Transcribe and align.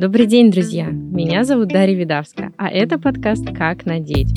Добрый 0.00 0.26
день, 0.26 0.52
друзья! 0.52 0.86
Меня 0.86 1.42
зовут 1.42 1.70
Дарья 1.70 1.96
Видавская, 1.96 2.52
а 2.56 2.68
это 2.68 3.00
подкаст 3.00 3.44
«Как 3.52 3.84
надеть». 3.84 4.32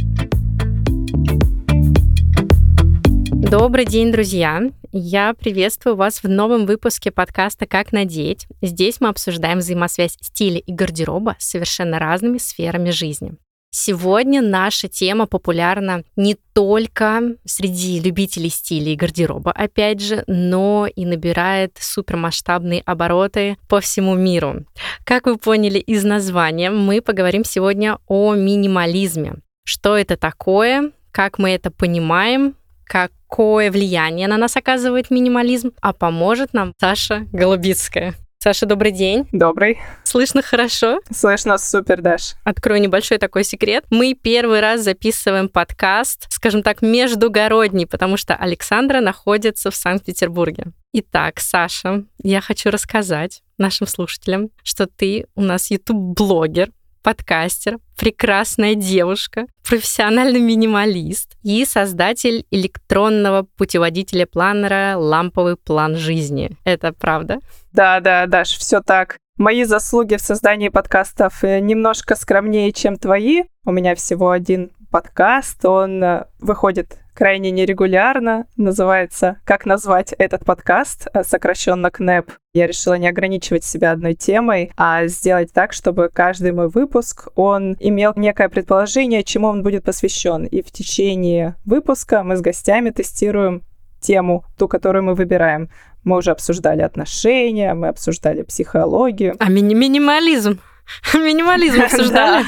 Добрый 3.32 3.86
день, 3.86 4.12
друзья! 4.12 4.72
Я 4.92 5.36
приветствую 5.36 5.96
вас 5.96 6.24
в 6.24 6.28
новом 6.28 6.66
выпуске 6.66 7.12
подкаста 7.12 7.68
«Как 7.68 7.92
надеть». 7.92 8.48
Здесь 8.64 9.00
мы 9.02 9.10
обсуждаем 9.10 9.60
взаимосвязь 9.60 10.18
стиля 10.20 10.58
и 10.58 10.74
гардероба 10.74 11.36
с 11.38 11.52
совершенно 11.52 12.00
разными 12.00 12.40
сферами 12.40 12.90
жизни. 12.90 13.36
Сегодня 13.74 14.42
наша 14.42 14.90
тема 14.90 15.28
популярна 15.28 16.04
не 16.18 16.36
только 16.36 17.22
среди 17.46 18.02
любителей 18.02 18.50
стиля 18.50 18.92
и 18.92 18.98
гардероба, 18.98 19.54
опять 19.54 20.02
же, 20.02 20.26
но 20.28 20.88
и 20.94 21.06
набирает 21.06 21.78
супермасштабные 21.80 22.82
обороты 22.82 23.58
по 23.70 23.80
всему 23.80 24.16
миру. 24.16 24.66
Как 25.06 25.26
вы 25.26 25.38
поняли 25.38 25.80
из 25.80 26.04
названия, 26.04 26.70
мы 26.70 27.02
поговорим 27.02 27.46
сегодня 27.46 27.98
о 28.08 28.36
минимализме. 28.36 29.36
Что 29.64 29.96
это 29.96 30.18
такое, 30.18 30.92
как 31.14 31.40
мы 31.40 31.52
это 31.52 31.72
понимаем, 31.72 32.56
какое 32.84 33.72
влияние 33.72 34.28
на 34.28 34.36
нас 34.36 34.58
оказывает 34.58 35.12
минимализм, 35.12 35.72
а 35.82 35.94
поможет 35.94 36.54
нам 36.54 36.74
Саша 36.78 37.26
Голубицкая. 37.32 38.16
Саша, 38.44 38.66
добрый 38.66 38.92
день. 38.92 39.28
Добрый. 39.32 39.78
Слышно 40.04 40.42
хорошо? 40.42 41.00
Слышно 41.12 41.60
супер, 41.60 42.02
Даш. 42.02 42.34
Открою 42.44 42.82
небольшой 42.82 43.20
такой 43.20 43.44
секрет. 43.44 43.86
Мы 43.92 44.16
первый 44.16 44.62
раз 44.62 44.82
записываем 44.82 45.48
подкаст, 45.48 46.26
скажем 46.32 46.64
так, 46.64 46.82
междугородний, 46.82 47.86
потому 47.86 48.18
что 48.18 48.34
Александра 48.36 49.00
находится 49.00 49.70
в 49.70 49.76
Санкт-Петербурге. 49.76 50.72
Итак, 50.92 51.40
Саша, 51.40 52.04
я 52.24 52.42
хочу 52.42 52.72
рассказать 52.72 53.44
нашим 53.60 53.86
слушателям, 53.86 54.50
что 54.64 54.88
ты 54.88 55.28
у 55.36 55.42
нас 55.42 55.70
YouTube-блогер, 55.70 56.72
подкастер, 57.02 57.78
прекрасная 57.98 58.76
девушка, 58.76 59.46
профессиональный 59.68 60.40
минималист 60.40 61.38
и 61.44 61.66
создатель 61.66 62.46
электронного 62.52 63.48
путеводителя 63.58 64.26
планера 64.26 64.96
«Ламповый 64.98 65.58
план 65.58 65.96
жизни». 65.96 66.52
Это 66.64 66.94
правда? 66.94 67.40
Да, 67.72 68.00
да, 68.00 68.26
Даш, 68.28 68.58
все 68.58 68.82
так. 68.82 69.18
Мои 69.38 69.64
заслуги 69.64 70.16
в 70.16 70.22
создании 70.22 70.70
подкастов 70.70 71.44
э, 71.44 71.60
немножко 71.60 72.16
скромнее, 72.16 72.72
чем 72.72 72.98
твои. 72.98 73.44
У 73.66 73.72
меня 73.72 73.96
всего 73.96 74.30
один 74.30 74.72
подкаст, 74.92 75.66
он 75.66 76.04
э, 76.04 76.26
выходит 76.40 77.01
крайне 77.14 77.52
нерегулярно, 77.52 78.46
называется 78.58 79.38
«Как 79.44 79.66
назвать 79.66 80.14
этот 80.18 80.46
подкаст?», 80.46 81.08
э, 81.14 81.24
сокращенно 81.24 81.92
КНЭП. 81.92 82.32
Я 82.54 82.68
решила 82.68 82.96
не 82.96 83.08
ограничивать 83.08 83.64
себя 83.64 83.92
одной 83.92 84.14
темой, 84.14 84.72
а 84.78 85.08
сделать 85.08 85.54
так, 85.54 85.74
чтобы 85.74 86.10
каждый 86.14 86.52
мой 86.52 86.68
выпуск, 86.68 87.30
он 87.36 87.76
имел 87.80 88.14
некое 88.16 88.50
предположение, 88.50 89.24
чему 89.24 89.48
он 89.48 89.64
будет 89.64 89.84
посвящен. 89.84 90.46
И 90.46 90.62
в 90.62 90.72
течение 90.72 91.56
выпуска 91.66 92.24
мы 92.24 92.36
с 92.36 92.42
гостями 92.42 92.90
тестируем 92.90 93.64
тему, 94.00 94.44
ту, 94.58 94.68
которую 94.68 95.04
мы 95.04 95.16
выбираем. 95.16 95.70
Мы 96.04 96.18
уже 96.18 96.32
обсуждали 96.32 96.82
отношения, 96.82 97.74
мы 97.74 97.88
обсуждали 97.90 98.42
психологию. 98.42 99.36
А 99.40 99.50
ми- 99.50 99.62
минимализм? 99.62 100.60
Минимализм 101.14 101.82
обсуждали? 101.82 102.46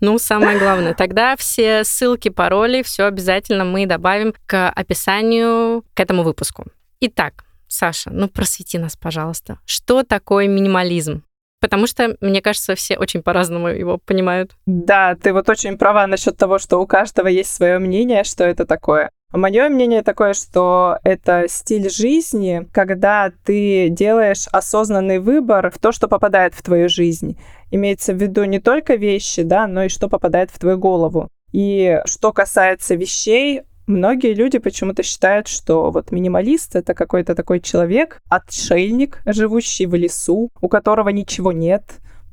Ну, 0.00 0.18
самое 0.18 0.58
главное. 0.58 0.94
Тогда 0.94 1.36
все 1.36 1.84
ссылки, 1.84 2.28
пароли, 2.28 2.82
все 2.82 3.04
обязательно 3.04 3.64
мы 3.64 3.86
добавим 3.86 4.34
к 4.46 4.70
описанию 4.70 5.84
к 5.94 6.00
этому 6.00 6.22
выпуску. 6.22 6.66
Итак, 7.00 7.44
Саша, 7.68 8.10
ну 8.10 8.28
просвети 8.28 8.78
нас, 8.78 8.96
пожалуйста. 8.96 9.58
Что 9.66 10.02
такое 10.02 10.46
минимализм? 10.46 11.22
Потому 11.60 11.86
что, 11.86 12.16
мне 12.20 12.42
кажется, 12.42 12.74
все 12.74 12.98
очень 12.98 13.22
по-разному 13.22 13.68
его 13.68 13.96
понимают. 13.96 14.50
Да, 14.66 15.14
ты 15.14 15.32
вот 15.32 15.48
очень 15.48 15.78
права 15.78 16.06
насчет 16.08 16.36
того, 16.36 16.58
что 16.58 16.78
у 16.78 16.86
каждого 16.88 17.28
есть 17.28 17.54
свое 17.54 17.78
мнение, 17.78 18.24
что 18.24 18.42
это 18.42 18.66
такое. 18.66 19.10
Мое 19.32 19.70
мнение 19.70 20.02
такое, 20.02 20.34
что 20.34 20.98
это 21.04 21.46
стиль 21.48 21.88
жизни, 21.88 22.68
когда 22.70 23.32
ты 23.44 23.88
делаешь 23.88 24.46
осознанный 24.52 25.20
выбор 25.20 25.70
в 25.70 25.78
то, 25.78 25.90
что 25.90 26.06
попадает 26.06 26.54
в 26.54 26.62
твою 26.62 26.90
жизнь. 26.90 27.38
Имеется 27.70 28.12
в 28.12 28.20
виду 28.20 28.44
не 28.44 28.60
только 28.60 28.94
вещи, 28.96 29.42
да, 29.42 29.66
но 29.66 29.84
и 29.84 29.88
что 29.88 30.08
попадает 30.08 30.50
в 30.50 30.58
твою 30.58 30.76
голову. 30.76 31.30
И 31.52 31.98
что 32.04 32.32
касается 32.32 32.94
вещей, 32.94 33.62
Многие 33.88 34.32
люди 34.32 34.58
почему-то 34.58 35.02
считают, 35.02 35.48
что 35.48 35.90
вот 35.90 36.12
минималист— 36.12 36.76
это 36.76 36.94
какой-то 36.94 37.34
такой 37.34 37.58
человек, 37.58 38.22
отшельник, 38.28 39.20
живущий 39.26 39.86
в 39.86 39.94
лесу, 39.96 40.50
у 40.60 40.68
которого 40.68 41.08
ничего 41.08 41.50
нет, 41.50 41.82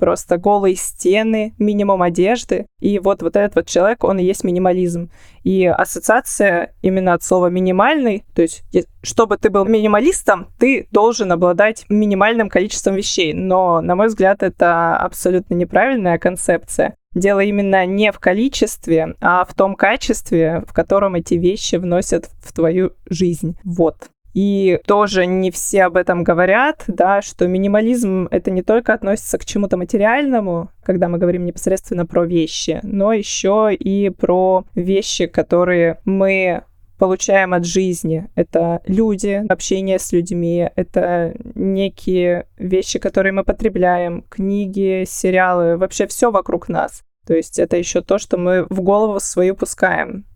просто 0.00 0.38
голые 0.38 0.74
стены, 0.74 1.54
минимум 1.58 2.02
одежды. 2.02 2.66
И 2.80 2.98
вот, 2.98 3.22
вот 3.22 3.36
этот 3.36 3.54
вот 3.54 3.66
человек, 3.66 4.02
он 4.02 4.18
и 4.18 4.24
есть 4.24 4.42
минимализм. 4.42 5.10
И 5.44 5.66
ассоциация 5.66 6.74
именно 6.82 7.14
от 7.14 7.22
слова 7.22 7.46
минимальный, 7.46 8.24
то 8.34 8.42
есть 8.42 8.64
чтобы 9.02 9.36
ты 9.36 9.50
был 9.50 9.64
минималистом, 9.64 10.48
ты 10.58 10.86
должен 10.90 11.30
обладать 11.32 11.86
минимальным 11.88 12.48
количеством 12.48 12.96
вещей. 12.96 13.32
Но, 13.32 13.80
на 13.80 13.94
мой 13.94 14.08
взгляд, 14.08 14.42
это 14.42 14.96
абсолютно 14.96 15.54
неправильная 15.54 16.18
концепция. 16.18 16.96
Дело 17.14 17.40
именно 17.40 17.86
не 17.86 18.12
в 18.12 18.18
количестве, 18.18 19.14
а 19.20 19.44
в 19.44 19.54
том 19.54 19.74
качестве, 19.74 20.62
в 20.66 20.72
котором 20.72 21.16
эти 21.16 21.34
вещи 21.34 21.76
вносят 21.76 22.30
в 22.42 22.52
твою 22.52 22.92
жизнь. 23.08 23.56
Вот. 23.64 24.10
И 24.34 24.78
тоже 24.86 25.26
не 25.26 25.50
все 25.50 25.84
об 25.84 25.96
этом 25.96 26.22
говорят, 26.22 26.84
да, 26.86 27.20
что 27.22 27.46
минимализм 27.48 28.28
это 28.30 28.50
не 28.50 28.62
только 28.62 28.94
относится 28.94 29.38
к 29.38 29.44
чему-то 29.44 29.76
материальному, 29.76 30.70
когда 30.82 31.08
мы 31.08 31.18
говорим 31.18 31.44
непосредственно 31.44 32.06
про 32.06 32.24
вещи, 32.24 32.80
но 32.82 33.12
еще 33.12 33.74
и 33.74 34.10
про 34.10 34.64
вещи, 34.74 35.26
которые 35.26 36.00
мы 36.04 36.62
получаем 37.00 37.54
от 37.54 37.64
жизни. 37.64 38.28
Это 38.34 38.82
люди, 38.86 39.42
общение 39.48 39.98
с 39.98 40.12
людьми, 40.12 40.68
это 40.76 41.34
некие 41.54 42.46
вещи, 42.58 42.98
которые 42.98 43.32
мы 43.32 43.42
потребляем, 43.42 44.22
книги, 44.28 45.04
сериалы, 45.08 45.78
вообще 45.78 46.06
все 46.06 46.30
вокруг 46.30 46.68
нас. 46.68 47.02
То 47.26 47.34
есть 47.34 47.58
это 47.58 47.76
еще 47.76 48.02
то, 48.02 48.18
что 48.18 48.36
мы 48.36 48.66
в 48.68 48.82
голову 48.82 49.18
свою 49.18 49.54
пускаем. 49.54 50.26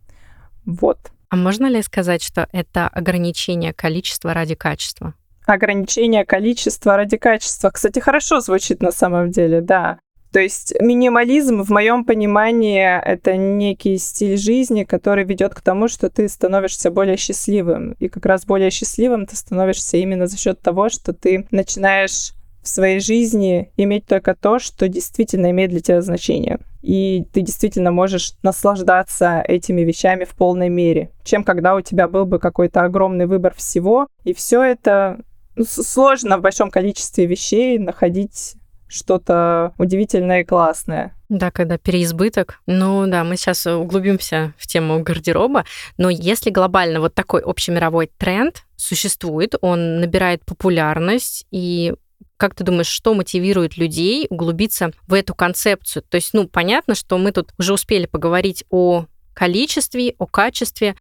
Вот. 0.64 1.12
А 1.34 1.36
можно 1.36 1.66
ли 1.66 1.82
сказать, 1.82 2.22
что 2.22 2.48
это 2.52 2.86
ограничение 2.86 3.72
количества 3.72 4.34
ради 4.34 4.54
качества? 4.54 5.14
Ограничение 5.46 6.24
количества 6.24 6.96
ради 6.96 7.16
качества. 7.16 7.70
Кстати, 7.70 7.98
хорошо 7.98 8.38
звучит 8.38 8.80
на 8.80 8.92
самом 8.92 9.32
деле, 9.32 9.60
да. 9.60 9.98
То 10.30 10.38
есть 10.38 10.74
минимализм, 10.80 11.64
в 11.64 11.70
моем 11.70 12.04
понимании, 12.04 12.86
это 13.04 13.36
некий 13.36 13.98
стиль 13.98 14.36
жизни, 14.36 14.84
который 14.84 15.24
ведет 15.24 15.56
к 15.56 15.60
тому, 15.60 15.88
что 15.88 16.08
ты 16.08 16.28
становишься 16.28 16.92
более 16.92 17.16
счастливым. 17.16 17.96
И 17.98 18.08
как 18.08 18.26
раз 18.26 18.46
более 18.46 18.70
счастливым 18.70 19.26
ты 19.26 19.34
становишься 19.34 19.96
именно 19.96 20.28
за 20.28 20.38
счет 20.38 20.60
того, 20.60 20.88
что 20.88 21.12
ты 21.12 21.48
начинаешь 21.50 22.32
в 22.62 22.68
своей 22.68 23.00
жизни 23.00 23.72
иметь 23.76 24.06
только 24.06 24.36
то, 24.36 24.60
что 24.60 24.86
действительно 24.86 25.50
имеет 25.50 25.70
для 25.70 25.80
тебя 25.80 26.00
значение. 26.00 26.60
И 26.84 27.24
ты 27.32 27.40
действительно 27.40 27.92
можешь 27.92 28.34
наслаждаться 28.42 29.42
этими 29.48 29.80
вещами 29.80 30.24
в 30.24 30.34
полной 30.34 30.68
мере, 30.68 31.10
чем 31.24 31.42
когда 31.42 31.74
у 31.74 31.80
тебя 31.80 32.08
был 32.08 32.26
бы 32.26 32.38
какой-то 32.38 32.82
огромный 32.82 33.24
выбор 33.24 33.54
всего, 33.54 34.06
и 34.22 34.34
все 34.34 34.62
это 34.62 35.20
ну, 35.56 35.64
сложно 35.64 36.36
в 36.36 36.42
большом 36.42 36.70
количестве 36.70 37.24
вещей 37.24 37.78
находить 37.78 38.56
что-то 38.86 39.72
удивительное 39.78 40.42
и 40.42 40.44
классное. 40.44 41.14
Да, 41.30 41.50
когда 41.50 41.78
переизбыток. 41.78 42.60
Ну 42.66 43.06
да, 43.06 43.24
мы 43.24 43.36
сейчас 43.36 43.66
углубимся 43.66 44.52
в 44.58 44.66
тему 44.66 45.02
гардероба, 45.02 45.64
но 45.96 46.10
если 46.10 46.50
глобально 46.50 47.00
вот 47.00 47.14
такой 47.14 47.40
общемировой 47.40 48.10
тренд 48.18 48.62
существует, 48.76 49.54
он 49.62 50.00
набирает 50.00 50.44
популярность, 50.44 51.46
и 51.50 51.94
как 52.36 52.54
ты 52.54 52.64
думаешь, 52.64 52.86
что 52.86 53.14
мотивирует 53.14 53.76
людей 53.76 54.26
углубиться 54.30 54.90
в 55.06 55.14
эту 55.14 55.34
концепцию? 55.34 56.02
То 56.08 56.16
есть, 56.16 56.34
ну, 56.34 56.48
понятно, 56.48 56.94
что 56.94 57.18
мы 57.18 57.32
тут 57.32 57.52
уже 57.58 57.72
успели 57.72 58.06
поговорить 58.06 58.64
о 58.70 59.06
количестве, 59.34 60.14
о 60.18 60.26
качестве, 60.26 60.96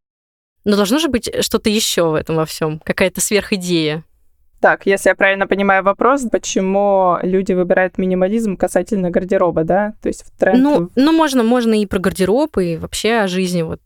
но 0.65 0.75
должно 0.75 1.00
же 1.00 1.09
быть 1.09 1.30
что-то 1.41 1.69
еще 1.69 2.09
в 2.09 2.13
этом 2.13 2.35
во 2.38 2.45
всем, 2.45 2.80
какая-то 2.80 3.21
сверхидея. 3.21 4.03
Так, 4.59 4.85
если 4.85 5.09
я 5.09 5.15
правильно 5.15 5.45
понимаю 5.45 5.83
вопрос, 5.83 6.24
почему 6.31 7.18
люди 7.21 7.51
выбирают 7.51 7.97
минимализм 7.97 8.56
касательно 8.56 9.09
гардероба, 9.09 9.65
да? 9.65 9.94
То 10.01 10.07
есть 10.07 10.24
в 10.25 10.31
тренд... 10.39 10.63
Ну, 10.63 10.89
ну 10.95 11.12
можно, 11.12 11.44
можно 11.44 11.74
и 11.74 11.86
про 11.86 12.00
гардероб, 12.00 12.57
и 12.57 12.77
вообще 12.77 13.15
о 13.15 13.27
жизни. 13.27 13.62
Вот 13.62 13.81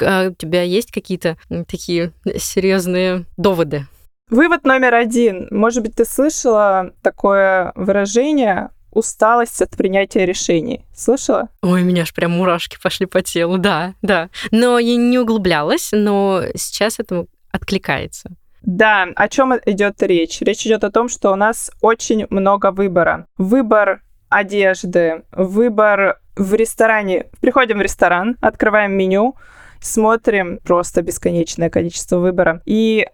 а 0.00 0.28
у 0.28 0.34
тебя 0.34 0.62
есть 0.62 0.92
какие-то 0.92 1.36
такие 1.68 2.12
серьезные 2.38 3.24
доводы? 3.36 3.86
Вывод 4.30 4.64
номер 4.64 4.94
один. 4.94 5.48
Может 5.50 5.82
быть, 5.82 5.96
ты 5.96 6.04
слышала 6.04 6.92
такое 7.02 7.72
выражение 7.74 8.70
усталость 8.92 9.60
от 9.60 9.70
принятия 9.70 10.24
решений. 10.24 10.84
Слышала? 10.94 11.48
Ой, 11.62 11.82
у 11.82 11.84
меня 11.84 12.02
аж 12.02 12.14
прям 12.14 12.32
мурашки 12.32 12.78
пошли 12.82 13.06
по 13.06 13.22
телу, 13.22 13.58
да, 13.58 13.94
да. 14.02 14.30
Но 14.50 14.78
я 14.78 14.96
не 14.96 15.18
углублялась, 15.18 15.90
но 15.92 16.42
сейчас 16.54 16.98
это 16.98 17.26
откликается. 17.50 18.30
Да, 18.62 19.08
о 19.16 19.28
чем 19.28 19.54
идет 19.66 20.02
речь? 20.02 20.40
Речь 20.42 20.66
идет 20.66 20.84
о 20.84 20.90
том, 20.90 21.08
что 21.08 21.32
у 21.32 21.36
нас 21.36 21.70
очень 21.80 22.26
много 22.30 22.70
выбора. 22.70 23.26
Выбор 23.38 24.02
одежды, 24.28 25.24
выбор 25.32 26.20
в 26.36 26.54
ресторане. 26.54 27.26
Приходим 27.40 27.78
в 27.78 27.82
ресторан, 27.82 28.36
открываем 28.40 28.92
меню, 28.92 29.34
смотрим 29.80 30.58
просто 30.58 31.02
бесконечное 31.02 31.70
количество 31.70 32.18
выбора. 32.18 32.62
И 32.64 33.06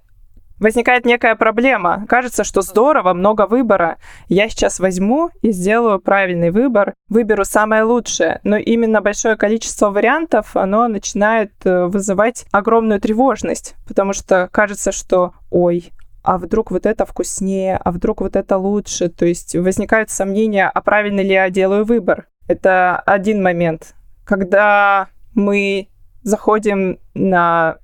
возникает 0.59 1.05
некая 1.05 1.35
проблема. 1.37 2.07
Кажется, 2.09 2.45
что 2.45 2.63
здорово, 2.63 3.13
много 3.13 3.47
выбора. 3.47 3.99
Я 4.29 4.49
сейчас 4.49 4.81
возьму 4.81 5.31
и 5.43 5.51
сделаю 5.53 6.01
правильный 6.01 6.51
выбор, 6.51 6.95
выберу 7.09 7.45
самое 7.45 7.83
лучшее. 7.83 8.41
Но 8.43 8.57
именно 8.57 9.01
большое 9.01 9.37
количество 9.37 9.91
вариантов, 9.91 10.57
оно 10.57 10.89
начинает 10.89 11.53
э, 11.65 11.87
вызывать 11.87 12.47
огромную 12.53 13.01
тревожность, 13.01 13.75
потому 13.87 14.13
что 14.13 14.49
кажется, 14.53 14.93
что 14.93 15.35
ой, 15.51 15.93
а 16.23 16.39
вдруг 16.39 16.73
вот 16.73 16.87
это 16.87 17.07
вкуснее, 17.07 17.77
а 17.77 17.93
вдруг 17.93 18.21
вот 18.21 18.35
это 18.35 18.57
лучше. 18.57 19.09
То 19.09 19.27
есть 19.27 19.55
возникают 19.55 20.11
сомнения, 20.11 20.69
а 20.69 20.81
правильно 20.81 21.21
ли 21.21 21.33
я 21.33 21.51
делаю 21.51 21.85
выбор. 21.85 22.27
Это 22.49 22.99
один 22.99 23.43
момент. 23.43 23.95
Когда 24.25 25.09
мы 25.35 25.89
заходим 26.23 26.99
на 27.15 27.77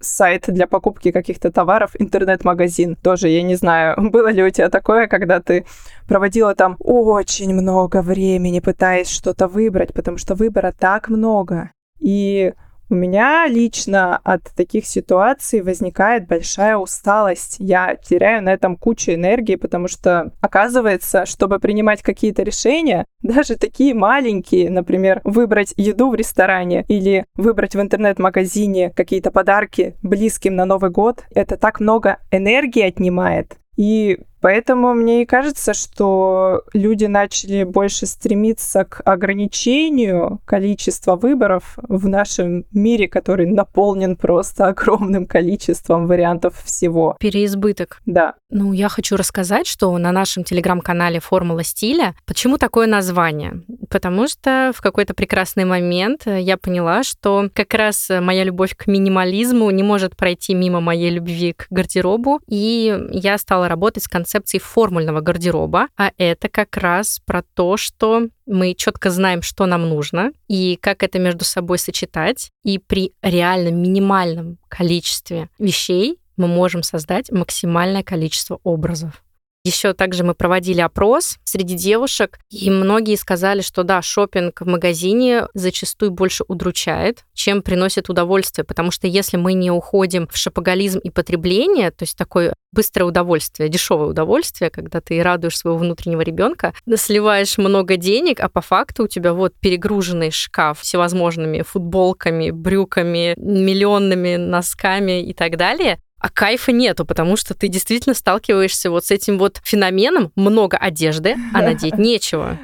сайт 0.00 0.44
для 0.48 0.66
покупки 0.66 1.12
каких-то 1.12 1.52
товаров, 1.52 1.92
интернет-магазин. 1.98 2.96
Тоже, 2.96 3.28
я 3.28 3.42
не 3.42 3.54
знаю, 3.54 3.96
было 4.10 4.32
ли 4.32 4.42
у 4.42 4.50
тебя 4.50 4.68
такое, 4.68 5.06
когда 5.06 5.40
ты 5.40 5.64
проводила 6.08 6.54
там 6.54 6.76
очень 6.78 7.54
много 7.54 8.02
времени, 8.02 8.60
пытаясь 8.60 9.08
что-то 9.08 9.46
выбрать, 9.48 9.94
потому 9.94 10.18
что 10.18 10.34
выбора 10.34 10.74
так 10.76 11.08
много. 11.08 11.70
И 11.98 12.52
у 12.90 12.94
меня 12.94 13.46
лично 13.46 14.18
от 14.24 14.42
таких 14.56 14.84
ситуаций 14.84 15.62
возникает 15.62 16.26
большая 16.26 16.76
усталость. 16.76 17.56
Я 17.60 17.94
теряю 17.94 18.42
на 18.42 18.52
этом 18.52 18.76
кучу 18.76 19.12
энергии, 19.12 19.54
потому 19.54 19.86
что 19.86 20.32
оказывается, 20.40 21.24
чтобы 21.24 21.60
принимать 21.60 22.02
какие-то 22.02 22.42
решения, 22.42 23.04
даже 23.22 23.56
такие 23.56 23.94
маленькие, 23.94 24.70
например, 24.70 25.20
выбрать 25.22 25.72
еду 25.76 26.10
в 26.10 26.16
ресторане 26.16 26.84
или 26.88 27.24
выбрать 27.36 27.76
в 27.76 27.80
интернет-магазине 27.80 28.90
какие-то 28.90 29.30
подарки 29.30 29.94
близким 30.02 30.56
на 30.56 30.64
Новый 30.64 30.90
год, 30.90 31.24
это 31.32 31.56
так 31.56 31.78
много 31.78 32.18
энергии 32.32 32.82
отнимает. 32.82 33.56
И 33.76 34.18
Поэтому 34.40 34.94
мне 34.94 35.22
и 35.22 35.26
кажется, 35.26 35.74
что 35.74 36.62
люди 36.72 37.04
начали 37.04 37.64
больше 37.64 38.06
стремиться 38.06 38.84
к 38.84 39.02
ограничению 39.04 40.40
количества 40.44 41.16
выборов 41.16 41.78
в 41.82 42.08
нашем 42.08 42.64
мире, 42.72 43.08
который 43.08 43.46
наполнен 43.46 44.16
просто 44.16 44.68
огромным 44.68 45.26
количеством 45.26 46.06
вариантов 46.06 46.62
всего. 46.64 47.16
Переизбыток. 47.20 48.00
Да. 48.06 48.34
Ну, 48.50 48.72
я 48.72 48.88
хочу 48.88 49.16
рассказать, 49.16 49.66
что 49.66 49.96
на 49.98 50.12
нашем 50.12 50.44
телеграм-канале 50.44 51.20
«Формула 51.20 51.62
стиля» 51.62 52.14
почему 52.26 52.58
такое 52.58 52.86
название? 52.86 53.62
Потому 53.90 54.26
что 54.26 54.72
в 54.74 54.80
какой-то 54.80 55.14
прекрасный 55.14 55.64
момент 55.64 56.22
я 56.26 56.56
поняла, 56.56 57.02
что 57.02 57.48
как 57.54 57.74
раз 57.74 58.08
моя 58.08 58.44
любовь 58.44 58.74
к 58.76 58.86
минимализму 58.86 59.70
не 59.70 59.82
может 59.82 60.16
пройти 60.16 60.54
мимо 60.54 60.80
моей 60.80 61.10
любви 61.10 61.52
к 61.52 61.66
гардеробу, 61.70 62.40
и 62.48 62.98
я 63.10 63.36
стала 63.38 63.68
работать 63.68 64.04
с 64.04 64.08
концепцией 64.08 64.29
концепции 64.30 64.58
формульного 64.58 65.20
гардероба, 65.20 65.88
а 65.96 66.12
это 66.16 66.48
как 66.48 66.76
раз 66.76 67.20
про 67.24 67.42
то, 67.54 67.76
что 67.76 68.28
мы 68.46 68.74
четко 68.74 69.10
знаем, 69.10 69.42
что 69.42 69.66
нам 69.66 69.88
нужно, 69.88 70.32
и 70.48 70.78
как 70.80 71.02
это 71.02 71.18
между 71.18 71.44
собой 71.44 71.78
сочетать, 71.78 72.50
и 72.62 72.78
при 72.78 73.12
реально 73.22 73.70
минимальном 73.70 74.58
количестве 74.68 75.48
вещей 75.58 76.18
мы 76.36 76.46
можем 76.46 76.82
создать 76.82 77.30
максимальное 77.30 78.02
количество 78.02 78.60
образов. 78.62 79.22
Еще 79.62 79.92
также 79.92 80.24
мы 80.24 80.34
проводили 80.34 80.80
опрос 80.80 81.36
среди 81.44 81.74
девушек, 81.74 82.38
и 82.50 82.70
многие 82.70 83.16
сказали, 83.16 83.60
что 83.60 83.82
да, 83.82 84.00
шопинг 84.00 84.62
в 84.62 84.66
магазине 84.66 85.48
зачастую 85.52 86.12
больше 86.12 86.44
удручает, 86.48 87.24
чем 87.34 87.60
приносит 87.60 88.08
удовольствие, 88.08 88.64
потому 88.64 88.90
что 88.90 89.06
если 89.06 89.36
мы 89.36 89.52
не 89.52 89.70
уходим 89.70 90.26
в 90.28 90.36
шопоголизм 90.38 91.00
и 91.00 91.10
потребление, 91.10 91.90
то 91.90 92.04
есть 92.04 92.16
такое 92.16 92.54
быстрое 92.72 93.06
удовольствие, 93.06 93.68
дешевое 93.68 94.08
удовольствие, 94.08 94.70
когда 94.70 95.02
ты 95.02 95.22
радуешь 95.22 95.58
своего 95.58 95.78
внутреннего 95.78 96.22
ребенка, 96.22 96.72
сливаешь 96.96 97.58
много 97.58 97.98
денег, 97.98 98.40
а 98.40 98.48
по 98.48 98.62
факту 98.62 99.04
у 99.04 99.08
тебя 99.08 99.34
вот 99.34 99.52
перегруженный 99.60 100.30
шкаф 100.30 100.80
всевозможными 100.80 101.60
футболками, 101.60 102.50
брюками, 102.50 103.34
миллионными 103.36 104.36
носками 104.36 105.22
и 105.22 105.34
так 105.34 105.58
далее, 105.58 105.98
а 106.20 106.28
кайфа 106.28 106.72
нету, 106.72 107.04
потому 107.04 107.36
что 107.36 107.54
ты 107.54 107.68
действительно 107.68 108.14
сталкиваешься 108.14 108.90
вот 108.90 109.06
с 109.06 109.10
этим 109.10 109.38
вот 109.38 109.60
феноменом 109.64 110.32
много 110.36 110.76
одежды, 110.76 111.36
а 111.54 111.62
надеть 111.62 111.98
нечего. 111.98 112.58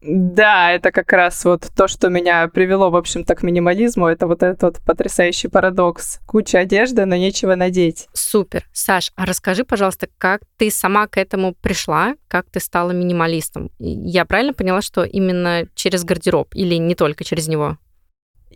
Да, 0.00 0.70
это 0.70 0.92
как 0.92 1.12
раз 1.12 1.44
вот 1.44 1.68
то, 1.76 1.88
что 1.88 2.08
меня 2.08 2.46
привело, 2.48 2.88
в 2.90 2.96
общем-то, 2.96 3.34
к 3.34 3.42
минимализму. 3.42 4.06
Это 4.06 4.28
вот 4.28 4.44
этот 4.44 4.62
вот 4.62 4.78
потрясающий 4.86 5.48
парадокс. 5.48 6.20
Куча 6.24 6.60
одежды, 6.60 7.04
но 7.04 7.16
нечего 7.16 7.56
надеть. 7.56 8.06
Супер. 8.12 8.68
Саш, 8.72 9.10
а 9.16 9.26
расскажи, 9.26 9.64
пожалуйста, 9.64 10.08
как 10.16 10.42
ты 10.56 10.70
сама 10.70 11.08
к 11.08 11.18
этому 11.18 11.54
пришла? 11.54 12.14
Как 12.28 12.46
ты 12.48 12.60
стала 12.60 12.92
минималистом? 12.92 13.70
Я 13.80 14.24
правильно 14.24 14.54
поняла, 14.54 14.82
что 14.82 15.02
именно 15.02 15.64
через 15.74 16.04
гардероб 16.04 16.54
или 16.54 16.76
не 16.76 16.94
только 16.94 17.24
через 17.24 17.48
него? 17.48 17.76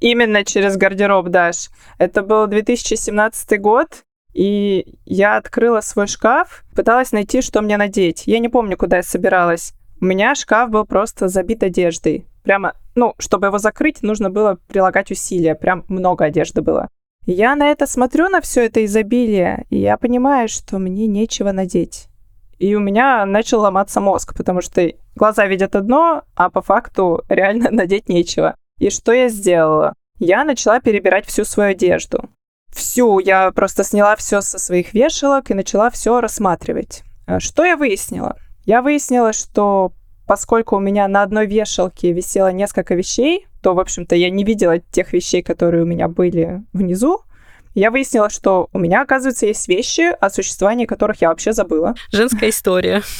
Именно 0.00 0.44
через 0.44 0.76
гардероб, 0.76 1.28
Даш. 1.28 1.70
Это 1.98 2.22
был 2.22 2.46
2017 2.46 3.60
год, 3.60 4.04
и 4.32 4.99
я 5.05 5.37
открыла 5.37 5.81
свой 5.81 6.06
шкаф, 6.06 6.64
пыталась 6.75 7.12
найти, 7.12 7.43
что 7.43 7.61
мне 7.61 7.76
надеть. 7.76 8.25
Я 8.26 8.38
не 8.38 8.49
помню, 8.49 8.76
куда 8.76 8.99
я 8.99 9.02
собиралась. 9.02 9.75
У 10.00 10.05
меня 10.05 10.34
шкаф 10.34 10.70
был 10.70 10.84
просто 10.84 11.29
забит 11.29 11.62
одеждой. 11.62 12.26
Прямо, 12.43 12.75
ну, 12.94 13.14
чтобы 13.19 13.46
его 13.49 13.58
закрыть, 13.58 14.02
нужно 14.02 14.31
было 14.31 14.58
прилагать 14.69 15.11
усилия. 15.11 15.55
Прям 15.55 15.84
много 15.88 16.25
одежды 16.25 16.62
было. 16.62 16.88
Я 17.25 17.55
на 17.55 17.70
это 17.70 17.87
смотрю, 17.87 18.29
на 18.29 18.40
все 18.40 18.67
это 18.67 18.84
изобилие, 18.84 19.64
и 19.70 19.79
я 19.79 19.96
понимаю, 19.96 20.49
что 20.49 20.78
мне 20.78 21.06
нечего 21.06 21.52
надеть. 21.52 22.08
И 22.58 22.75
у 22.75 22.81
меня 22.81 23.25
начал 23.26 23.61
ломаться 23.61 24.00
мозг, 24.00 24.37
потому 24.37 24.61
что 24.61 24.93
глаза 25.14 25.46
видят 25.46 25.76
одно, 25.76 26.25
а 26.35 26.50
по 26.50 26.62
факту 26.62 27.23
реально 27.28 27.69
надеть 27.70 28.08
нечего. 28.08 28.56
И 28.78 28.90
что 28.90 29.12
я 29.12 29.28
сделала? 29.28 29.94
Я 30.19 30.44
начала 30.44 30.81
перебирать 30.81 31.26
всю 31.26 31.44
свою 31.44 31.73
одежду 31.73 32.28
всю, 32.72 33.19
я 33.19 33.50
просто 33.52 33.84
сняла 33.84 34.16
все 34.16 34.40
со 34.40 34.58
своих 34.58 34.94
вешалок 34.94 35.50
и 35.50 35.54
начала 35.54 35.90
все 35.90 36.20
рассматривать. 36.20 37.02
А 37.26 37.40
что 37.40 37.64
я 37.64 37.76
выяснила? 37.76 38.37
Я 38.64 38.82
выяснила, 38.82 39.32
что 39.32 39.92
поскольку 40.26 40.76
у 40.76 40.80
меня 40.80 41.08
на 41.08 41.23
одной 41.23 41.47
вешалке 41.47 42.12
висело 42.12 42.52
несколько 42.52 42.94
вещей, 42.94 43.47
то, 43.62 43.75
в 43.75 43.80
общем-то, 43.80 44.14
я 44.14 44.30
не 44.30 44.44
видела 44.44 44.78
тех 44.78 45.12
вещей, 45.12 45.42
которые 45.42 45.85
у 45.85 45.87
меня 45.87 46.08
были 46.08 46.62
внизу. 46.73 47.23
Я 47.75 47.90
выяснила, 47.90 48.28
что 48.28 48.68
у 48.73 48.78
меня, 48.78 49.02
оказывается, 49.02 49.47
есть 49.47 49.66
вещи, 49.68 50.12
о 50.20 50.30
существовании 50.30 50.85
которых 50.85 51.23
я 51.23 51.28
вообще 51.28 51.52
забыла. 51.52 51.94
Женская 52.11 52.50
история. 52.50 53.02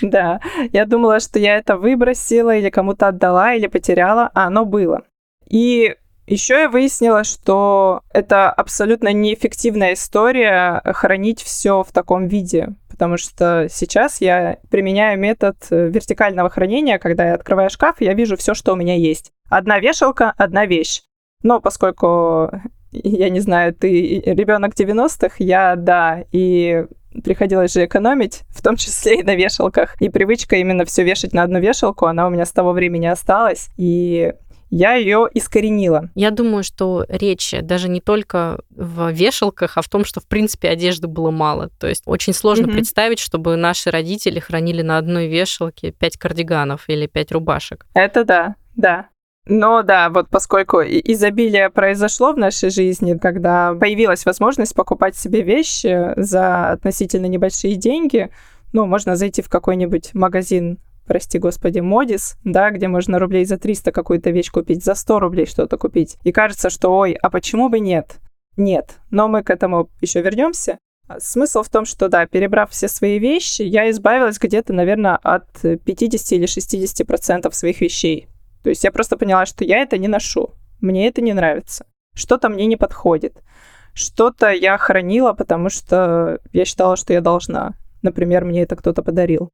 Да, 0.00 0.40
я 0.72 0.86
думала, 0.86 1.20
что 1.20 1.38
я 1.38 1.56
это 1.56 1.76
выбросила 1.76 2.56
или 2.56 2.68
кому-то 2.68 3.06
отдала, 3.06 3.54
или 3.54 3.68
потеряла, 3.68 4.28
а 4.34 4.48
оно 4.48 4.64
было. 4.64 5.02
И 5.48 5.94
еще 6.26 6.54
я 6.54 6.68
выяснила, 6.68 7.24
что 7.24 8.02
это 8.12 8.50
абсолютно 8.50 9.12
неэффективная 9.12 9.94
история 9.94 10.80
хранить 10.84 11.42
все 11.42 11.82
в 11.82 11.92
таком 11.92 12.28
виде, 12.28 12.74
потому 12.88 13.16
что 13.16 13.66
сейчас 13.70 14.20
я 14.20 14.58
применяю 14.70 15.18
метод 15.18 15.56
э, 15.70 15.88
вертикального 15.88 16.48
хранения, 16.48 16.98
когда 16.98 17.26
я 17.26 17.34
открываю 17.34 17.70
шкаф, 17.70 18.00
я 18.00 18.14
вижу 18.14 18.36
все, 18.36 18.54
что 18.54 18.72
у 18.72 18.76
меня 18.76 18.94
есть. 18.94 19.32
Одна 19.48 19.80
вешалка, 19.80 20.32
одна 20.36 20.66
вещь. 20.66 21.02
Но 21.42 21.60
поскольку, 21.60 22.50
я 22.92 23.28
не 23.28 23.40
знаю, 23.40 23.74
ты 23.74 24.20
ребенок 24.24 24.74
90-х, 24.74 25.36
я, 25.38 25.74
да, 25.74 26.24
и 26.30 26.86
приходилось 27.24 27.72
же 27.72 27.84
экономить, 27.84 28.42
в 28.50 28.62
том 28.62 28.76
числе 28.76 29.20
и 29.20 29.22
на 29.22 29.34
вешалках. 29.34 30.00
И 30.00 30.08
привычка 30.08 30.56
именно 30.56 30.84
все 30.84 31.02
вешать 31.02 31.32
на 31.32 31.42
одну 31.42 31.60
вешалку, 31.60 32.06
она 32.06 32.26
у 32.26 32.30
меня 32.30 32.46
с 32.46 32.52
того 32.52 32.72
времени 32.72 33.06
осталась. 33.06 33.68
И 33.76 34.32
я 34.72 34.94
ее 34.94 35.28
искоренила. 35.34 36.08
Я 36.14 36.30
думаю, 36.30 36.64
что 36.64 37.04
речь 37.08 37.54
даже 37.60 37.90
не 37.90 38.00
только 38.00 38.58
в 38.70 39.10
вешалках, 39.10 39.76
а 39.76 39.82
в 39.82 39.88
том, 39.88 40.06
что, 40.06 40.20
в 40.20 40.26
принципе, 40.26 40.70
одежды 40.70 41.08
было 41.08 41.30
мало. 41.30 41.68
То 41.78 41.86
есть 41.86 42.04
очень 42.06 42.32
сложно 42.32 42.66
mm-hmm. 42.66 42.72
представить, 42.72 43.18
чтобы 43.18 43.56
наши 43.56 43.90
родители 43.90 44.40
хранили 44.40 44.80
на 44.80 44.96
одной 44.96 45.28
вешалке 45.28 45.92
пять 45.92 46.16
кардиганов 46.16 46.88
или 46.88 47.06
пять 47.06 47.32
рубашек. 47.32 47.84
Это 47.92 48.24
да, 48.24 48.54
да. 48.74 49.08
Но 49.44 49.82
да, 49.82 50.08
вот 50.08 50.30
поскольку 50.30 50.80
изобилие 50.80 51.68
произошло 51.68 52.32
в 52.32 52.38
нашей 52.38 52.70
жизни, 52.70 53.18
когда 53.18 53.74
появилась 53.74 54.24
возможность 54.24 54.74
покупать 54.74 55.16
себе 55.16 55.42
вещи 55.42 56.14
за 56.16 56.70
относительно 56.70 57.26
небольшие 57.26 57.74
деньги, 57.74 58.30
ну, 58.72 58.86
можно 58.86 59.16
зайти 59.16 59.42
в 59.42 59.50
какой-нибудь 59.50 60.14
магазин 60.14 60.78
прости 61.06 61.38
господи, 61.38 61.80
Модис, 61.80 62.36
да, 62.44 62.70
где 62.70 62.88
можно 62.88 63.18
рублей 63.18 63.44
за 63.44 63.58
300 63.58 63.92
какую-то 63.92 64.30
вещь 64.30 64.50
купить, 64.50 64.84
за 64.84 64.94
100 64.94 65.20
рублей 65.20 65.46
что-то 65.46 65.76
купить. 65.76 66.16
И 66.24 66.32
кажется, 66.32 66.70
что 66.70 66.96
ой, 66.96 67.12
а 67.12 67.30
почему 67.30 67.68
бы 67.68 67.80
нет? 67.80 68.16
Нет, 68.56 68.98
но 69.10 69.28
мы 69.28 69.42
к 69.42 69.50
этому 69.50 69.88
еще 70.00 70.20
вернемся. 70.22 70.78
Смысл 71.18 71.62
в 71.62 71.68
том, 71.68 71.84
что, 71.84 72.08
да, 72.08 72.26
перебрав 72.26 72.70
все 72.70 72.88
свои 72.88 73.18
вещи, 73.18 73.62
я 73.62 73.90
избавилась 73.90 74.38
где-то, 74.38 74.72
наверное, 74.72 75.18
от 75.22 75.60
50 75.60 76.32
или 76.32 76.46
60 76.46 77.06
процентов 77.06 77.54
своих 77.54 77.80
вещей. 77.80 78.28
То 78.62 78.70
есть 78.70 78.84
я 78.84 78.92
просто 78.92 79.16
поняла, 79.16 79.44
что 79.44 79.64
я 79.64 79.78
это 79.78 79.98
не 79.98 80.08
ношу, 80.08 80.54
мне 80.80 81.08
это 81.08 81.20
не 81.20 81.32
нравится, 81.32 81.86
что-то 82.14 82.48
мне 82.48 82.66
не 82.66 82.76
подходит, 82.76 83.42
что-то 83.92 84.50
я 84.50 84.78
хранила, 84.78 85.32
потому 85.32 85.68
что 85.68 86.38
я 86.52 86.64
считала, 86.64 86.96
что 86.96 87.12
я 87.12 87.20
должна. 87.20 87.74
Например, 88.02 88.44
мне 88.44 88.62
это 88.62 88.76
кто-то 88.76 89.02
подарил. 89.02 89.50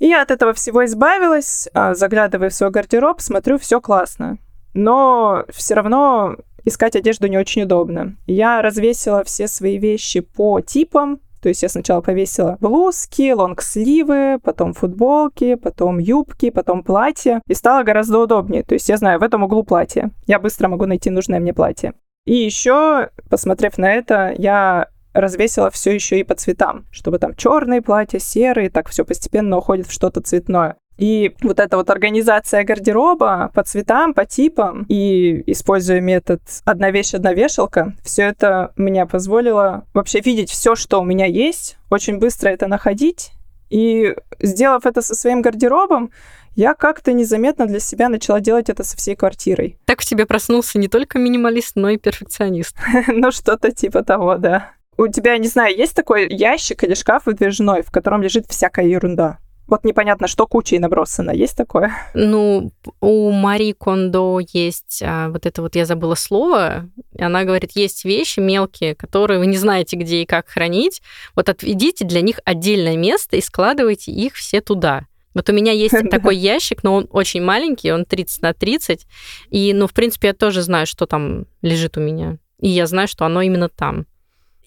И 0.00 0.08
я 0.08 0.22
от 0.22 0.32
этого 0.32 0.52
всего 0.54 0.84
избавилась, 0.84 1.68
а, 1.72 1.94
заглядывая 1.94 2.50
в 2.50 2.54
свой 2.54 2.70
гардероб, 2.70 3.20
смотрю, 3.20 3.58
все 3.58 3.80
классно. 3.80 4.38
Но 4.74 5.44
все 5.50 5.74
равно 5.74 6.36
искать 6.64 6.96
одежду 6.96 7.28
не 7.28 7.38
очень 7.38 7.62
удобно. 7.62 8.16
Я 8.26 8.62
развесила 8.62 9.22
все 9.24 9.46
свои 9.46 9.78
вещи 9.78 10.20
по 10.20 10.60
типам, 10.60 11.20
то 11.42 11.48
есть 11.48 11.62
я 11.62 11.68
сначала 11.68 12.00
повесила 12.00 12.56
блузки, 12.60 13.32
лонгсливы, 13.32 14.38
потом 14.42 14.72
футболки, 14.74 15.54
потом 15.54 15.98
юбки, 15.98 16.50
потом 16.50 16.82
платья. 16.82 17.42
И 17.46 17.54
стало 17.54 17.82
гораздо 17.82 18.18
удобнее. 18.18 18.62
То 18.62 18.74
есть 18.74 18.88
я 18.88 18.96
знаю, 18.96 19.20
в 19.20 19.22
этом 19.22 19.42
углу 19.42 19.64
платье. 19.64 20.10
Я 20.26 20.38
быстро 20.38 20.68
могу 20.68 20.86
найти 20.86 21.08
нужное 21.08 21.40
мне 21.40 21.54
платье. 21.54 21.94
И 22.26 22.34
еще, 22.34 23.08
посмотрев 23.30 23.78
на 23.78 23.90
это, 23.92 24.34
я 24.36 24.88
развесила 25.12 25.70
все 25.70 25.92
еще 25.94 26.20
и 26.20 26.24
по 26.24 26.34
цветам, 26.34 26.86
чтобы 26.90 27.18
там 27.18 27.34
черные 27.34 27.82
платья, 27.82 28.18
серые, 28.18 28.70
так 28.70 28.88
все 28.88 29.04
постепенно 29.04 29.56
уходит 29.58 29.86
в 29.86 29.92
что-то 29.92 30.20
цветное. 30.20 30.76
И 31.00 31.34
вот 31.40 31.58
эта 31.60 31.78
вот 31.78 31.88
организация 31.88 32.62
гардероба 32.62 33.50
по 33.54 33.62
цветам, 33.62 34.12
по 34.12 34.26
типам, 34.26 34.84
и 34.86 35.42
используя 35.50 36.02
метод 36.02 36.42
«одна 36.66 36.90
вещь, 36.90 37.14
одна 37.14 37.32
вешалка», 37.32 37.94
все 38.04 38.24
это 38.24 38.74
мне 38.76 39.06
позволило 39.06 39.86
вообще 39.94 40.20
видеть 40.20 40.50
все, 40.50 40.74
что 40.74 41.00
у 41.00 41.04
меня 41.04 41.24
есть, 41.24 41.78
очень 41.88 42.18
быстро 42.18 42.50
это 42.50 42.66
находить. 42.66 43.30
И 43.70 44.14
сделав 44.40 44.84
это 44.84 45.00
со 45.00 45.14
своим 45.14 45.40
гардеробом, 45.40 46.10
я 46.54 46.74
как-то 46.74 47.12
незаметно 47.14 47.66
для 47.66 47.80
себя 47.80 48.10
начала 48.10 48.40
делать 48.40 48.68
это 48.68 48.84
со 48.84 48.96
всей 48.96 49.16
квартирой. 49.16 49.78
Так 49.86 50.02
в 50.02 50.04
тебе 50.04 50.26
проснулся 50.26 50.78
не 50.78 50.88
только 50.88 51.18
минималист, 51.18 51.76
но 51.76 51.88
и 51.88 51.96
перфекционист. 51.96 52.76
Ну, 53.06 53.30
что-то 53.30 53.70
типа 53.72 54.02
того, 54.02 54.36
да. 54.36 54.72
У 55.00 55.08
тебя, 55.08 55.38
не 55.38 55.48
знаю, 55.48 55.74
есть 55.74 55.96
такой 55.96 56.28
ящик 56.28 56.84
или 56.84 56.92
шкаф 56.92 57.24
выдвижной, 57.24 57.80
в 57.80 57.90
котором 57.90 58.20
лежит 58.20 58.44
всякая 58.50 58.86
ерунда? 58.86 59.38
Вот 59.66 59.82
непонятно, 59.82 60.26
что 60.26 60.46
кучей 60.46 60.78
набросано. 60.78 61.30
Есть 61.30 61.56
такое? 61.56 61.90
Ну, 62.12 62.70
у 63.00 63.30
Мари 63.30 63.72
Кондо 63.72 64.40
есть 64.52 65.02
а, 65.02 65.30
вот 65.30 65.46
это 65.46 65.62
вот, 65.62 65.74
я 65.74 65.86
забыла 65.86 66.16
слово, 66.16 66.90
она 67.18 67.44
говорит, 67.44 67.70
есть 67.76 68.04
вещи 68.04 68.40
мелкие, 68.40 68.94
которые 68.94 69.38
вы 69.38 69.46
не 69.46 69.56
знаете, 69.56 69.96
где 69.96 70.20
и 70.20 70.26
как 70.26 70.50
хранить. 70.50 71.00
Вот 71.34 71.48
отведите 71.48 72.04
для 72.04 72.20
них 72.20 72.38
отдельное 72.44 72.98
место 72.98 73.36
и 73.36 73.40
складывайте 73.40 74.12
их 74.12 74.34
все 74.34 74.60
туда. 74.60 75.06
Вот 75.32 75.48
у 75.48 75.54
меня 75.54 75.72
есть 75.72 75.94
такой 76.10 76.36
ящик, 76.36 76.82
но 76.82 76.96
он 76.96 77.08
очень 77.10 77.42
маленький, 77.42 77.90
он 77.90 78.04
30 78.04 78.42
на 78.42 78.52
30. 78.52 79.06
И, 79.48 79.72
ну, 79.72 79.86
в 79.86 79.94
принципе, 79.94 80.28
я 80.28 80.34
тоже 80.34 80.60
знаю, 80.60 80.86
что 80.86 81.06
там 81.06 81.46
лежит 81.62 81.96
у 81.96 82.00
меня. 82.00 82.36
И 82.58 82.68
я 82.68 82.86
знаю, 82.86 83.08
что 83.08 83.24
оно 83.24 83.40
именно 83.40 83.70
там. 83.70 84.04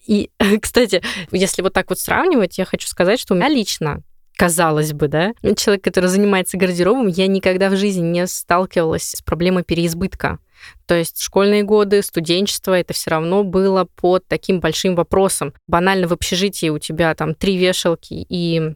И, 0.06 0.30
кстати, 0.60 1.02
если 1.30 1.62
вот 1.62 1.72
так 1.72 1.88
вот 1.88 1.98
сравнивать, 1.98 2.58
я 2.58 2.64
хочу 2.64 2.88
сказать, 2.88 3.20
что 3.20 3.34
у 3.34 3.36
меня 3.36 3.48
лично 3.48 4.02
казалось 4.36 4.92
бы, 4.92 5.08
да, 5.08 5.32
человек, 5.56 5.84
который 5.84 6.06
занимается 6.06 6.56
гардеробом, 6.56 7.06
я 7.06 7.26
никогда 7.26 7.70
в 7.70 7.76
жизни 7.76 8.02
не 8.02 8.26
сталкивалась 8.26 9.12
с 9.16 9.22
проблемой 9.22 9.62
переизбытка. 9.62 10.38
То 10.86 10.94
есть 10.94 11.20
школьные 11.20 11.62
годы, 11.62 12.02
студенчество, 12.02 12.72
это 12.78 12.94
все 12.94 13.10
равно 13.10 13.44
было 13.44 13.86
под 13.96 14.26
таким 14.26 14.60
большим 14.60 14.94
вопросом. 14.94 15.54
Банально 15.68 16.08
в 16.08 16.12
общежитии 16.12 16.68
у 16.68 16.78
тебя 16.78 17.14
там 17.14 17.34
три 17.34 17.56
вешалки 17.56 18.14
и 18.28 18.74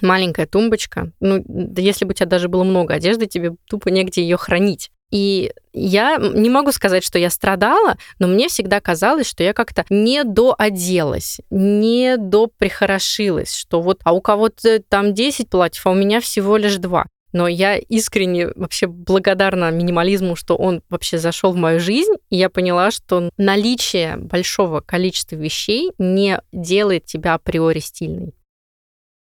маленькая 0.00 0.46
тумбочка. 0.46 1.12
Ну, 1.20 1.44
если 1.76 2.04
бы 2.04 2.10
у 2.10 2.14
тебя 2.14 2.26
даже 2.26 2.48
было 2.48 2.64
много 2.64 2.94
одежды, 2.94 3.26
тебе 3.26 3.52
тупо 3.68 3.88
негде 3.88 4.22
ее 4.22 4.36
хранить. 4.36 4.90
И 5.10 5.52
я 5.72 6.16
не 6.16 6.50
могу 6.50 6.72
сказать, 6.72 7.04
что 7.04 7.18
я 7.18 7.30
страдала, 7.30 7.96
но 8.18 8.26
мне 8.26 8.48
всегда 8.48 8.80
казалось, 8.80 9.28
что 9.28 9.42
я 9.44 9.52
как-то 9.52 9.84
не 9.88 10.24
дооделась, 10.24 11.40
не 11.50 12.16
доприхорошилась, 12.16 13.54
что 13.54 13.80
вот, 13.80 14.00
а 14.04 14.12
у 14.12 14.20
кого-то 14.20 14.82
там 14.88 15.14
10 15.14 15.48
платьев, 15.48 15.86
а 15.86 15.90
у 15.90 15.94
меня 15.94 16.20
всего 16.20 16.56
лишь 16.56 16.76
два. 16.76 17.06
Но 17.32 17.48
я 17.48 17.76
искренне 17.76 18.48
вообще 18.56 18.86
благодарна 18.86 19.70
минимализму, 19.70 20.36
что 20.36 20.56
он 20.56 20.82
вообще 20.88 21.18
зашел 21.18 21.52
в 21.52 21.56
мою 21.56 21.80
жизнь, 21.80 22.14
и 22.30 22.36
я 22.36 22.48
поняла, 22.48 22.90
что 22.90 23.30
наличие 23.36 24.16
большого 24.16 24.80
количества 24.80 25.36
вещей 25.36 25.92
не 25.98 26.40
делает 26.52 27.04
тебя 27.04 27.34
априори 27.34 27.80
стильной. 27.80 28.32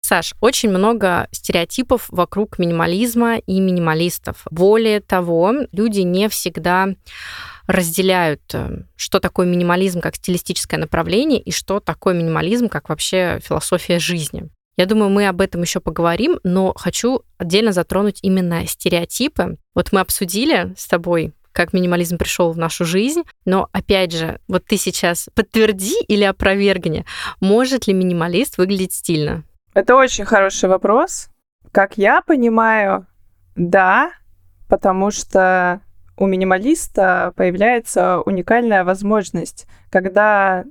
Саш, 0.04 0.34
очень 0.42 0.68
много 0.68 1.28
стереотипов 1.32 2.08
вокруг 2.10 2.58
минимализма 2.58 3.38
и 3.38 3.58
минималистов. 3.58 4.44
Более 4.50 5.00
того, 5.00 5.54
люди 5.72 6.00
не 6.00 6.28
всегда 6.28 6.88
разделяют, 7.66 8.42
э, 8.52 8.82
что 8.96 9.18
такое 9.18 9.46
минимализм 9.46 10.02
как 10.02 10.16
стилистическое 10.16 10.78
направление 10.78 11.40
и 11.40 11.50
что 11.50 11.80
такое 11.80 12.12
минимализм 12.12 12.68
как 12.68 12.90
вообще 12.90 13.40
философия 13.42 13.98
жизни. 13.98 14.50
Я 14.76 14.84
думаю, 14.84 15.08
мы 15.08 15.26
об 15.26 15.40
этом 15.40 15.62
еще 15.62 15.80
поговорим, 15.80 16.38
но 16.44 16.74
хочу 16.76 17.22
отдельно 17.38 17.72
затронуть 17.72 18.18
именно 18.20 18.66
стереотипы. 18.66 19.56
Вот 19.74 19.90
мы 19.92 20.00
обсудили 20.00 20.74
с 20.76 20.86
тобой 20.86 21.32
как 21.52 21.72
минимализм 21.72 22.18
пришел 22.18 22.52
в 22.52 22.58
нашу 22.58 22.84
жизнь. 22.84 23.22
Но 23.46 23.70
опять 23.72 24.12
же, 24.12 24.38
вот 24.48 24.66
ты 24.66 24.76
сейчас 24.76 25.30
подтверди 25.34 25.94
или 26.08 26.24
опровергни, 26.24 27.06
может 27.40 27.86
ли 27.86 27.94
минималист 27.94 28.58
выглядеть 28.58 28.92
стильно? 28.92 29.44
Это 29.74 29.96
очень 29.96 30.24
хороший 30.24 30.68
вопрос. 30.68 31.28
Как 31.72 31.98
я 31.98 32.22
понимаю, 32.22 33.06
да, 33.56 34.12
потому 34.68 35.10
что 35.10 35.80
у 36.16 36.26
минималиста 36.26 37.32
появляется 37.36 38.20
уникальная 38.20 38.84
возможность, 38.84 39.66
когда 39.90 40.64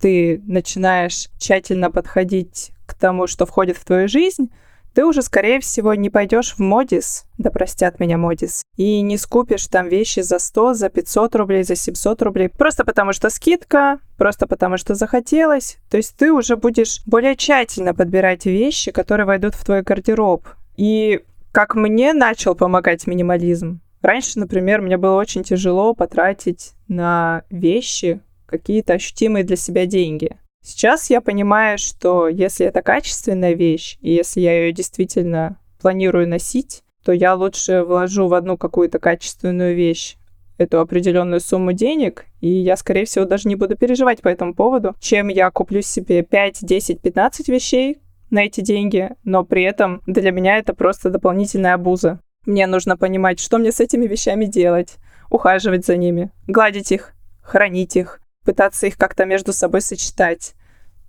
ты 0.00 0.42
начинаешь 0.46 1.28
тщательно 1.38 1.90
подходить 1.90 2.72
к 2.86 2.94
тому, 2.94 3.26
что 3.26 3.44
входит 3.44 3.76
в 3.76 3.84
твою 3.84 4.08
жизнь, 4.08 4.50
ты 4.96 5.04
уже, 5.04 5.20
скорее 5.20 5.60
всего, 5.60 5.92
не 5.92 6.08
пойдешь 6.08 6.54
в 6.54 6.58
Модис, 6.58 7.26
да 7.36 7.50
простят 7.50 8.00
меня 8.00 8.16
Модис, 8.16 8.62
и 8.78 9.02
не 9.02 9.18
скупишь 9.18 9.66
там 9.66 9.88
вещи 9.88 10.20
за 10.20 10.38
100, 10.38 10.72
за 10.72 10.88
500 10.88 11.34
рублей, 11.34 11.64
за 11.64 11.76
700 11.76 12.22
рублей, 12.22 12.48
просто 12.48 12.82
потому 12.82 13.12
что 13.12 13.28
скидка, 13.28 13.98
просто 14.16 14.46
потому 14.46 14.78
что 14.78 14.94
захотелось. 14.94 15.76
То 15.90 15.98
есть 15.98 16.16
ты 16.16 16.32
уже 16.32 16.56
будешь 16.56 17.02
более 17.04 17.36
тщательно 17.36 17.92
подбирать 17.92 18.46
вещи, 18.46 18.90
которые 18.90 19.26
войдут 19.26 19.54
в 19.54 19.66
твой 19.66 19.82
гардероб. 19.82 20.48
И 20.78 21.20
как 21.52 21.74
мне 21.74 22.14
начал 22.14 22.54
помогать 22.54 23.06
минимализм? 23.06 23.82
Раньше, 24.00 24.38
например, 24.38 24.80
мне 24.80 24.96
было 24.96 25.20
очень 25.20 25.44
тяжело 25.44 25.92
потратить 25.92 26.72
на 26.88 27.42
вещи 27.50 28.22
какие-то 28.46 28.94
ощутимые 28.94 29.44
для 29.44 29.56
себя 29.56 29.84
деньги. 29.84 30.38
Сейчас 30.68 31.10
я 31.10 31.20
понимаю, 31.20 31.78
что 31.78 32.26
если 32.26 32.66
это 32.66 32.82
качественная 32.82 33.52
вещь, 33.52 33.98
и 34.00 34.12
если 34.12 34.40
я 34.40 34.64
ее 34.64 34.72
действительно 34.72 35.60
планирую 35.80 36.28
носить, 36.28 36.82
то 37.04 37.12
я 37.12 37.36
лучше 37.36 37.84
вложу 37.84 38.26
в 38.26 38.34
одну 38.34 38.58
какую-то 38.58 38.98
качественную 38.98 39.76
вещь 39.76 40.16
эту 40.58 40.80
определенную 40.80 41.38
сумму 41.38 41.72
денег, 41.72 42.24
и 42.40 42.48
я, 42.48 42.76
скорее 42.76 43.04
всего, 43.04 43.26
даже 43.26 43.48
не 43.48 43.54
буду 43.54 43.76
переживать 43.76 44.22
по 44.22 44.28
этому 44.28 44.54
поводу, 44.54 44.96
чем 44.98 45.28
я 45.28 45.52
куплю 45.52 45.82
себе 45.82 46.24
5, 46.24 46.66
10, 46.66 47.00
15 47.00 47.48
вещей 47.48 47.98
на 48.30 48.44
эти 48.44 48.60
деньги, 48.60 49.10
но 49.22 49.44
при 49.44 49.62
этом 49.62 50.02
для 50.08 50.32
меня 50.32 50.58
это 50.58 50.74
просто 50.74 51.10
дополнительная 51.10 51.74
обуза. 51.74 52.18
Мне 52.44 52.66
нужно 52.66 52.96
понимать, 52.96 53.38
что 53.38 53.58
мне 53.58 53.70
с 53.70 53.78
этими 53.78 54.08
вещами 54.08 54.46
делать, 54.46 54.96
ухаживать 55.30 55.86
за 55.86 55.96
ними, 55.96 56.32
гладить 56.48 56.90
их, 56.90 57.12
хранить 57.40 57.94
их, 57.94 58.20
пытаться 58.46 58.86
их 58.86 58.96
как-то 58.96 59.26
между 59.26 59.52
собой 59.52 59.82
сочетать. 59.82 60.54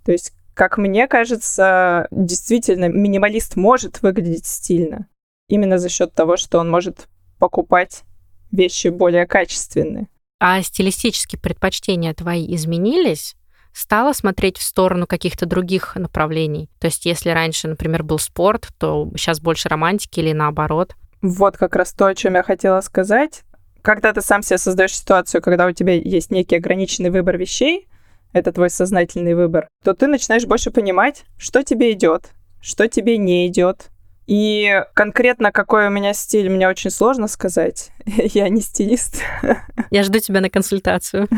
То 0.04 0.12
есть, 0.12 0.32
как 0.52 0.76
мне 0.76 1.06
кажется, 1.06 2.08
действительно, 2.10 2.88
минималист 2.88 3.56
может 3.56 4.02
выглядеть 4.02 4.44
стильно. 4.44 5.06
Именно 5.48 5.78
за 5.78 5.88
счет 5.88 6.12
того, 6.12 6.36
что 6.36 6.58
он 6.58 6.68
может 6.68 7.08
покупать 7.38 8.02
вещи 8.50 8.88
более 8.88 9.26
качественные. 9.26 10.08
А 10.40 10.60
стилистические 10.62 11.40
предпочтения 11.40 12.12
твои 12.12 12.54
изменились? 12.54 13.34
Стала 13.72 14.12
смотреть 14.12 14.58
в 14.58 14.62
сторону 14.62 15.06
каких-то 15.06 15.46
других 15.46 15.94
направлений? 15.94 16.68
То 16.80 16.88
есть, 16.88 17.06
если 17.06 17.30
раньше, 17.30 17.68
например, 17.68 18.02
был 18.02 18.18
спорт, 18.18 18.68
то 18.78 19.10
сейчас 19.16 19.40
больше 19.40 19.68
романтики 19.68 20.20
или 20.20 20.32
наоборот? 20.32 20.94
Вот 21.22 21.56
как 21.56 21.76
раз 21.76 21.92
то, 21.92 22.06
о 22.06 22.14
чем 22.14 22.34
я 22.34 22.42
хотела 22.42 22.80
сказать 22.80 23.44
когда 23.82 24.12
ты 24.12 24.20
сам 24.20 24.42
себе 24.42 24.58
создаешь 24.58 24.96
ситуацию, 24.96 25.42
когда 25.42 25.66
у 25.66 25.72
тебя 25.72 25.94
есть 25.94 26.30
некий 26.30 26.56
ограниченный 26.56 27.10
выбор 27.10 27.36
вещей, 27.36 27.88
это 28.32 28.52
твой 28.52 28.70
сознательный 28.70 29.34
выбор, 29.34 29.68
то 29.82 29.94
ты 29.94 30.06
начинаешь 30.06 30.46
больше 30.46 30.70
понимать, 30.70 31.24
что 31.38 31.62
тебе 31.62 31.92
идет, 31.92 32.30
что 32.60 32.88
тебе 32.88 33.16
не 33.16 33.46
идет, 33.46 33.90
И 34.26 34.84
конкретно 34.92 35.52
какой 35.52 35.86
у 35.86 35.90
меня 35.90 36.12
стиль, 36.12 36.50
мне 36.50 36.68
очень 36.68 36.90
сложно 36.90 37.28
сказать. 37.28 37.92
Я 38.04 38.50
не 38.50 38.60
стилист. 38.60 39.22
Я 39.90 40.02
жду 40.02 40.18
тебя 40.18 40.42
на 40.42 40.50
консультацию. 40.50 41.28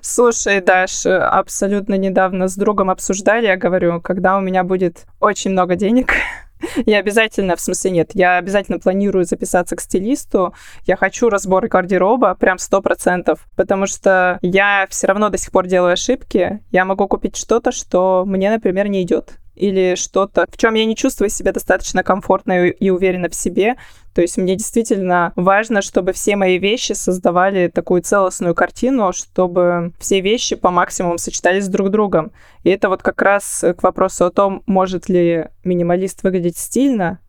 Слушай, 0.00 0.62
Даш, 0.62 1.04
абсолютно 1.04 1.98
недавно 1.98 2.48
с 2.48 2.56
другом 2.56 2.88
обсуждали, 2.88 3.46
я 3.46 3.56
говорю, 3.56 4.00
когда 4.00 4.38
у 4.38 4.40
меня 4.40 4.64
будет 4.64 5.04
очень 5.20 5.50
много 5.50 5.76
денег, 5.76 6.14
я 6.86 6.98
обязательно, 6.98 7.56
в 7.56 7.60
смысле 7.60 7.90
нет, 7.90 8.10
я 8.14 8.38
обязательно 8.38 8.78
планирую 8.78 9.24
записаться 9.24 9.76
к 9.76 9.80
стилисту. 9.80 10.54
Я 10.84 10.96
хочу 10.96 11.28
разбор 11.28 11.68
гардероба 11.68 12.34
прям 12.34 12.58
сто 12.58 12.80
процентов, 12.82 13.46
потому 13.56 13.86
что 13.86 14.38
я 14.42 14.86
все 14.90 15.06
равно 15.06 15.28
до 15.28 15.38
сих 15.38 15.50
пор 15.50 15.66
делаю 15.66 15.92
ошибки. 15.92 16.60
Я 16.70 16.84
могу 16.84 17.08
купить 17.08 17.36
что-то, 17.36 17.72
что 17.72 18.24
мне, 18.26 18.50
например, 18.50 18.88
не 18.88 19.02
идет 19.02 19.38
или 19.54 19.94
что-то, 19.96 20.46
в 20.50 20.56
чем 20.56 20.74
я 20.74 20.84
не 20.84 20.96
чувствую 20.96 21.28
себя 21.28 21.52
достаточно 21.52 22.02
комфортно 22.02 22.68
и 22.68 22.90
уверенно 22.90 23.28
в 23.28 23.34
себе. 23.34 23.76
То 24.14 24.20
есть 24.20 24.36
мне 24.36 24.56
действительно 24.56 25.32
важно, 25.36 25.80
чтобы 25.80 26.12
все 26.12 26.36
мои 26.36 26.58
вещи 26.58 26.92
создавали 26.92 27.68
такую 27.68 28.02
целостную 28.02 28.54
картину, 28.54 29.12
чтобы 29.12 29.92
все 29.98 30.20
вещи 30.20 30.56
по 30.56 30.70
максимуму 30.70 31.18
сочетались 31.18 31.68
друг 31.68 31.88
с 31.88 31.90
другом. 31.90 32.32
И 32.62 32.70
это 32.70 32.88
вот 32.88 33.02
как 33.02 33.22
раз 33.22 33.64
к 33.76 33.82
вопросу 33.82 34.26
о 34.26 34.30
том, 34.30 34.62
может 34.66 35.08
ли 35.08 35.46
минималист 35.64 36.22
выглядеть 36.22 36.58
стильно, 36.58 37.20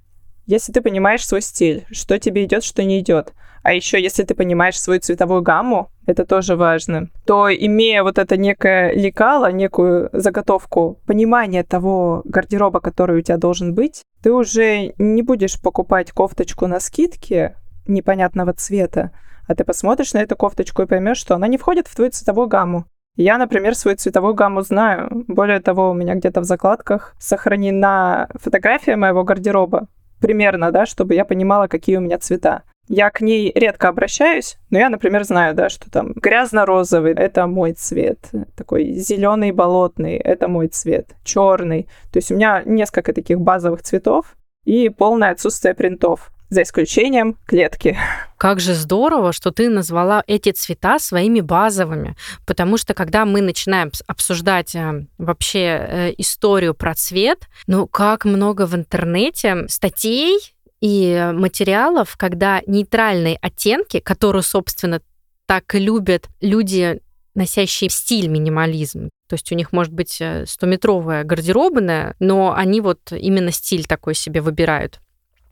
если 0.46 0.72
ты 0.72 0.82
понимаешь 0.82 1.26
свой 1.26 1.42
стиль, 1.42 1.86
что 1.92 2.20
тебе 2.20 2.44
идет, 2.46 2.64
что 2.64 2.84
не 2.84 3.00
идет. 3.00 3.34
А 3.64 3.74
еще, 3.74 4.02
если 4.02 4.24
ты 4.24 4.36
понимаешь 4.36 4.80
свою 4.80 5.00
цветовую 5.00 5.42
гамму, 5.42 5.90
это 6.06 6.26
тоже 6.26 6.58
важно, 6.58 7.10
то 7.26 7.48
имея 7.50 8.04
вот 8.04 8.18
это 8.18 8.36
некое 8.36 8.94
лекало, 8.94 9.52
некую 9.54 10.10
заготовку, 10.12 11.00
понимание 11.08 11.64
того 11.64 12.22
гардероба, 12.26 12.82
который 12.82 13.20
у 13.20 13.22
тебя 13.22 13.38
должен 13.38 13.74
быть, 13.74 14.04
ты 14.22 14.34
уже 14.34 14.94
не 14.98 15.22
будешь 15.22 15.62
покупать 15.62 16.12
кофточку 16.12 16.68
на 16.68 16.82
скидке 16.82 17.56
непонятного 17.88 18.54
цвета, 18.54 19.12
а 19.48 19.56
ты 19.56 19.64
посмотришь 19.64 20.14
на 20.14 20.20
эту 20.20 20.36
кофточку 20.36 20.82
и 20.82 20.86
поймешь, 20.86 21.18
что 21.18 21.36
она 21.36 21.48
не 21.48 21.58
входит 21.58 21.88
в 21.88 21.96
твою 21.96 22.12
цветовую 22.12 22.48
гамму. 22.48 22.86
Я, 23.16 23.38
например, 23.38 23.76
свою 23.76 23.96
цветовую 23.96 24.34
гамму 24.34 24.62
знаю. 24.62 25.24
Более 25.28 25.60
того, 25.60 25.92
у 25.92 25.94
меня 25.94 26.16
где-то 26.16 26.42
в 26.42 26.46
закладках 26.46 27.16
сохранена 27.20 28.28
фотография 28.34 28.96
моего 28.96 29.24
гардероба 29.24 29.88
примерно, 30.24 30.72
да, 30.72 30.86
чтобы 30.86 31.16
я 31.16 31.26
понимала, 31.26 31.68
какие 31.68 31.98
у 31.98 32.02
меня 32.02 32.18
цвета. 32.18 32.64
Я 32.88 33.10
к 33.10 33.20
ней 33.20 33.52
редко 33.54 33.90
обращаюсь, 33.90 34.58
но 34.70 34.80
я, 34.80 34.90
например, 34.90 35.26
знаю, 35.26 35.54
да, 35.54 35.68
что 35.68 35.92
там 35.92 36.14
грязно-розовый— 36.14 37.14
это 37.18 37.46
мой 37.46 37.74
цвет, 37.74 38.20
такой 38.56 38.94
зеленый 38.94 39.52
болотный— 39.52 40.16
это 40.32 40.48
мой 40.48 40.68
цвет, 40.70 41.16
черный. 41.26 41.90
То 42.12 42.20
есть 42.20 42.32
у 42.32 42.36
меня 42.36 42.62
несколько 42.66 43.12
таких 43.12 43.42
базовых 43.42 43.82
цветов 43.82 44.38
и 44.64 44.88
полное 44.88 45.32
отсутствие 45.32 45.74
принтов 45.74 46.32
за 46.54 46.64
исключением 46.64 47.38
клетки. 47.46 47.98
Как 48.38 48.60
же 48.60 48.74
здорово, 48.74 49.34
что 49.34 49.52
ты 49.52 49.70
назвала 49.70 50.24
эти 50.28 50.52
цвета 50.52 51.00
своими 51.00 51.42
базовыми, 51.42 52.16
потому 52.46 52.78
что 52.78 52.94
когда 52.94 53.26
мы 53.26 53.42
начинаем 53.42 53.92
обсуждать 54.08 54.76
э, 54.76 55.06
вообще 55.18 55.60
э, 55.60 56.14
историю 56.18 56.74
про 56.74 56.94
цвет, 56.96 57.48
ну 57.68 57.88
как 57.88 58.26
много 58.26 58.66
в 58.66 58.76
интернете 58.76 59.66
статей 59.68 60.54
и 60.82 61.32
материалов, 61.34 62.16
когда 62.18 62.62
нейтральные 62.68 63.38
оттенки, 63.42 64.00
которые, 64.00 64.44
собственно, 64.44 65.02
так 65.46 65.74
любят 65.74 66.28
люди, 66.42 67.00
носящие 67.36 67.90
стиль 67.90 68.28
минимализм. 68.28 69.10
То 69.30 69.36
есть 69.36 69.52
у 69.52 69.56
них 69.56 69.72
может 69.72 69.94
быть 69.94 70.22
100-метровая 70.22 71.22
э, 71.22 71.24
гардеробная, 71.24 72.16
но 72.20 72.54
они 72.54 72.82
вот 72.82 73.12
именно 73.12 73.52
стиль 73.52 73.86
такой 73.86 74.14
себе 74.14 74.42
выбирают. 74.42 75.00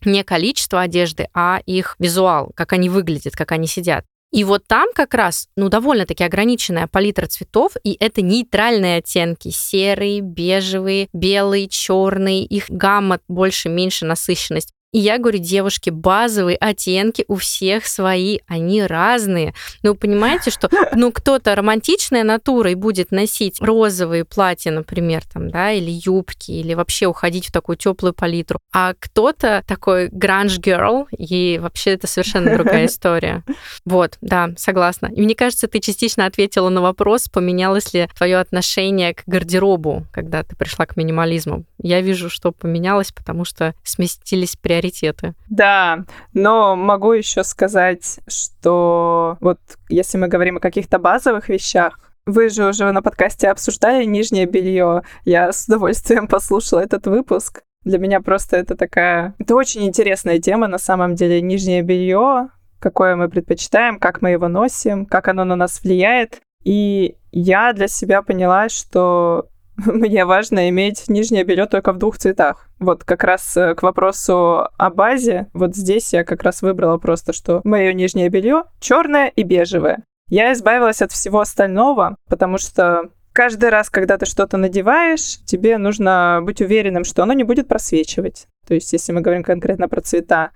Не 0.03 0.23
количество 0.23 0.81
одежды, 0.81 1.27
а 1.33 1.61
их 1.65 1.95
визуал, 1.99 2.51
как 2.55 2.73
они 2.73 2.89
выглядят, 2.89 3.35
как 3.35 3.51
они 3.51 3.67
сидят. 3.67 4.05
И 4.31 4.45
вот 4.45 4.65
там 4.65 4.87
как 4.95 5.13
раз, 5.13 5.49
ну, 5.57 5.67
довольно-таки 5.67 6.23
ограниченная 6.23 6.87
палитра 6.87 7.27
цветов, 7.27 7.73
и 7.83 7.97
это 7.99 8.21
нейтральные 8.21 8.99
оттенки. 8.99 9.49
Серый, 9.49 10.21
бежевый, 10.21 11.09
белый, 11.11 11.67
черный. 11.67 12.43
Их 12.45 12.69
гамма 12.69 13.19
больше-меньше 13.27 14.05
насыщенность. 14.05 14.71
И 14.91 14.99
я 14.99 15.19
говорю, 15.19 15.39
девушки, 15.39 15.89
базовые 15.89 16.57
оттенки 16.57 17.23
у 17.29 17.35
всех 17.35 17.87
свои, 17.87 18.39
они 18.47 18.83
разные. 18.83 19.53
Ну, 19.83 19.95
понимаете, 19.95 20.51
что 20.51 20.69
ну, 20.93 21.13
кто-то 21.13 21.55
романтичная 21.55 22.25
натура 22.25 22.71
и 22.71 22.75
будет 22.75 23.11
носить 23.11 23.61
розовые 23.61 24.25
платья, 24.25 24.71
например, 24.71 25.23
там, 25.31 25.49
да, 25.49 25.71
или 25.71 25.91
юбки, 26.03 26.51
или 26.51 26.73
вообще 26.73 27.05
уходить 27.05 27.47
в 27.47 27.53
такую 27.53 27.77
теплую 27.77 28.13
палитру. 28.13 28.59
А 28.73 28.93
кто-то 28.99 29.63
такой 29.65 30.09
гранж 30.09 30.59
girl, 30.59 31.07
и 31.17 31.57
вообще 31.61 31.91
это 31.91 32.07
совершенно 32.07 32.53
другая 32.53 32.85
история. 32.87 33.45
Вот, 33.85 34.17
да, 34.19 34.49
согласна. 34.57 35.09
И 35.15 35.21
мне 35.21 35.35
кажется, 35.35 35.69
ты 35.69 35.79
частично 35.79 36.25
ответила 36.25 36.67
на 36.67 36.81
вопрос, 36.81 37.29
поменялось 37.29 37.93
ли 37.93 38.09
твое 38.17 38.39
отношение 38.39 39.13
к 39.13 39.23
гардеробу, 39.25 40.05
когда 40.11 40.43
ты 40.43 40.57
пришла 40.57 40.85
к 40.85 40.97
минимализму. 40.97 41.63
Я 41.81 42.01
вижу, 42.01 42.29
что 42.29 42.51
поменялось, 42.51 43.13
потому 43.13 43.45
что 43.45 43.73
сместились 43.83 44.57
приоритеты 44.57 44.80
приоритеты. 44.81 45.33
Да, 45.49 46.05
но 46.33 46.75
могу 46.75 47.13
еще 47.13 47.43
сказать, 47.43 48.19
что 48.27 49.37
вот 49.39 49.59
если 49.89 50.17
мы 50.17 50.27
говорим 50.27 50.57
о 50.57 50.61
каких-то 50.61 50.99
базовых 50.99 51.49
вещах, 51.49 51.99
вы 52.25 52.49
же 52.49 52.67
уже 52.67 52.91
на 52.91 53.01
подкасте 53.01 53.49
обсуждали 53.49 54.03
нижнее 54.05 54.45
белье. 54.45 55.03
Я 55.25 55.51
с 55.51 55.65
удовольствием 55.65 56.27
послушала 56.27 56.81
этот 56.81 57.07
выпуск. 57.07 57.63
Для 57.83 57.97
меня 57.97 58.21
просто 58.21 58.57
это 58.57 58.75
такая... 58.75 59.33
Это 59.39 59.55
очень 59.55 59.87
интересная 59.87 60.39
тема, 60.39 60.67
на 60.67 60.77
самом 60.77 61.15
деле. 61.15 61.41
Нижнее 61.41 61.81
белье, 61.81 62.49
какое 62.79 63.15
мы 63.15 63.27
предпочитаем, 63.27 63.99
как 63.99 64.21
мы 64.21 64.29
его 64.29 64.47
носим, 64.47 65.07
как 65.07 65.27
оно 65.29 65.45
на 65.45 65.55
нас 65.55 65.81
влияет. 65.81 66.41
И 66.63 67.15
я 67.31 67.73
для 67.73 67.87
себя 67.87 68.21
поняла, 68.21 68.69
что 68.69 69.47
мне 69.85 70.25
важно 70.25 70.69
иметь 70.69 71.07
нижнее 71.07 71.43
белье 71.43 71.65
только 71.65 71.93
в 71.93 71.97
двух 71.97 72.17
цветах. 72.17 72.67
Вот 72.79 73.03
как 73.03 73.23
раз 73.23 73.55
э, 73.57 73.75
к 73.75 73.83
вопросу 73.83 74.67
о 74.77 74.89
базе, 74.89 75.47
вот 75.53 75.75
здесь 75.75 76.13
я 76.13 76.23
как 76.23 76.43
раз 76.43 76.61
выбрала 76.61 76.97
просто, 76.97 77.33
что 77.33 77.61
мое 77.63 77.93
нижнее 77.93 78.29
белье 78.29 78.63
черное 78.79 79.27
и 79.27 79.43
бежевое. 79.43 80.03
Я 80.29 80.53
избавилась 80.53 81.01
от 81.01 81.11
всего 81.11 81.41
остального, 81.41 82.15
потому 82.29 82.57
что 82.57 83.09
каждый 83.33 83.69
раз, 83.69 83.89
когда 83.89 84.17
ты 84.17 84.25
что-то 84.25 84.57
надеваешь, 84.57 85.43
тебе 85.45 85.77
нужно 85.77 86.39
быть 86.41 86.61
уверенным, 86.61 87.03
что 87.03 87.23
оно 87.23 87.33
не 87.33 87.43
будет 87.43 87.67
просвечивать. 87.67 88.47
То 88.67 88.73
есть, 88.73 88.93
если 88.93 89.11
мы 89.11 89.21
говорим 89.21 89.43
конкретно 89.43 89.89
про 89.89 90.01
цвета, 90.01 90.51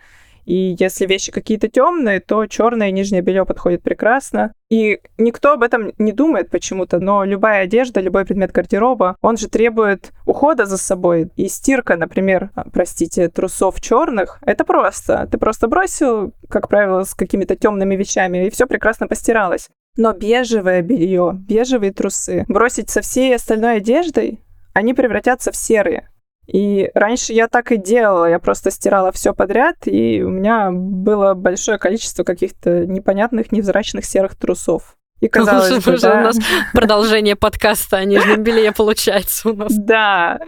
и 0.45 0.75
если 0.79 1.05
вещи 1.05 1.31
какие-то 1.31 1.67
темные, 1.67 2.19
то 2.19 2.45
черное 2.45 2.91
нижнее 2.91 3.21
белье 3.21 3.45
подходит 3.45 3.83
прекрасно. 3.83 4.53
И 4.69 4.99
никто 5.17 5.53
об 5.53 5.63
этом 5.63 5.91
не 5.97 6.11
думает 6.11 6.49
почему-то, 6.49 6.99
но 6.99 7.23
любая 7.23 7.63
одежда, 7.63 7.99
любой 7.99 8.25
предмет 8.25 8.51
гардероба, 8.51 9.17
он 9.21 9.37
же 9.37 9.47
требует 9.47 10.11
ухода 10.25 10.65
за 10.65 10.77
собой. 10.77 11.29
И 11.35 11.47
стирка, 11.47 11.97
например, 11.97 12.49
а, 12.55 12.69
простите, 12.69 13.29
трусов 13.29 13.81
черных, 13.81 14.39
это 14.45 14.63
просто. 14.63 15.27
Ты 15.31 15.37
просто 15.37 15.67
бросил, 15.67 16.33
как 16.49 16.67
правило, 16.67 17.03
с 17.03 17.13
какими-то 17.13 17.55
темными 17.55 17.95
вещами, 17.95 18.45
и 18.45 18.49
все 18.49 18.65
прекрасно 18.67 19.07
постиралось. 19.07 19.69
Но 19.97 20.13
бежевое 20.13 20.81
белье, 20.81 21.33
бежевые 21.47 21.93
трусы 21.93 22.45
бросить 22.47 22.89
со 22.89 23.01
всей 23.01 23.35
остальной 23.35 23.77
одеждой, 23.77 24.41
они 24.73 24.93
превратятся 24.93 25.51
в 25.51 25.55
серые. 25.55 26.09
И 26.47 26.91
раньше 26.93 27.33
я 27.33 27.47
так 27.47 27.71
и 27.71 27.77
делала, 27.77 28.29
я 28.29 28.39
просто 28.39 28.71
стирала 28.71 29.11
все 29.11 29.33
подряд, 29.33 29.75
и 29.85 30.21
у 30.23 30.29
меня 30.29 30.71
было 30.71 31.33
большое 31.33 31.77
количество 31.77 32.23
каких-то 32.23 32.85
непонятных, 32.85 33.51
невзрачных 33.51 34.05
серых 34.05 34.35
трусов. 34.35 34.95
И 35.21 35.27
казалось 35.29 35.83
бы, 35.83 35.97
да. 35.97 36.19
у 36.19 36.23
нас 36.23 36.37
продолжение 36.73 37.35
подкаста 37.37 37.97
о 37.97 38.05
нижнем 38.05 38.43
белье 38.43 38.71
получается 38.73 39.49
у 39.49 39.55
нас. 39.55 39.73
Да. 39.73 40.39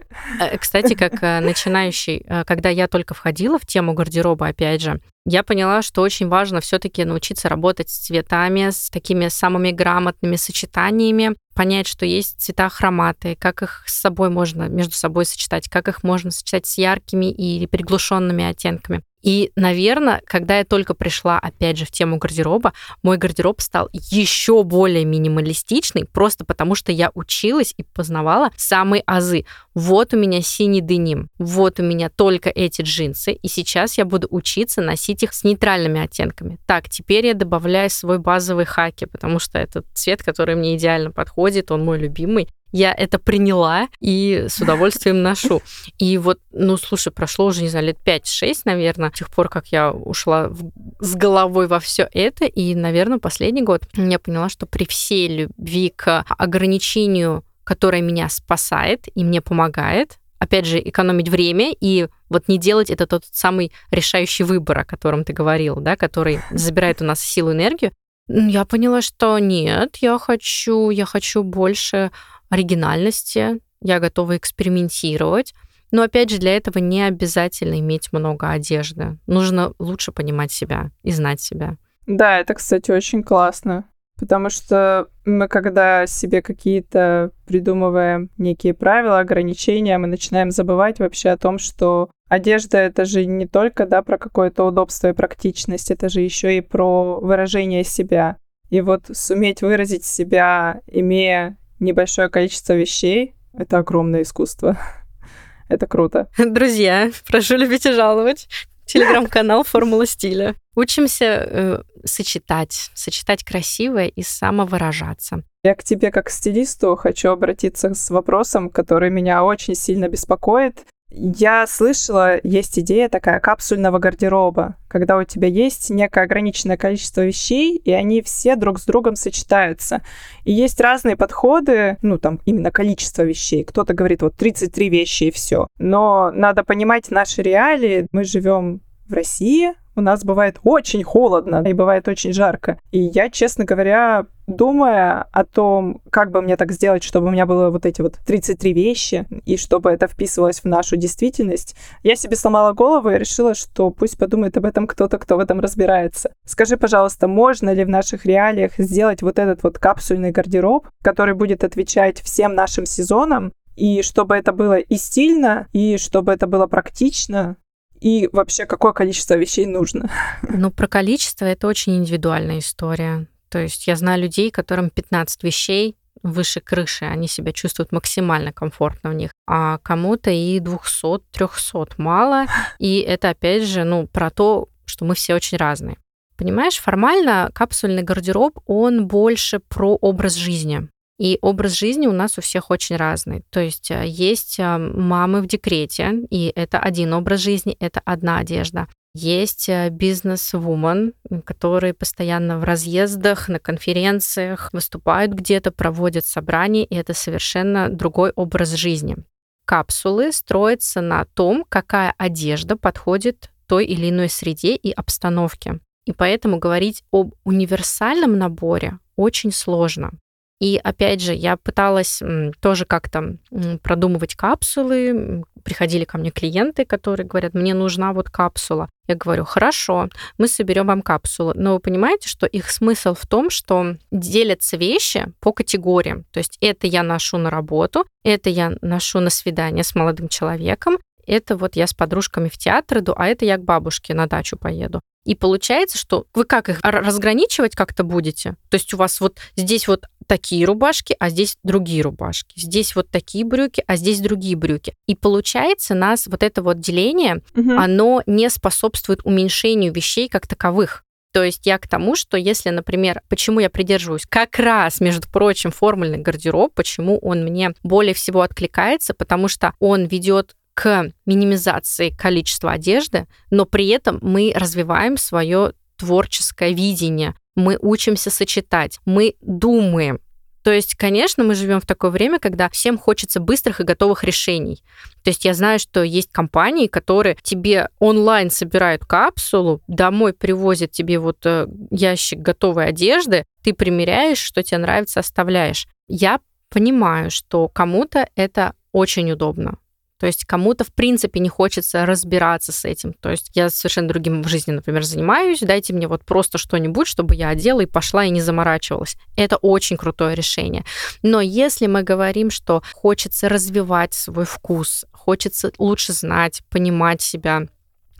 Э, 0.41 0.57
кстати, 0.57 0.93
как 0.93 1.23
э, 1.23 1.39
начинающий, 1.39 2.23
э, 2.27 2.43
когда 2.43 2.69
я 2.69 2.87
только 2.87 3.13
входила 3.13 3.57
в 3.59 3.65
тему 3.65 3.93
гардероба, 3.93 4.47
опять 4.47 4.81
же, 4.81 4.99
я 5.25 5.43
поняла, 5.43 5.81
что 5.81 6.01
очень 6.01 6.27
важно 6.27 6.59
все-таки 6.59 7.05
научиться 7.05 7.47
работать 7.47 7.89
с 7.89 7.97
цветами, 7.97 8.69
с 8.69 8.89
такими 8.89 9.29
самыми 9.29 9.71
грамотными 9.71 10.35
сочетаниями, 10.35 11.35
понять, 11.55 11.87
что 11.87 12.05
есть 12.05 12.39
цвета 12.39 12.69
хроматы, 12.69 13.35
как 13.39 13.61
их 13.61 13.83
с 13.87 13.99
собой 13.99 14.29
можно 14.29 14.69
между 14.69 14.93
собой 14.93 15.25
сочетать, 15.25 15.69
как 15.69 15.87
их 15.87 16.03
можно 16.03 16.29
сочетать 16.29 16.65
с 16.65 16.77
яркими 16.77 17.31
и 17.31 17.65
приглушенными 17.67 18.43
оттенками. 18.43 19.01
И, 19.27 19.51
наверное, 19.57 20.21
когда 20.25 20.57
я 20.57 20.63
только 20.63 20.93
пришла, 20.93 21.37
опять 21.37 21.75
же, 21.75 21.83
в 21.83 21.91
тему 21.91 22.15
гардероба, 22.15 22.71
мой 23.03 23.17
гардероб 23.17 23.59
стал 23.59 23.89
еще 23.91 24.63
более 24.63 25.03
минималистичный, 25.03 26.05
просто 26.05 26.45
потому 26.45 26.75
что 26.75 26.93
я 26.93 27.11
училась 27.13 27.73
и 27.75 27.83
познавала 27.83 28.51
самые 28.55 29.03
азы. 29.05 29.43
Вот 29.73 30.13
у 30.13 30.17
меня 30.17 30.41
синий 30.41 30.79
деним, 30.79 31.27
вот 31.39 31.81
у 31.81 31.83
меня 31.83 32.09
только 32.09 32.49
эти 32.49 32.83
джинсы, 32.83 33.33
и 33.33 33.49
сейчас 33.49 33.97
я 33.97 34.05
буду 34.05 34.29
учиться 34.31 34.81
носить 34.81 35.23
их 35.23 35.33
с 35.33 35.43
нейтральными 35.43 35.99
оттенками. 35.99 36.57
Так, 36.65 36.87
теперь 36.87 37.25
я 37.25 37.33
добавляю 37.33 37.89
свой 37.89 38.19
базовый 38.19 38.63
хаки, 38.63 39.07
потому 39.07 39.39
что 39.39 39.59
это 39.59 39.83
цвет, 39.93 40.23
который 40.23 40.55
мне 40.55 40.77
идеально 40.77 41.11
подходит, 41.11 41.69
он 41.69 41.83
мой 41.83 41.99
любимый. 41.99 42.47
Я 42.71 42.93
это 42.93 43.19
приняла 43.19 43.87
и 43.99 44.45
с 44.47 44.59
удовольствием 44.59 45.21
ношу. 45.21 45.61
И 45.97 46.17
вот, 46.17 46.39
ну, 46.51 46.77
слушай, 46.77 47.11
прошло 47.11 47.45
уже, 47.45 47.61
не 47.61 47.69
знаю, 47.69 47.87
лет 47.87 47.97
5-6, 48.05 48.61
наверное, 48.65 49.09
с 49.09 49.17
тех 49.17 49.29
пор, 49.29 49.49
как 49.49 49.67
я 49.67 49.91
ушла 49.91 50.49
в, 50.49 50.71
с 50.99 51.15
головой 51.15 51.67
во 51.67 51.79
все 51.79 52.07
это. 52.11 52.45
И, 52.45 52.75
наверное, 52.75 53.19
последний 53.19 53.63
год 53.63 53.83
я 53.95 54.19
поняла, 54.19 54.49
что 54.49 54.65
при 54.65 54.85
всей 54.85 55.27
любви 55.27 55.93
к 55.95 56.25
ограничению, 56.27 57.43
которое 57.63 58.01
меня 58.01 58.29
спасает 58.29 59.07
и 59.15 59.23
мне 59.23 59.41
помогает, 59.41 60.17
опять 60.39 60.65
же, 60.65 60.79
экономить 60.79 61.29
время 61.29 61.73
и 61.79 62.07
вот 62.29 62.47
не 62.47 62.57
делать 62.57 62.89
это 62.89 63.07
тот 63.07 63.23
самый 63.31 63.71
решающий 63.91 64.43
выбор, 64.43 64.79
о 64.79 64.85
котором 64.85 65.23
ты 65.23 65.33
говорил, 65.33 65.77
да, 65.77 65.95
который 65.95 66.39
забирает 66.51 67.01
у 67.01 67.05
нас 67.05 67.19
силу, 67.19 67.51
энергию. 67.51 67.91
Я 68.29 68.65
поняла, 68.65 69.01
что 69.01 69.39
нет, 69.39 69.97
я 69.97 70.19
хочу, 70.19 70.89
я 70.89 71.05
хочу 71.05 71.43
больше 71.43 72.11
оригинальности, 72.49 73.59
я 73.81 73.99
готова 73.99 74.37
экспериментировать. 74.37 75.53
Но 75.91 76.03
опять 76.03 76.29
же, 76.29 76.37
для 76.37 76.55
этого 76.57 76.79
не 76.79 77.01
обязательно 77.03 77.79
иметь 77.79 78.11
много 78.11 78.49
одежды. 78.49 79.17
Нужно 79.25 79.73
лучше 79.79 80.11
понимать 80.11 80.51
себя 80.51 80.91
и 81.03 81.11
знать 81.11 81.39
себя. 81.39 81.77
Да, 82.05 82.39
это, 82.39 82.53
кстати, 82.55 82.91
очень 82.91 83.23
классно. 83.23 83.85
Потому 84.19 84.49
что 84.49 85.07
мы, 85.25 85.47
когда 85.47 86.07
себе 86.07 86.41
какие-то 86.41 87.31
придумываем 87.45 88.31
некие 88.37 88.73
правила, 88.73 89.19
ограничения, 89.19 89.97
мы 89.99 90.07
начинаем 90.07 90.49
забывать 90.49 90.99
вообще 90.99 91.29
о 91.29 91.37
том, 91.37 91.59
что 91.59 92.09
одежда 92.27 92.79
это 92.79 93.05
же 93.05 93.25
не 93.25 93.45
только 93.45 93.85
да, 93.85 94.01
про 94.01 94.17
какое-то 94.17 94.63
удобство 94.63 95.09
и 95.09 95.13
практичность, 95.13 95.91
это 95.91 96.09
же 96.09 96.21
еще 96.21 96.57
и 96.57 96.61
про 96.61 97.19
выражение 97.19 97.83
себя. 97.83 98.37
И 98.69 98.81
вот 98.81 99.03
суметь 99.13 99.61
выразить 99.61 100.03
себя, 100.03 100.81
имея 100.87 101.57
небольшое 101.79 102.29
количество 102.29 102.73
вещей, 102.73 103.35
это 103.53 103.79
огромное 103.79 104.21
искусство. 104.21 104.77
Это 105.69 105.85
круто. 105.85 106.29
Друзья, 106.37 107.11
прошу 107.27 107.57
любить 107.57 107.85
и 107.85 107.91
жаловать. 107.91 108.47
Телеграм-канал 108.85 109.63
«Формула 109.67 110.05
стиля». 110.05 110.55
Учимся 110.75 111.25
э, 111.25 111.81
сочетать, 112.05 112.89
сочетать 112.93 113.43
красивое 113.43 114.07
и 114.07 114.23
самовыражаться. 114.23 115.43
Я 115.63 115.75
к 115.75 115.83
тебе 115.83 116.11
как 116.11 116.27
к 116.27 116.29
стилисту 116.29 116.95
хочу 116.95 117.29
обратиться 117.31 117.93
с 117.93 118.09
вопросом, 118.09 118.69
который 118.69 119.09
меня 119.09 119.43
очень 119.43 119.75
сильно 119.75 120.07
беспокоит. 120.07 120.85
Я 121.09 121.65
слышала, 121.67 122.39
есть 122.43 122.77
идея 122.79 123.07
такая 123.07 123.39
капсульного 123.39 123.97
гардероба, 123.97 124.75
когда 124.87 125.17
у 125.17 125.23
тебя 125.23 125.47
есть 125.47 125.89
некое 125.89 126.25
ограниченное 126.25 126.75
количество 126.75 127.25
вещей, 127.25 127.77
и 127.77 127.91
они 127.91 128.21
все 128.21 128.55
друг 128.55 128.79
с 128.79 128.85
другом 128.85 129.15
сочетаются. 129.15 130.01
И 130.43 130.51
есть 130.51 130.79
разные 130.81 131.15
подходы, 131.15 131.97
ну 132.01 132.17
там 132.17 132.39
именно 132.45 132.71
количество 132.71 133.21
вещей. 133.21 133.63
Кто-то 133.63 133.93
говорит 133.93 134.21
вот 134.21 134.35
33 134.35 134.89
вещи 134.89 135.25
и 135.25 135.31
все. 135.31 135.67
Но 135.79 136.31
надо 136.31 136.63
понимать 136.63 137.09
наши 137.09 137.41
реалии. 137.41 138.07
Мы 138.11 138.25
живем 138.25 138.81
в 139.07 139.13
России, 139.13 139.73
у 139.95 140.01
нас 140.01 140.23
бывает 140.23 140.59
очень 140.63 141.03
холодно 141.03 141.63
и 141.65 141.73
бывает 141.73 142.07
очень 142.07 142.31
жарко. 142.31 142.79
И 142.91 142.99
я, 142.99 143.31
честно 143.31 143.65
говоря, 143.65 144.27
думая 144.47 145.27
о 145.31 145.43
том, 145.43 146.01
как 146.09 146.31
бы 146.31 146.41
мне 146.41 146.55
так 146.57 146.71
сделать, 146.71 147.03
чтобы 147.03 147.27
у 147.27 147.31
меня 147.31 147.45
было 147.45 147.69
вот 147.69 147.85
эти 147.85 148.01
вот 148.01 148.17
33 148.25 148.73
вещи, 148.73 149.27
и 149.45 149.57
чтобы 149.57 149.91
это 149.91 150.07
вписывалось 150.07 150.61
в 150.61 150.65
нашу 150.65 150.95
действительность, 150.95 151.75
я 152.03 152.15
себе 152.15 152.35
сломала 152.35 152.73
голову 152.73 153.09
и 153.09 153.17
решила, 153.17 153.53
что 153.53 153.91
пусть 153.91 154.17
подумает 154.17 154.57
об 154.57 154.65
этом 154.65 154.87
кто-то, 154.87 155.17
кто 155.17 155.35
в 155.35 155.39
этом 155.39 155.59
разбирается. 155.59 156.31
Скажи, 156.45 156.77
пожалуйста, 156.77 157.27
можно 157.27 157.73
ли 157.73 157.83
в 157.83 157.89
наших 157.89 158.25
реалиях 158.25 158.71
сделать 158.77 159.21
вот 159.21 159.37
этот 159.37 159.63
вот 159.63 159.77
капсульный 159.77 160.31
гардероб, 160.31 160.87
который 161.03 161.35
будет 161.35 161.63
отвечать 161.63 162.21
всем 162.21 162.55
нашим 162.55 162.85
сезонам, 162.85 163.51
и 163.75 164.01
чтобы 164.01 164.35
это 164.35 164.53
было 164.53 164.77
и 164.77 164.95
стильно, 164.95 165.67
и 165.71 165.97
чтобы 165.97 166.31
это 166.31 166.47
было 166.47 166.65
практично, 166.67 167.57
и 167.99 168.29
вообще 168.31 168.65
какое 168.65 168.93
количество 168.93 169.33
вещей 169.35 169.65
нужно? 169.65 170.09
Ну, 170.41 170.71
про 170.71 170.87
количество 170.87 171.45
это 171.45 171.67
очень 171.67 171.97
индивидуальная 171.97 172.59
история. 172.59 173.27
То 173.49 173.59
есть 173.59 173.87
я 173.87 173.95
знаю 173.95 174.21
людей, 174.21 174.51
которым 174.51 174.89
15 174.89 175.43
вещей 175.43 175.95
выше 176.23 176.59
крыши, 176.59 177.05
они 177.05 177.27
себя 177.27 177.51
чувствуют 177.51 177.91
максимально 177.91 178.51
комфортно 178.51 179.11
в 179.11 179.13
них, 179.13 179.31
а 179.47 179.77
кому-то 179.79 180.31
и 180.31 180.59
200-300 180.59 181.93
мало, 181.97 182.45
и 182.79 182.99
это 182.99 183.29
опять 183.29 183.63
же, 183.63 183.83
ну, 183.83 184.07
про 184.07 184.29
то, 184.29 184.69
что 184.85 185.05
мы 185.05 185.15
все 185.15 185.35
очень 185.35 185.57
разные. 185.57 185.97
Понимаешь, 186.37 186.77
формально 186.77 187.49
капсульный 187.53 188.03
гардероб, 188.03 188.59
он 188.65 189.07
больше 189.07 189.59
про 189.59 189.95
образ 189.95 190.35
жизни. 190.35 190.87
И 191.19 191.39
образ 191.41 191.73
жизни 191.73 192.05
у 192.05 192.11
нас 192.11 192.37
у 192.37 192.41
всех 192.41 192.69
очень 192.69 192.95
разный. 192.95 193.43
То 193.49 193.59
есть 193.59 193.89
э, 193.89 194.03
есть 194.05 194.59
э, 194.59 194.77
мамы 194.77 195.41
в 195.41 195.47
декрете, 195.47 196.13
и 196.29 196.53
это 196.55 196.77
один 196.77 197.13
образ 197.13 197.39
жизни, 197.39 197.75
это 197.79 198.01
одна 198.05 198.37
одежда. 198.37 198.87
Есть 199.19 199.67
э, 199.67 199.89
бизнес-вумен, 199.89 201.13
которые 201.43 201.95
постоянно 201.95 202.59
в 202.59 202.63
разъездах, 202.63 203.49
на 203.49 203.57
конференциях, 203.57 204.69
выступают 204.73 205.33
где-то, 205.33 205.71
проводят 205.71 206.23
собрания, 206.23 206.85
и 206.85 206.93
это 206.93 207.15
совершенно 207.15 207.89
другой 207.89 208.31
образ 208.35 208.73
жизни. 208.73 209.17
Капсулы 209.65 210.31
строятся 210.31 211.01
на 211.01 211.25
том, 211.25 211.65
какая 211.67 212.13
одежда 212.19 212.77
подходит 212.77 213.49
той 213.65 213.87
или 213.87 214.11
иной 214.11 214.29
среде 214.29 214.75
и 214.75 214.91
обстановке. 214.91 215.79
И 216.05 216.13
поэтому 216.13 216.59
говорить 216.59 217.03
об 217.11 217.33
универсальном 217.43 218.37
наборе 218.37 218.99
очень 219.15 219.51
сложно. 219.51 220.11
И 220.59 220.79
опять 220.83 221.21
же, 221.21 221.33
я 221.33 221.55
пыталась 221.55 222.21
тоже 222.61 222.85
как-то 222.85 223.37
продумывать 223.83 224.35
капсулы. 224.35 225.43
Приходили 225.63 226.03
ко 226.03 226.17
мне 226.17 226.31
клиенты, 226.31 226.85
которые 226.85 227.27
говорят, 227.27 227.53
мне 227.53 227.73
нужна 227.73 228.13
вот 228.13 228.29
капсула. 228.29 228.89
Я 229.07 229.15
говорю, 229.15 229.45
хорошо, 229.45 230.09
мы 230.37 230.47
соберем 230.47 230.87
вам 230.87 231.01
капсулу. 231.01 231.53
Но 231.55 231.73
вы 231.73 231.79
понимаете, 231.79 232.27
что 232.27 232.45
их 232.47 232.71
смысл 232.71 233.13
в 233.13 233.27
том, 233.27 233.49
что 233.49 233.97
делятся 234.11 234.77
вещи 234.77 235.31
по 235.39 235.51
категориям. 235.51 236.25
То 236.31 236.39
есть 236.39 236.57
это 236.59 236.87
я 236.87 237.03
ношу 237.03 237.37
на 237.37 237.49
работу, 237.49 238.05
это 238.23 238.49
я 238.49 238.73
ношу 238.81 239.19
на 239.19 239.29
свидание 239.29 239.83
с 239.83 239.93
молодым 239.93 240.27
человеком, 240.27 240.97
это 241.27 241.57
вот 241.57 241.75
я 241.75 241.85
с 241.85 241.93
подружками 241.93 242.49
в 242.49 242.57
театр 242.57 242.99
иду, 242.99 243.13
а 243.15 243.27
это 243.27 243.45
я 243.45 243.57
к 243.57 243.63
бабушке 243.63 244.13
на 244.13 244.27
дачу 244.27 244.57
поеду. 244.57 245.01
И 245.25 245.35
получается, 245.35 245.97
что 245.97 246.25
вы 246.33 246.45
как 246.45 246.69
их 246.69 246.79
разграничивать 246.81 247.75
как-то 247.75 248.05
будете? 248.05 248.55
То 248.69 248.75
есть 248.75 248.93
у 248.93 248.97
вас 248.97 249.19
вот 249.19 249.37
здесь 249.57 249.89
вот 249.89 250.05
такие 250.27 250.65
рубашки, 250.65 251.15
а 251.19 251.29
здесь 251.29 251.57
другие 251.63 252.03
рубашки. 252.03 252.59
Здесь 252.59 252.95
вот 252.95 253.09
такие 253.09 253.45
брюки, 253.45 253.83
а 253.87 253.95
здесь 253.95 254.19
другие 254.19 254.55
брюки. 254.55 254.93
И 255.07 255.15
получается, 255.15 255.95
нас 255.95 256.27
вот 256.27 256.43
это 256.43 256.61
вот 256.61 256.79
деление, 256.79 257.41
угу. 257.55 257.71
оно 257.71 258.21
не 258.25 258.49
способствует 258.49 259.21
уменьшению 259.23 259.93
вещей 259.93 260.29
как 260.29 260.45
таковых. 260.45 261.03
То 261.33 261.43
есть 261.43 261.65
я 261.65 261.77
к 261.77 261.87
тому, 261.87 262.15
что 262.15 262.37
если, 262.37 262.69
например, 262.69 263.21
почему 263.29 263.59
я 263.59 263.69
придерживаюсь 263.69 264.25
как 264.27 264.57
раз, 264.59 264.99
между 264.99 265.27
прочим, 265.29 265.71
формульный 265.71 266.17
гардероб, 266.17 266.73
почему 266.73 267.17
он 267.19 267.43
мне 267.43 267.73
более 267.83 268.13
всего 268.13 268.41
откликается, 268.41 269.13
потому 269.13 269.47
что 269.47 269.73
он 269.79 270.05
ведет 270.05 270.55
к 270.73 271.11
минимизации 271.25 272.11
количества 272.11 272.71
одежды, 272.71 273.27
но 273.49 273.65
при 273.65 273.87
этом 273.87 274.19
мы 274.21 274.51
развиваем 274.55 275.17
свое 275.17 275.73
творческое 275.97 276.71
видение, 276.71 277.35
мы 277.57 277.77
учимся 277.81 278.29
сочетать, 278.29 278.99
мы 279.05 279.35
думаем. 279.41 280.19
То 280.63 280.71
есть, 280.71 280.95
конечно, 280.95 281.43
мы 281.43 281.55
живем 281.55 281.79
в 281.79 281.85
такое 281.85 282.11
время, 282.11 282.39
когда 282.39 282.69
всем 282.69 282.97
хочется 282.97 283.39
быстрых 283.39 283.79
и 283.79 283.83
готовых 283.83 284.23
решений. 284.23 284.83
То 285.23 285.29
есть 285.29 285.45
я 285.45 285.53
знаю, 285.53 285.79
что 285.79 286.03
есть 286.03 286.31
компании, 286.31 286.87
которые 286.87 287.37
тебе 287.41 287.89
онлайн 287.99 288.49
собирают 288.49 289.05
капсулу, 289.05 289.81
домой 289.87 290.33
привозят 290.33 290.91
тебе 290.91 291.19
вот 291.19 291.37
э, 291.45 291.67
ящик 291.89 292.39
готовой 292.39 292.87
одежды, 292.87 293.45
ты 293.63 293.73
примеряешь, 293.73 294.39
что 294.39 294.61
тебе 294.61 294.79
нравится, 294.79 295.21
оставляешь. 295.21 295.87
Я 296.07 296.41
понимаю, 296.69 297.31
что 297.31 297.69
кому-то 297.69 298.27
это 298.35 298.73
очень 298.91 299.31
удобно. 299.31 299.77
То 300.19 300.25
есть 300.25 300.45
кому-то, 300.45 300.83
в 300.83 300.93
принципе, 300.93 301.39
не 301.39 301.49
хочется 301.49 302.05
разбираться 302.05 302.71
с 302.71 302.85
этим. 302.85 303.13
То 303.13 303.29
есть 303.29 303.51
я 303.53 303.69
совершенно 303.69 304.07
другим 304.07 304.41
в 304.41 304.47
жизни, 304.47 304.71
например, 304.71 305.03
занимаюсь, 305.03 305.59
дайте 305.59 305.93
мне 305.93 306.07
вот 306.07 306.25
просто 306.25 306.57
что-нибудь, 306.57 307.07
чтобы 307.07 307.35
я 307.35 307.49
одела 307.49 307.81
и 307.81 307.85
пошла 307.85 308.25
и 308.25 308.29
не 308.29 308.41
заморачивалась. 308.41 309.15
Это 309.35 309.57
очень 309.57 309.97
крутое 309.97 310.35
решение. 310.35 310.85
Но 311.21 311.41
если 311.41 311.87
мы 311.87 312.03
говорим, 312.03 312.49
что 312.49 312.81
хочется 312.93 313.49
развивать 313.49 314.13
свой 314.13 314.45
вкус, 314.45 315.05
хочется 315.11 315.71
лучше 315.77 316.13
знать, 316.13 316.63
понимать 316.69 317.21
себя, 317.21 317.67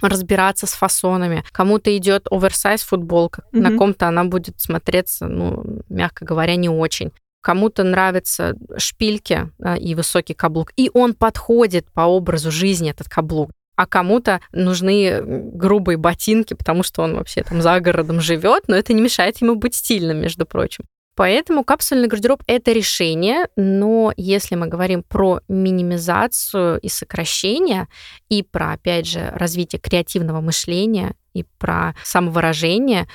разбираться 0.02 0.68
с 0.68 0.74
фасонами. 0.74 1.44
Кому-то 1.52 1.96
идет 1.98 2.28
оверсайз 2.30 2.84
футболка, 2.84 3.44
mm-hmm. 3.52 3.60
на 3.60 3.78
ком-то 3.78 4.08
она 4.08 4.26
будет 4.26 4.60
смотреться, 4.62 5.28
ну, 5.28 5.82
мягко 5.90 6.24
говоря, 6.24 6.56
не 6.56 6.70
очень 6.70 7.12
кому-то 7.48 7.86
нравятся 7.86 8.56
шпильки 8.78 9.50
и 9.80 9.96
высокий 9.96 10.34
каблук, 10.34 10.74
и 10.76 10.92
он 10.94 11.14
подходит 11.14 11.90
по 11.94 12.02
образу 12.02 12.52
жизни, 12.52 12.92
этот 12.92 13.08
каблук. 13.08 13.52
А 13.78 13.86
кому-то 13.86 14.42
нужны 14.52 15.22
грубые 15.24 15.96
ботинки, 15.96 16.56
потому 16.56 16.84
что 16.84 17.04
он 17.04 17.16
вообще 17.16 17.44
там 17.44 17.62
за 17.62 17.80
городом 17.80 18.20
живет, 18.20 18.68
но 18.68 18.76
это 18.76 18.92
не 18.92 19.02
мешает 19.02 19.38
ему 19.38 19.56
быть 19.56 19.76
стильным, 19.76 20.18
между 20.18 20.46
прочим. 20.46 20.84
Поэтому 21.16 21.64
капсульный 21.64 22.10
гардероб— 22.10 22.44
это 22.48 22.74
решение, 22.74 23.48
но 23.56 24.12
если 24.18 24.56
мы 24.56 24.68
говорим 24.68 25.02
про 25.02 25.40
минимизацию 25.48 26.82
и 26.82 26.90
сокращение, 26.90 27.88
и 28.28 28.44
про, 28.44 28.74
опять 28.74 29.08
же, 29.08 29.32
развитие 29.34 29.80
креативного 29.80 30.42
мышления, 30.42 31.16
и 31.34 31.46
про 31.60 31.96
самовыражение, 32.04 33.08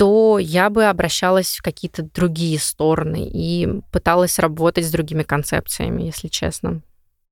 то 0.00 0.38
я 0.38 0.70
бы 0.70 0.86
обращалась 0.86 1.58
в 1.58 1.62
какие-то 1.62 2.02
другие 2.02 2.58
стороны 2.58 3.28
и 3.30 3.68
пыталась 3.92 4.38
работать 4.38 4.86
с 4.86 4.90
другими 4.90 5.24
концепциями, 5.24 6.04
если 6.04 6.28
честно. 6.28 6.80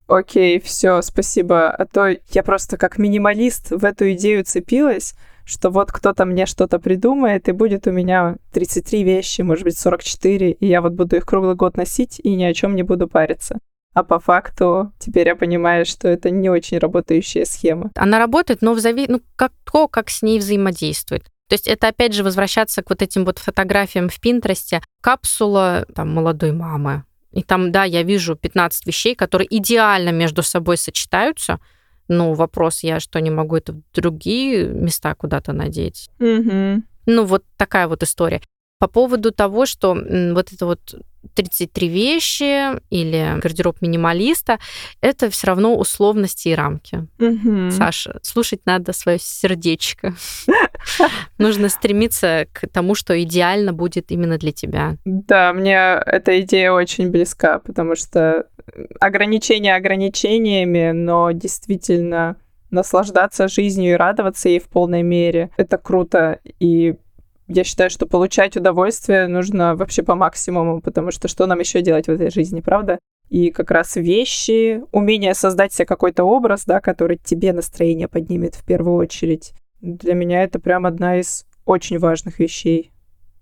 Окей, 0.06 0.60
все, 0.60 1.00
спасибо. 1.00 1.70
А 1.70 1.86
то 1.86 2.14
я 2.30 2.42
просто 2.42 2.76
как 2.76 2.98
минималист 2.98 3.70
в 3.70 3.86
эту 3.86 4.12
идею 4.12 4.44
цепилась, 4.44 5.14
что 5.46 5.70
вот 5.70 5.90
кто-то 5.90 6.26
мне 6.26 6.44
что-то 6.44 6.78
придумает, 6.78 7.48
и 7.48 7.52
будет 7.52 7.86
у 7.86 7.90
меня 7.90 8.36
33 8.52 9.02
вещи, 9.02 9.40
может 9.40 9.64
быть, 9.64 9.78
44, 9.78 10.50
и 10.50 10.66
я 10.66 10.82
вот 10.82 10.92
буду 10.92 11.16
их 11.16 11.24
круглый 11.24 11.54
год 11.54 11.78
носить 11.78 12.20
и 12.22 12.34
ни 12.36 12.44
о 12.44 12.52
чем 12.52 12.76
не 12.76 12.82
буду 12.82 13.08
париться. 13.08 13.60
А 13.94 14.04
по 14.04 14.20
факту 14.20 14.92
теперь 14.98 15.28
я 15.28 15.36
понимаю, 15.36 15.86
что 15.86 16.06
это 16.06 16.28
не 16.28 16.50
очень 16.50 16.76
работающая 16.76 17.46
схема. 17.46 17.90
Она 17.94 18.18
работает, 18.18 18.60
но 18.60 18.74
в 18.74 18.78
зави... 18.78 19.06
ну, 19.08 19.22
как 19.36 19.52
то, 19.64 19.88
как 19.88 20.10
с 20.10 20.20
ней 20.20 20.38
взаимодействует. 20.38 21.24
То 21.48 21.54
есть 21.54 21.66
это 21.66 21.88
опять 21.88 22.12
же 22.12 22.22
возвращаться 22.22 22.82
к 22.82 22.90
вот 22.90 23.02
этим 23.02 23.24
вот 23.24 23.38
фотографиям 23.38 24.08
в 24.08 24.20
Пинтересте. 24.20 24.82
Капсула 25.00 25.86
там 25.94 26.12
молодой 26.12 26.52
мамы. 26.52 27.04
И 27.32 27.42
там, 27.42 27.72
да, 27.72 27.84
я 27.84 28.02
вижу 28.02 28.36
15 28.36 28.86
вещей, 28.86 29.14
которые 29.14 29.48
идеально 29.56 30.10
между 30.10 30.42
собой 30.42 30.76
сочетаются. 30.76 31.60
Ну, 32.08 32.32
вопрос, 32.32 32.82
я 32.82 33.00
что, 33.00 33.20
не 33.20 33.30
могу 33.30 33.56
это 33.56 33.72
в 33.74 33.82
другие 33.94 34.66
места 34.66 35.14
куда-то 35.14 35.52
надеть? 35.52 36.08
Угу. 36.20 36.82
Ну, 37.06 37.24
вот 37.24 37.44
такая 37.56 37.86
вот 37.86 38.02
история. 38.02 38.40
По 38.78 38.86
поводу 38.86 39.32
того, 39.32 39.66
что 39.66 39.94
вот 39.94 40.52
это 40.52 40.66
вот 40.66 40.94
33 41.34 41.88
вещи 41.88 42.80
или 42.90 43.38
гардероб 43.40 43.80
минималиста, 43.80 44.58
это 45.00 45.30
все 45.30 45.48
равно 45.48 45.76
условности 45.76 46.48
и 46.48 46.54
рамки. 46.54 47.06
Угу. 47.18 47.70
Саша, 47.72 48.18
слушать 48.22 48.60
надо 48.66 48.92
свое 48.92 49.18
сердечко. 49.18 50.14
Нужно 51.38 51.68
стремиться 51.68 52.46
к 52.52 52.68
тому, 52.68 52.94
что 52.94 53.20
идеально 53.22 53.72
будет 53.72 54.10
именно 54.10 54.38
для 54.38 54.52
тебя. 54.52 54.96
Да, 55.04 55.52
мне 55.52 55.76
эта 56.06 56.40
идея 56.40 56.72
очень 56.72 57.10
близка, 57.10 57.58
потому 57.58 57.96
что 57.96 58.46
ограничения 59.00 59.74
ограничениями, 59.74 60.92
но 60.92 61.32
действительно 61.32 62.36
наслаждаться 62.70 63.48
жизнью 63.48 63.92
и 63.92 63.96
радоваться 63.96 64.48
ей 64.48 64.60
в 64.60 64.68
полной 64.68 65.02
мере. 65.02 65.50
Это 65.56 65.78
круто. 65.78 66.38
И 66.60 66.96
я 67.48 67.64
считаю, 67.64 67.90
что 67.90 68.06
получать 68.06 68.56
удовольствие 68.56 69.26
нужно 69.26 69.74
вообще 69.74 70.02
по 70.02 70.14
максимуму, 70.14 70.80
потому 70.80 71.10
что 71.10 71.28
что 71.28 71.46
нам 71.46 71.58
еще 71.58 71.80
делать 71.80 72.06
в 72.06 72.10
этой 72.10 72.30
жизни, 72.30 72.60
правда? 72.60 72.98
И 73.30 73.50
как 73.50 73.70
раз 73.70 73.96
вещи, 73.96 74.82
умение 74.92 75.34
создать 75.34 75.72
себе 75.72 75.86
какой-то 75.86 76.24
образ, 76.24 76.64
да, 76.64 76.80
который 76.80 77.18
тебе 77.18 77.52
настроение 77.52 78.08
поднимет 78.08 78.54
в 78.54 78.64
первую 78.64 78.96
очередь. 78.96 79.52
Для 79.80 80.14
меня 80.14 80.42
это 80.42 80.58
прям 80.58 80.86
одна 80.86 81.18
из 81.18 81.46
очень 81.64 81.98
важных 81.98 82.38
вещей, 82.38 82.92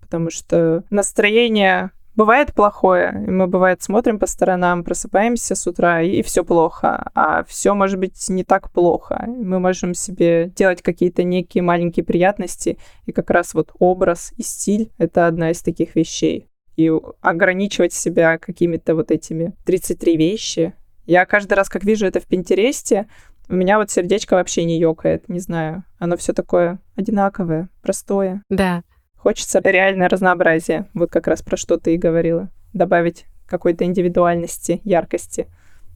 потому 0.01 0.31
что 0.31 0.85
настроение 0.91 1.91
Бывает 2.17 2.55
плохое, 2.55 3.13
мы, 3.13 3.47
бывает, 3.47 3.83
смотрим 3.83 4.19
по 4.19 4.27
сторонам, 4.27 4.85
просыпаемся 4.85 5.55
с 5.55 5.67
утра, 5.67 6.01
и 6.01 6.23
все 6.23 6.45
плохо. 6.45 7.11
А 7.15 7.45
все 7.45 7.75
может 7.75 7.99
быть 7.99 8.29
не 8.31 8.43
так 8.43 8.73
плохо. 8.73 9.27
Мы 9.27 9.61
можем 9.61 9.93
себе 9.93 10.51
делать 10.57 10.81
какие-то 10.81 11.25
некие 11.25 11.63
маленькие 11.63 12.05
приятности, 12.05 12.79
и 13.05 13.13
как 13.13 13.29
раз 13.29 13.53
вот 13.53 13.71
образ 13.79 14.33
и 14.39 14.43
стиль— 14.43 14.91
это 14.99 15.27
одна 15.27 15.51
из 15.51 15.61
таких 15.61 15.95
вещей. 15.95 16.49
И 16.77 16.91
ограничивать 17.21 17.93
себя 17.93 18.39
какими-то 18.39 18.95
вот 18.95 19.11
этими 19.11 19.55
33 19.67 20.17
вещи. 20.17 20.73
Я 21.05 21.27
каждый 21.27 21.53
раз, 21.53 21.69
как 21.69 21.85
вижу 21.85 22.07
это 22.07 22.21
в 22.21 22.27
Пинтересте, 22.27 23.09
у 23.49 23.55
меня 23.55 23.79
вот 23.79 23.91
сердечко 23.91 24.35
вообще 24.35 24.65
не 24.65 24.79
ёкает, 24.79 25.29
не 25.29 25.39
знаю. 25.39 25.85
Оно 25.99 26.17
все 26.17 26.33
такое 26.33 26.81
одинаковое, 26.97 27.69
простое. 27.83 28.43
Да. 28.49 28.83
Хочется 29.27 29.59
реальное 29.59 30.09
разнообразие. 30.09 30.87
Вот 30.95 31.11
как 31.11 31.27
раз 31.27 31.43
про 31.43 31.57
что 31.57 31.79
ты 31.79 31.95
и 31.95 31.99
говорила. 31.99 32.49
Добавить 32.73 33.27
какой-то 33.49 33.83
индивидуальности, 33.83 34.81
яркости. 34.85 35.49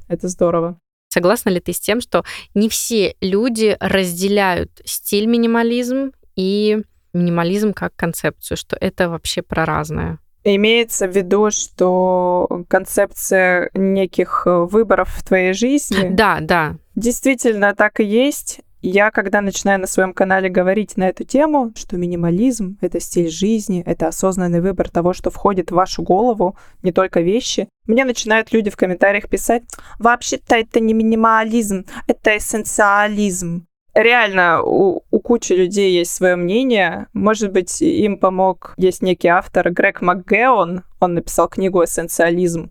Это 0.08 0.26
здорово. 0.26 0.80
Согласна 1.10 1.50
ли 1.50 1.60
ты 1.60 1.72
с 1.72 1.78
тем, 1.78 2.00
что 2.00 2.24
не 2.54 2.68
все 2.68 3.14
люди 3.20 3.76
разделяют 3.78 4.82
стиль 4.84 5.26
минимализм 5.26 6.10
и 6.34 6.82
минимализм 7.12 7.72
как 7.72 7.94
концепцию, 7.94 8.56
что 8.58 8.76
это 8.80 9.08
вообще 9.08 9.42
про 9.42 9.64
разное? 9.64 10.18
Имеется 10.42 11.06
в 11.06 11.14
виду, 11.14 11.52
что 11.52 12.64
концепция 12.66 13.70
неких 13.74 14.42
выборов 14.44 15.08
в 15.10 15.24
твоей 15.24 15.52
жизни. 15.52 16.08
Да, 16.08 16.38
да. 16.40 16.78
Действительно 16.96 17.76
так 17.76 18.00
и 18.00 18.04
есть. 18.04 18.62
Я, 18.82 19.10
когда 19.10 19.42
начинаю 19.42 19.78
на 19.78 19.86
своем 19.86 20.14
канале 20.14 20.48
говорить 20.48 20.96
на 20.96 21.08
эту 21.08 21.24
тему, 21.24 21.72
что 21.76 21.98
минимализм— 21.98 22.78
это 22.80 22.98
стиль 22.98 23.28
жизни, 23.28 23.82
это 23.84 24.08
осознанный 24.08 24.62
выбор 24.62 24.88
того, 24.88 25.12
что 25.12 25.30
входит 25.30 25.70
в 25.70 25.74
вашу 25.74 26.02
голову, 26.02 26.56
не 26.82 26.90
только 26.90 27.20
вещи, 27.20 27.68
мне 27.86 28.06
начинают 28.06 28.52
люди 28.52 28.70
в 28.70 28.76
комментариях 28.76 29.28
писать, 29.28 29.64
вообще-то 29.98 30.56
это 30.56 30.80
не 30.80 30.94
минимализм, 30.94 31.84
это 32.06 32.38
эссенциализм. 32.38 33.66
Реально, 33.92 34.62
у, 34.62 35.02
у 35.10 35.20
кучи 35.20 35.52
людей 35.52 35.92
есть 35.92 36.14
свое 36.14 36.36
мнение. 36.36 37.08
Может 37.12 37.52
быть, 37.52 37.82
им 37.82 38.18
помог, 38.18 38.74
есть 38.78 39.02
некий 39.02 39.28
автор 39.28 39.70
Грег 39.70 40.00
МакГеон, 40.00 40.84
он 41.00 41.14
написал 41.14 41.48
книгу 41.48 41.82
«Эссенциализм». 41.82 42.70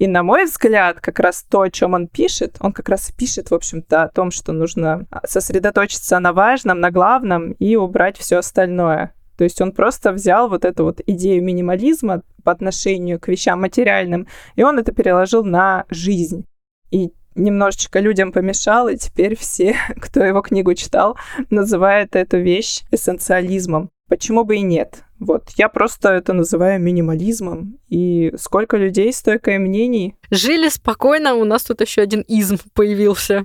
И 0.00 0.06
на 0.06 0.22
мой 0.22 0.46
взгляд, 0.46 0.98
как 0.98 1.18
раз 1.18 1.42
то, 1.42 1.60
о 1.60 1.70
чем 1.70 1.92
он 1.92 2.08
пишет, 2.08 2.56
он 2.60 2.72
как 2.72 2.88
раз 2.88 3.12
пишет, 3.12 3.50
в 3.50 3.54
общем-то, 3.54 4.04
о 4.04 4.08
том, 4.08 4.30
что 4.30 4.52
нужно 4.52 5.06
сосредоточиться 5.24 6.18
на 6.20 6.32
важном, 6.32 6.80
на 6.80 6.90
главном 6.90 7.52
и 7.52 7.76
убрать 7.76 8.16
все 8.16 8.38
остальное. 8.38 9.12
То 9.36 9.44
есть 9.44 9.60
он 9.60 9.72
просто 9.72 10.12
взял 10.12 10.48
вот 10.48 10.64
эту 10.64 10.84
вот 10.84 11.02
идею 11.06 11.44
минимализма 11.44 12.22
по 12.44 12.50
отношению 12.50 13.20
к 13.20 13.28
вещам 13.28 13.60
материальным, 13.60 14.26
и 14.56 14.62
он 14.62 14.78
это 14.78 14.90
переложил 14.92 15.44
на 15.44 15.84
жизнь. 15.90 16.46
И 16.90 17.12
немножечко 17.34 18.00
людям 18.00 18.32
помешал, 18.32 18.88
и 18.88 18.96
теперь 18.96 19.36
все, 19.36 19.76
кто 20.00 20.24
его 20.24 20.40
книгу 20.40 20.72
читал, 20.72 21.18
называют 21.50 22.16
эту 22.16 22.38
вещь 22.38 22.84
эссенциализмом. 22.90 23.90
Почему 24.08 24.44
бы 24.44 24.56
и 24.56 24.62
нет? 24.62 25.04
Вот, 25.20 25.50
я 25.56 25.68
просто 25.68 26.08
это 26.08 26.32
называю 26.32 26.80
минимализмом. 26.80 27.78
И 27.88 28.32
сколько 28.38 28.78
людей, 28.78 29.12
столько 29.12 29.58
мнений. 29.58 30.16
Жили 30.30 30.70
спокойно, 30.70 31.34
у 31.34 31.44
нас 31.44 31.62
тут 31.64 31.82
еще 31.82 32.00
один 32.00 32.22
изм 32.22 32.56
появился. 32.74 33.44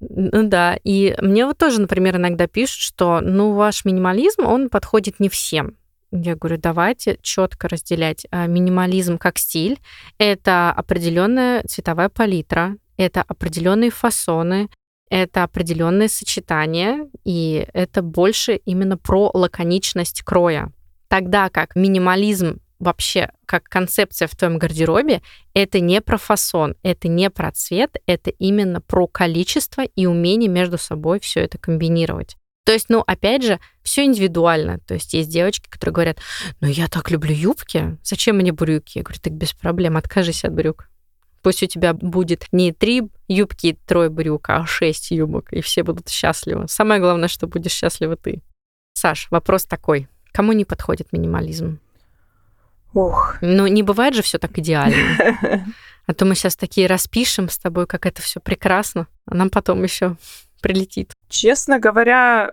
Ну 0.00 0.42
да, 0.42 0.78
и 0.84 1.14
мне 1.20 1.46
вот 1.46 1.56
тоже, 1.56 1.80
например, 1.80 2.16
иногда 2.16 2.46
пишут, 2.46 2.80
что, 2.80 3.20
ну, 3.22 3.52
ваш 3.52 3.84
минимализм, 3.86 4.44
он 4.44 4.68
подходит 4.68 5.18
не 5.18 5.30
всем. 5.30 5.76
Я 6.10 6.36
говорю, 6.36 6.58
давайте 6.58 7.18
четко 7.22 7.68
разделять 7.68 8.26
а, 8.30 8.46
минимализм 8.46 9.18
как 9.18 9.38
стиль. 9.38 9.80
Это 10.18 10.70
определенная 10.70 11.62
цветовая 11.62 12.08
палитра, 12.08 12.76
это 12.96 13.22
определенные 13.22 13.90
фасоны, 13.90 14.68
это 15.14 15.44
определенные 15.44 16.08
сочетания, 16.08 17.08
и 17.22 17.68
это 17.72 18.02
больше 18.02 18.56
именно 18.56 18.98
про 18.98 19.30
лаконичность 19.32 20.22
кроя. 20.22 20.72
Тогда 21.06 21.50
как 21.50 21.76
минимализм 21.76 22.58
вообще 22.80 23.30
как 23.46 23.62
концепция 23.62 24.26
в 24.26 24.34
твоем 24.34 24.58
гардеробе, 24.58 25.22
это 25.54 25.78
не 25.78 26.00
про 26.00 26.18
фасон, 26.18 26.74
это 26.82 27.06
не 27.06 27.30
про 27.30 27.52
цвет, 27.52 27.96
это 28.06 28.30
именно 28.30 28.80
про 28.80 29.06
количество 29.06 29.82
и 29.82 30.06
умение 30.06 30.50
между 30.50 30.78
собой 30.78 31.20
все 31.20 31.42
это 31.42 31.58
комбинировать. 31.58 32.36
То 32.66 32.72
есть, 32.72 32.86
ну, 32.88 33.04
опять 33.06 33.44
же, 33.44 33.60
все 33.84 34.06
индивидуально. 34.06 34.80
То 34.80 34.94
есть 34.94 35.14
есть 35.14 35.30
девочки, 35.30 35.68
которые 35.68 35.94
говорят, 35.94 36.18
ну, 36.60 36.66
я 36.66 36.88
так 36.88 37.12
люблю 37.12 37.32
юбки, 37.32 37.98
зачем 38.02 38.38
мне 38.38 38.50
брюки? 38.50 38.98
Я 38.98 39.04
говорю, 39.04 39.20
так 39.22 39.34
без 39.34 39.52
проблем, 39.52 39.96
откажись 39.96 40.44
от 40.44 40.52
брюк. 40.52 40.88
Пусть 41.44 41.62
у 41.62 41.66
тебя 41.66 41.92
будет 41.92 42.46
не 42.52 42.72
три 42.72 43.10
юбки 43.28 43.78
трое 43.86 44.08
брюк, 44.08 44.48
а 44.48 44.64
шесть 44.64 45.10
юбок, 45.10 45.52
и 45.52 45.60
все 45.60 45.82
будут 45.82 46.08
счастливы. 46.08 46.68
Самое 46.68 47.02
главное, 47.02 47.28
что 47.28 47.46
будешь 47.46 47.72
счастлива 47.72 48.16
ты. 48.16 48.40
Саш, 48.94 49.28
вопрос 49.30 49.66
такой. 49.66 50.08
Кому 50.32 50.52
не 50.52 50.64
подходит 50.64 51.12
минимализм? 51.12 51.80
Ох. 52.94 53.36
Ну, 53.42 53.66
не 53.66 53.82
бывает 53.82 54.14
же 54.14 54.22
все 54.22 54.38
так 54.38 54.58
идеально. 54.58 55.66
А 56.06 56.12
то 56.12 56.26
мы 56.26 56.34
сейчас 56.34 56.54
такие 56.54 56.86
распишем 56.86 57.48
с 57.48 57.56
тобой, 57.56 57.86
как 57.86 58.04
это 58.04 58.20
все 58.20 58.38
прекрасно, 58.38 59.06
а 59.24 59.34
нам 59.34 59.48
потом 59.48 59.82
еще 59.82 60.18
прилетит. 60.60 61.14
Честно 61.30 61.78
говоря, 61.78 62.52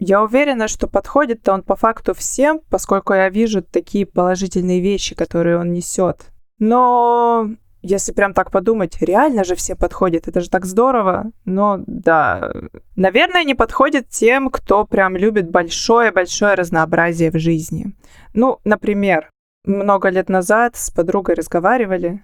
я 0.00 0.24
уверена, 0.24 0.66
что 0.66 0.88
подходит-то 0.88 1.52
он 1.52 1.62
по 1.62 1.76
факту 1.76 2.14
всем, 2.14 2.60
поскольку 2.68 3.12
я 3.12 3.28
вижу 3.28 3.62
такие 3.62 4.06
положительные 4.06 4.80
вещи, 4.80 5.14
которые 5.14 5.56
он 5.56 5.72
несет. 5.72 6.32
Но 6.58 7.48
если 7.82 8.12
прям 8.12 8.34
так 8.34 8.50
подумать, 8.50 9.00
реально 9.00 9.44
же 9.44 9.54
все 9.54 9.74
подходит, 9.74 10.28
это 10.28 10.40
же 10.40 10.50
так 10.50 10.64
здорово. 10.66 11.30
Но 11.44 11.80
да, 11.86 12.52
наверное, 12.96 13.44
не 13.44 13.54
подходит 13.54 14.08
тем, 14.08 14.50
кто 14.50 14.84
прям 14.84 15.16
любит 15.16 15.50
большое-большое 15.50 16.54
разнообразие 16.54 17.30
в 17.30 17.38
жизни. 17.38 17.94
Ну, 18.34 18.58
например, 18.64 19.30
много 19.64 20.08
лет 20.10 20.28
назад 20.28 20.76
с 20.76 20.90
подругой 20.90 21.34
разговаривали, 21.34 22.22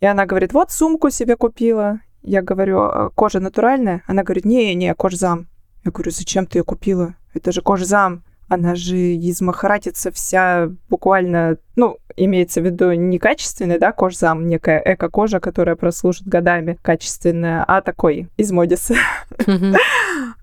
и 0.00 0.06
она 0.06 0.26
говорит, 0.26 0.52
вот 0.52 0.70
сумку 0.70 1.10
себе 1.10 1.36
купила. 1.36 2.00
Я 2.22 2.42
говорю, 2.42 2.80
«А 2.80 3.10
кожа 3.10 3.40
натуральная? 3.40 4.02
Она 4.06 4.22
говорит, 4.22 4.44
не-не, 4.44 4.94
кожзам. 4.94 5.48
Я 5.84 5.90
говорю, 5.90 6.10
зачем 6.10 6.46
ты 6.46 6.58
ее 6.58 6.64
купила? 6.64 7.14
Это 7.34 7.52
же 7.52 7.60
кожзам 7.60 8.24
она 8.54 8.74
же 8.74 8.96
из 8.96 9.40
махаратица 9.40 10.10
вся 10.10 10.70
буквально, 10.88 11.58
ну, 11.76 11.98
имеется 12.16 12.60
в 12.60 12.64
виду 12.64 12.92
не 12.92 13.18
качественная, 13.18 13.78
да, 13.78 13.92
кожзам, 13.92 14.46
некая 14.46 14.82
эко-кожа, 14.84 15.40
которая 15.40 15.76
прослужит 15.76 16.26
годами 16.26 16.78
качественная, 16.82 17.64
а 17.66 17.80
такой 17.80 18.28
из 18.36 18.52
Модиса. 18.52 18.94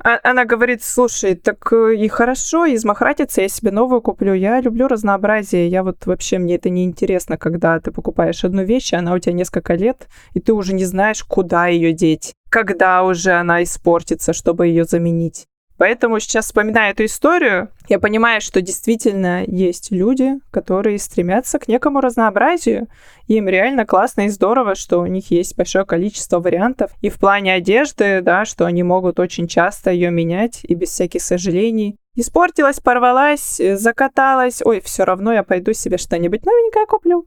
А, 0.03 0.19
она 0.23 0.45
говорит, 0.45 0.81
слушай, 0.81 1.35
так 1.35 1.71
э, 1.71 1.95
и 1.95 2.07
хорошо, 2.07 2.65
из 2.65 2.83
махратицы 2.83 3.41
я 3.41 3.47
себе 3.47 3.69
новую 3.69 4.01
куплю. 4.01 4.33
Я 4.33 4.59
люблю 4.59 4.87
разнообразие. 4.87 5.67
Я 5.67 5.83
вот 5.83 6.07
вообще, 6.07 6.39
мне 6.39 6.55
это 6.55 6.71
не 6.71 6.85
интересно, 6.85 7.37
когда 7.37 7.79
ты 7.79 7.91
покупаешь 7.91 8.43
одну 8.43 8.63
вещь, 8.63 8.93
она 8.93 9.13
у 9.13 9.19
тебя 9.19 9.33
несколько 9.33 9.75
лет, 9.75 10.07
и 10.33 10.39
ты 10.39 10.53
уже 10.53 10.73
не 10.73 10.85
знаешь, 10.85 11.23
куда 11.23 11.67
ее 11.67 11.93
деть 11.93 12.33
когда 12.51 13.03
уже 13.03 13.31
она 13.31 13.63
испортится, 13.63 14.33
чтобы 14.33 14.67
ее 14.67 14.83
заменить. 14.83 15.47
Поэтому 15.81 16.19
сейчас, 16.19 16.45
вспоминая 16.45 16.91
эту 16.91 17.05
историю, 17.05 17.69
я 17.89 17.97
понимаю, 17.97 18.39
что 18.39 18.61
действительно 18.61 19.43
есть 19.47 19.89
люди, 19.89 20.33
которые 20.51 20.99
стремятся 20.99 21.57
к 21.57 21.67
некому 21.67 22.01
разнообразию. 22.01 22.87
Им 23.25 23.49
реально 23.49 23.87
классно 23.87 24.27
и 24.27 24.29
здорово, 24.29 24.75
что 24.75 24.99
у 24.99 25.07
них 25.07 25.31
есть 25.31 25.57
большое 25.57 25.83
количество 25.83 26.39
вариантов. 26.39 26.91
И 27.01 27.09
в 27.09 27.15
плане 27.15 27.55
одежды, 27.55 28.21
да, 28.21 28.45
что 28.45 28.65
они 28.65 28.83
могут 28.83 29.19
очень 29.19 29.47
часто 29.47 29.89
ее 29.89 30.11
менять 30.11 30.59
и 30.65 30.75
без 30.75 30.89
всяких 30.89 31.23
сожалений. 31.23 31.97
Испортилась, 32.13 32.79
порвалась, 32.79 33.59
закаталась. 33.59 34.61
Ой, 34.63 34.81
все 34.81 35.03
равно 35.03 35.33
я 35.33 35.41
пойду 35.41 35.73
себе 35.73 35.97
что-нибудь 35.97 36.45
новенькое 36.45 36.85
куплю. 36.85 37.25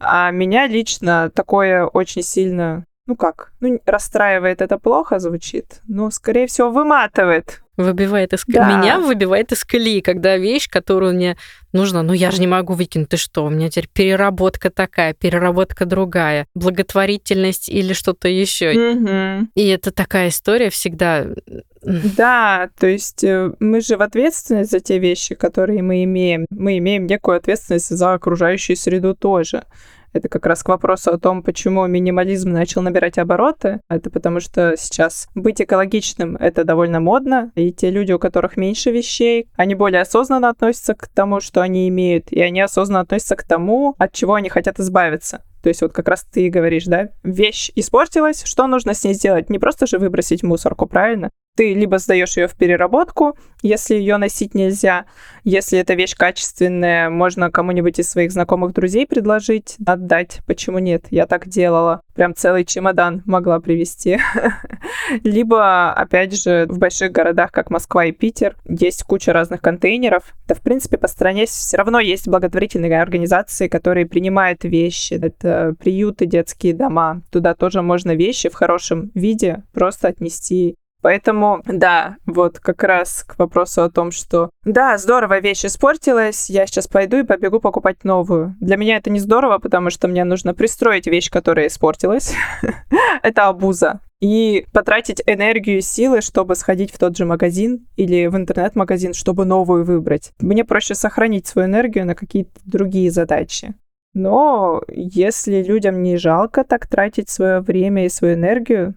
А 0.00 0.32
меня 0.32 0.66
лично 0.66 1.30
такое 1.32 1.86
очень 1.86 2.22
сильно 2.22 2.86
ну 3.06 3.16
как, 3.16 3.52
ну 3.60 3.78
расстраивает 3.84 4.62
это 4.62 4.78
плохо 4.78 5.18
звучит, 5.18 5.82
но 5.86 6.10
скорее 6.10 6.46
всего 6.46 6.70
выматывает, 6.70 7.63
Выбивает 7.76 8.32
из 8.32 8.44
да. 8.46 8.78
меня 8.78 9.00
выбивает 9.00 9.52
из 9.52 9.64
колеи, 9.64 10.00
когда 10.00 10.36
вещь, 10.36 10.68
которую 10.68 11.14
мне 11.14 11.36
нужно, 11.72 12.02
ну 12.02 12.12
я 12.12 12.30
же 12.30 12.40
не 12.40 12.46
могу 12.46 12.74
выкинуть, 12.74 13.08
ты 13.08 13.16
что, 13.16 13.44
у 13.44 13.50
меня 13.50 13.68
теперь 13.68 13.88
переработка 13.92 14.70
такая, 14.70 15.12
переработка 15.12 15.84
другая, 15.84 16.46
благотворительность 16.54 17.68
или 17.68 17.92
что-то 17.92 18.28
еще. 18.28 18.70
Угу. 18.70 19.48
И 19.56 19.68
это 19.68 19.90
такая 19.90 20.28
история 20.28 20.70
всегда. 20.70 21.26
Да, 21.82 22.70
то 22.78 22.86
есть 22.86 23.24
э, 23.24 23.52
мы 23.60 23.80
же 23.80 23.96
в 23.96 24.02
ответственность 24.02 24.70
за 24.70 24.80
те 24.80 24.98
вещи, 24.98 25.34
которые 25.34 25.82
мы 25.82 26.04
имеем. 26.04 26.46
Мы 26.50 26.78
имеем 26.78 27.06
некую 27.06 27.36
ответственность 27.36 27.90
за 27.90 28.14
окружающую 28.14 28.76
среду 28.76 29.14
тоже. 29.14 29.64
Это 30.14 30.28
как 30.28 30.46
раз 30.46 30.62
к 30.62 30.68
вопросу 30.68 31.10
о 31.10 31.18
том, 31.18 31.42
почему 31.42 31.86
минимализм 31.86 32.50
начал 32.50 32.82
набирать 32.82 33.18
обороты. 33.18 33.80
Это 33.90 34.10
потому 34.10 34.38
что 34.38 34.76
сейчас 34.78 35.28
быть 35.34 35.60
экологичным— 35.60 36.36
это 36.40 36.62
довольно 36.62 37.00
модно, 37.00 37.50
и 37.56 37.72
те 37.72 37.90
люди, 37.90 38.12
у 38.12 38.20
которых 38.20 38.56
меньше 38.56 38.92
вещей, 38.92 39.48
они 39.56 39.74
более 39.74 40.02
осознанно 40.02 40.50
относятся 40.50 40.94
к 40.94 41.08
тому, 41.08 41.40
что 41.40 41.62
они 41.62 41.88
имеют, 41.88 42.30
и 42.30 42.40
они 42.40 42.60
осознанно 42.60 43.00
относятся 43.00 43.34
к 43.34 43.42
тому, 43.42 43.96
от 43.98 44.12
чего 44.12 44.34
они 44.34 44.48
хотят 44.48 44.78
избавиться. 44.78 45.42
То 45.64 45.68
есть 45.68 45.82
вот 45.82 45.92
как 45.92 46.08
раз 46.08 46.24
ты 46.30 46.48
говоришь, 46.48 46.84
да, 46.84 47.08
вещь 47.22 47.72
испортилась, 47.74 48.44
что 48.44 48.66
нужно 48.68 48.94
с 48.94 49.02
ней 49.02 49.14
сделать? 49.14 49.50
Не 49.50 49.58
просто 49.58 49.86
же 49.86 49.98
выбросить 49.98 50.42
мусорку, 50.42 50.86
правильно? 50.86 51.30
Ты 51.56 51.74
либо 51.74 51.98
сдаешь 51.98 52.36
ее 52.36 52.48
в 52.48 52.54
переработку, 52.54 53.36
если 53.62 53.94
ее 53.94 54.16
носить 54.16 54.54
нельзя. 54.54 55.06
Если 55.44 55.78
эта 55.78 55.94
вещь 55.94 56.16
качественная, 56.16 57.10
можно 57.10 57.50
кому-нибудь 57.50 57.98
из 57.98 58.10
своих 58.10 58.32
знакомых 58.32 58.72
друзей 58.72 59.06
предложить, 59.06 59.76
отдать. 59.86 60.40
Почему 60.46 60.78
нет? 60.78 61.06
Я 61.10 61.26
так 61.26 61.48
делала. 61.48 62.00
Прям 62.14 62.34
целый 62.34 62.64
чемодан 62.64 63.22
могла 63.24 63.60
привезти. 63.60 64.18
Либо, 65.24 65.92
опять 65.92 66.40
же, 66.40 66.66
в 66.68 66.78
больших 66.78 67.12
городах, 67.12 67.52
как 67.52 67.70
Москва 67.70 68.06
и 68.06 68.12
Питер, 68.12 68.56
есть 68.68 69.04
куча 69.04 69.32
разных 69.32 69.60
контейнеров. 69.60 70.34
Да, 70.48 70.54
в 70.54 70.60
принципе, 70.60 70.98
по 70.98 71.08
стране 71.08 71.46
все 71.46 71.76
равно 71.76 72.00
есть 72.00 72.28
благотворительные 72.28 73.00
организации, 73.00 73.68
которые 73.68 74.06
принимают 74.06 74.64
вещи. 74.64 75.14
Это 75.14 75.74
приюты, 75.78 76.26
детские 76.26 76.74
дома. 76.74 77.22
Туда 77.30 77.54
тоже 77.54 77.82
можно 77.82 78.14
вещи 78.14 78.48
в 78.48 78.54
хорошем 78.54 79.10
виде 79.14 79.62
просто 79.72 80.08
отнести 80.08 80.76
Поэтому, 81.04 81.60
да, 81.66 82.16
вот 82.24 82.60
как 82.60 82.82
раз 82.82 83.24
к 83.24 83.38
вопросу 83.38 83.82
о 83.82 83.90
том, 83.90 84.10
что 84.10 84.48
да, 84.64 84.96
здорово, 84.96 85.38
вещь 85.38 85.66
испортилась, 85.66 86.48
я 86.48 86.66
сейчас 86.66 86.88
пойду 86.88 87.18
и 87.18 87.24
побегу 87.24 87.60
покупать 87.60 88.04
новую. 88.04 88.56
Для 88.58 88.78
меня 88.78 88.96
это 88.96 89.10
не 89.10 89.20
здорово, 89.20 89.58
потому 89.58 89.90
что 89.90 90.08
мне 90.08 90.24
нужно 90.24 90.54
пристроить 90.54 91.06
вещь, 91.06 91.30
которая 91.30 91.66
испортилась. 91.66 92.32
это 93.22 93.48
абуза. 93.48 94.00
И 94.22 94.64
потратить 94.72 95.22
энергию 95.26 95.76
и 95.76 95.82
силы, 95.82 96.22
чтобы 96.22 96.54
сходить 96.54 96.90
в 96.90 96.98
тот 96.98 97.18
же 97.18 97.26
магазин 97.26 97.86
или 97.96 98.26
в 98.26 98.36
интернет-магазин, 98.36 99.12
чтобы 99.12 99.44
новую 99.44 99.84
выбрать. 99.84 100.32
Мне 100.40 100.64
проще 100.64 100.94
сохранить 100.94 101.46
свою 101.46 101.68
энергию 101.68 102.06
на 102.06 102.14
какие-то 102.14 102.58
другие 102.64 103.10
задачи. 103.10 103.74
Но 104.14 104.80
если 104.88 105.62
людям 105.62 106.02
не 106.02 106.16
жалко 106.16 106.64
так 106.64 106.86
тратить 106.86 107.28
свое 107.28 107.60
время 107.60 108.06
и 108.06 108.08
свою 108.08 108.36
энергию, 108.36 108.94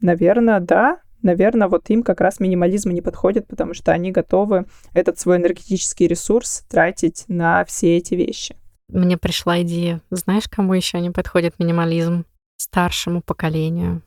наверное, 0.00 0.58
да, 0.58 0.98
наверное, 1.24 1.68
вот 1.68 1.90
им 1.90 2.02
как 2.02 2.20
раз 2.20 2.38
минимализм 2.38 2.90
не 2.90 3.00
подходит, 3.00 3.48
потому 3.48 3.74
что 3.74 3.92
они 3.92 4.12
готовы 4.12 4.66
этот 4.92 5.18
свой 5.18 5.38
энергетический 5.38 6.06
ресурс 6.06 6.64
тратить 6.68 7.24
на 7.28 7.64
все 7.64 7.96
эти 7.96 8.14
вещи. 8.14 8.56
Мне 8.88 9.16
пришла 9.16 9.62
идея. 9.62 10.00
Знаешь, 10.10 10.44
кому 10.48 10.74
еще 10.74 11.00
не 11.00 11.10
подходит 11.10 11.58
минимализм? 11.58 12.26
Старшему 12.64 13.22
поколению. 13.22 14.02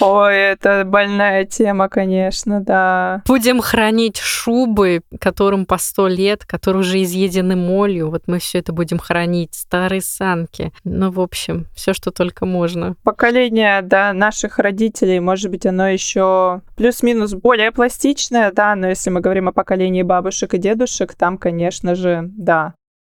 Ой, 0.00 0.36
это 0.36 0.84
больная 0.84 1.44
тема, 1.44 1.88
конечно, 1.88 2.60
да. 2.60 3.22
Будем 3.26 3.60
хранить 3.60 4.18
шубы, 4.18 5.02
которым 5.20 5.66
по 5.66 5.78
сто 5.78 6.08
лет, 6.08 6.44
которые 6.44 6.80
уже 6.80 7.02
изъедены 7.02 7.56
молью. 7.56 8.10
Вот 8.10 8.24
мы 8.26 8.38
все 8.38 8.58
это 8.58 8.72
будем 8.72 8.98
хранить. 8.98 9.54
Старые 9.54 10.00
санки. 10.00 10.72
Ну, 10.84 11.10
в 11.10 11.20
общем, 11.20 11.66
все, 11.74 11.92
что 11.92 12.10
только 12.10 12.46
можно. 12.46 12.96
Поколение, 13.02 13.82
да, 13.82 14.12
наших 14.12 14.58
родителей, 14.58 15.20
может 15.20 15.50
быть, 15.50 15.66
оно 15.66 15.88
еще 15.88 16.62
плюс-минус 16.76 17.34
более 17.34 17.72
пластичное, 17.72 18.52
да, 18.52 18.74
но 18.74 18.88
если 18.88 19.10
мы 19.10 19.20
говорим 19.20 19.48
о 19.48 19.52
поколении 19.52 20.02
бабушек 20.02 20.54
и 20.54 20.58
дедушек, 20.58 21.14
там, 21.14 21.38
конечно 21.38 21.94
же, 21.94 22.30
да, 22.36 22.74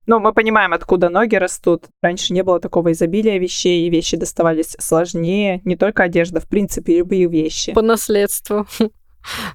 ну, 0.07 0.21
мы 0.21 0.33
понимаем, 0.33 0.73
откуда 0.73 1.09
ноги 1.09 1.37
растут. 1.37 1.87
Раньше 2.03 2.33
не 2.33 2.43
было 2.43 2.61
такого 2.61 2.93
изобилия 2.93 3.39
вещей, 3.39 3.87
и 3.87 3.91
вещи 3.91 4.17
доставались 4.17 4.77
сложнее. 4.79 5.61
Не 5.65 5.77
только 5.77 6.05
одежда, 6.05 6.41
в 6.41 6.49
принципе, 6.49 6.99
любые 6.99 7.27
вещи. 7.27 7.73
По 7.73 7.83
наследству. 7.83 8.67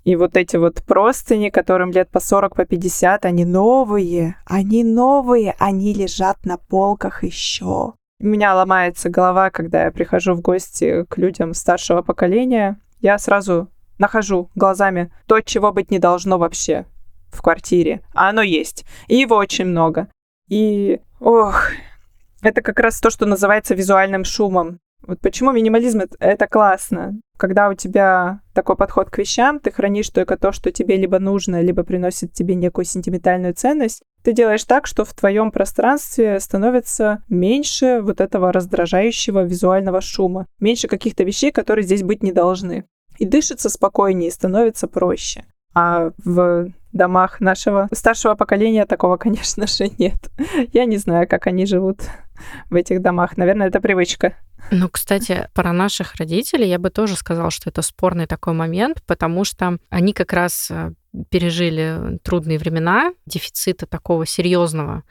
И 0.03 0.15
вот 0.15 0.35
эти 0.35 0.57
вот 0.57 0.83
простыни, 0.83 1.49
которым 1.49 1.91
лет 1.91 2.09
по 2.09 2.19
40, 2.19 2.55
по 2.55 2.65
50, 2.65 3.25
они 3.25 3.45
новые, 3.45 4.35
они 4.45 4.83
новые, 4.83 5.55
они 5.59 5.93
лежат 5.93 6.43
на 6.43 6.57
полках 6.57 7.23
еще. 7.23 7.93
У 8.21 8.25
меня 8.25 8.55
ломается 8.55 9.09
голова, 9.09 9.49
когда 9.49 9.85
я 9.85 9.91
прихожу 9.91 10.33
в 10.33 10.41
гости 10.41 11.05
к 11.07 11.17
людям 11.17 11.53
старшего 11.53 12.01
поколения. 12.01 12.79
Я 12.99 13.17
сразу 13.17 13.69
нахожу 13.97 14.49
глазами 14.55 15.11
то, 15.27 15.39
чего 15.41 15.71
быть 15.71 15.91
не 15.91 15.99
должно 15.99 16.37
вообще 16.37 16.85
в 17.29 17.41
квартире. 17.41 18.01
А 18.13 18.29
оно 18.29 18.41
есть. 18.41 18.85
И 19.07 19.15
его 19.15 19.35
очень 19.35 19.65
много. 19.65 20.09
И, 20.49 20.99
ох, 21.19 21.69
это 22.41 22.61
как 22.61 22.79
раз 22.79 22.99
то, 22.99 23.09
что 23.09 23.25
называется 23.25 23.75
визуальным 23.75 24.23
шумом. 24.23 24.79
Вот 25.05 25.21
почему 25.21 25.51
минимализм 25.51 26.01
это, 26.19 26.47
классно. 26.47 27.13
Когда 27.37 27.69
у 27.69 27.73
тебя 27.73 28.41
такой 28.53 28.75
подход 28.75 29.09
к 29.09 29.17
вещам, 29.17 29.59
ты 29.59 29.71
хранишь 29.71 30.09
только 30.09 30.37
то, 30.37 30.51
что 30.51 30.71
тебе 30.71 30.97
либо 30.97 31.19
нужно, 31.19 31.61
либо 31.61 31.83
приносит 31.83 32.33
тебе 32.33 32.55
некую 32.55 32.83
сентиментальную 32.83 33.53
ценность, 33.53 34.03
ты 34.23 34.33
делаешь 34.33 34.65
так, 34.65 34.85
что 34.85 35.05
в 35.05 35.13
твоем 35.13 35.51
пространстве 35.51 36.39
становится 36.41 37.23
меньше 37.29 38.01
вот 38.01 38.19
этого 38.19 38.51
раздражающего 38.51 39.43
визуального 39.43 40.01
шума, 40.01 40.47
меньше 40.59 40.87
каких-то 40.87 41.23
вещей, 41.23 41.51
которые 41.51 41.85
здесь 41.85 42.03
быть 42.03 42.21
не 42.21 42.33
должны. 42.33 42.85
И 43.17 43.25
дышится 43.25 43.69
спокойнее, 43.69 44.31
становится 44.31 44.87
проще. 44.87 45.45
А 45.73 46.11
в 46.23 46.71
домах 46.91 47.39
нашего 47.39 47.87
старшего 47.93 48.35
поколения 48.35 48.85
такого, 48.85 49.17
конечно 49.17 49.67
же, 49.67 49.89
нет. 49.97 50.17
Я 50.73 50.85
не 50.85 50.97
знаю, 50.97 51.27
как 51.27 51.47
они 51.47 51.65
живут 51.65 52.01
в 52.69 52.75
этих 52.75 53.01
домах. 53.01 53.37
Наверное, 53.37 53.67
это 53.67 53.81
привычка. 53.81 54.35
Ну, 54.71 54.89
кстати, 54.89 55.49
про 55.53 55.73
наших 55.73 56.15
родителей 56.15 56.67
я 56.67 56.77
бы 56.79 56.89
тоже 56.89 57.15
сказала, 57.15 57.49
что 57.49 57.69
это 57.69 57.81
спорный 57.81 58.27
такой 58.27 58.53
момент, 58.53 59.01
потому 59.07 59.43
что 59.43 59.77
они 59.89 60.13
как 60.13 60.31
раз 60.33 60.69
э, 60.69 60.91
пережили 61.29 62.19
трудные 62.23 62.59
времена, 62.59 63.13
дефицита 63.25 63.87
такого 63.87 64.25
серьезного. 64.25 65.03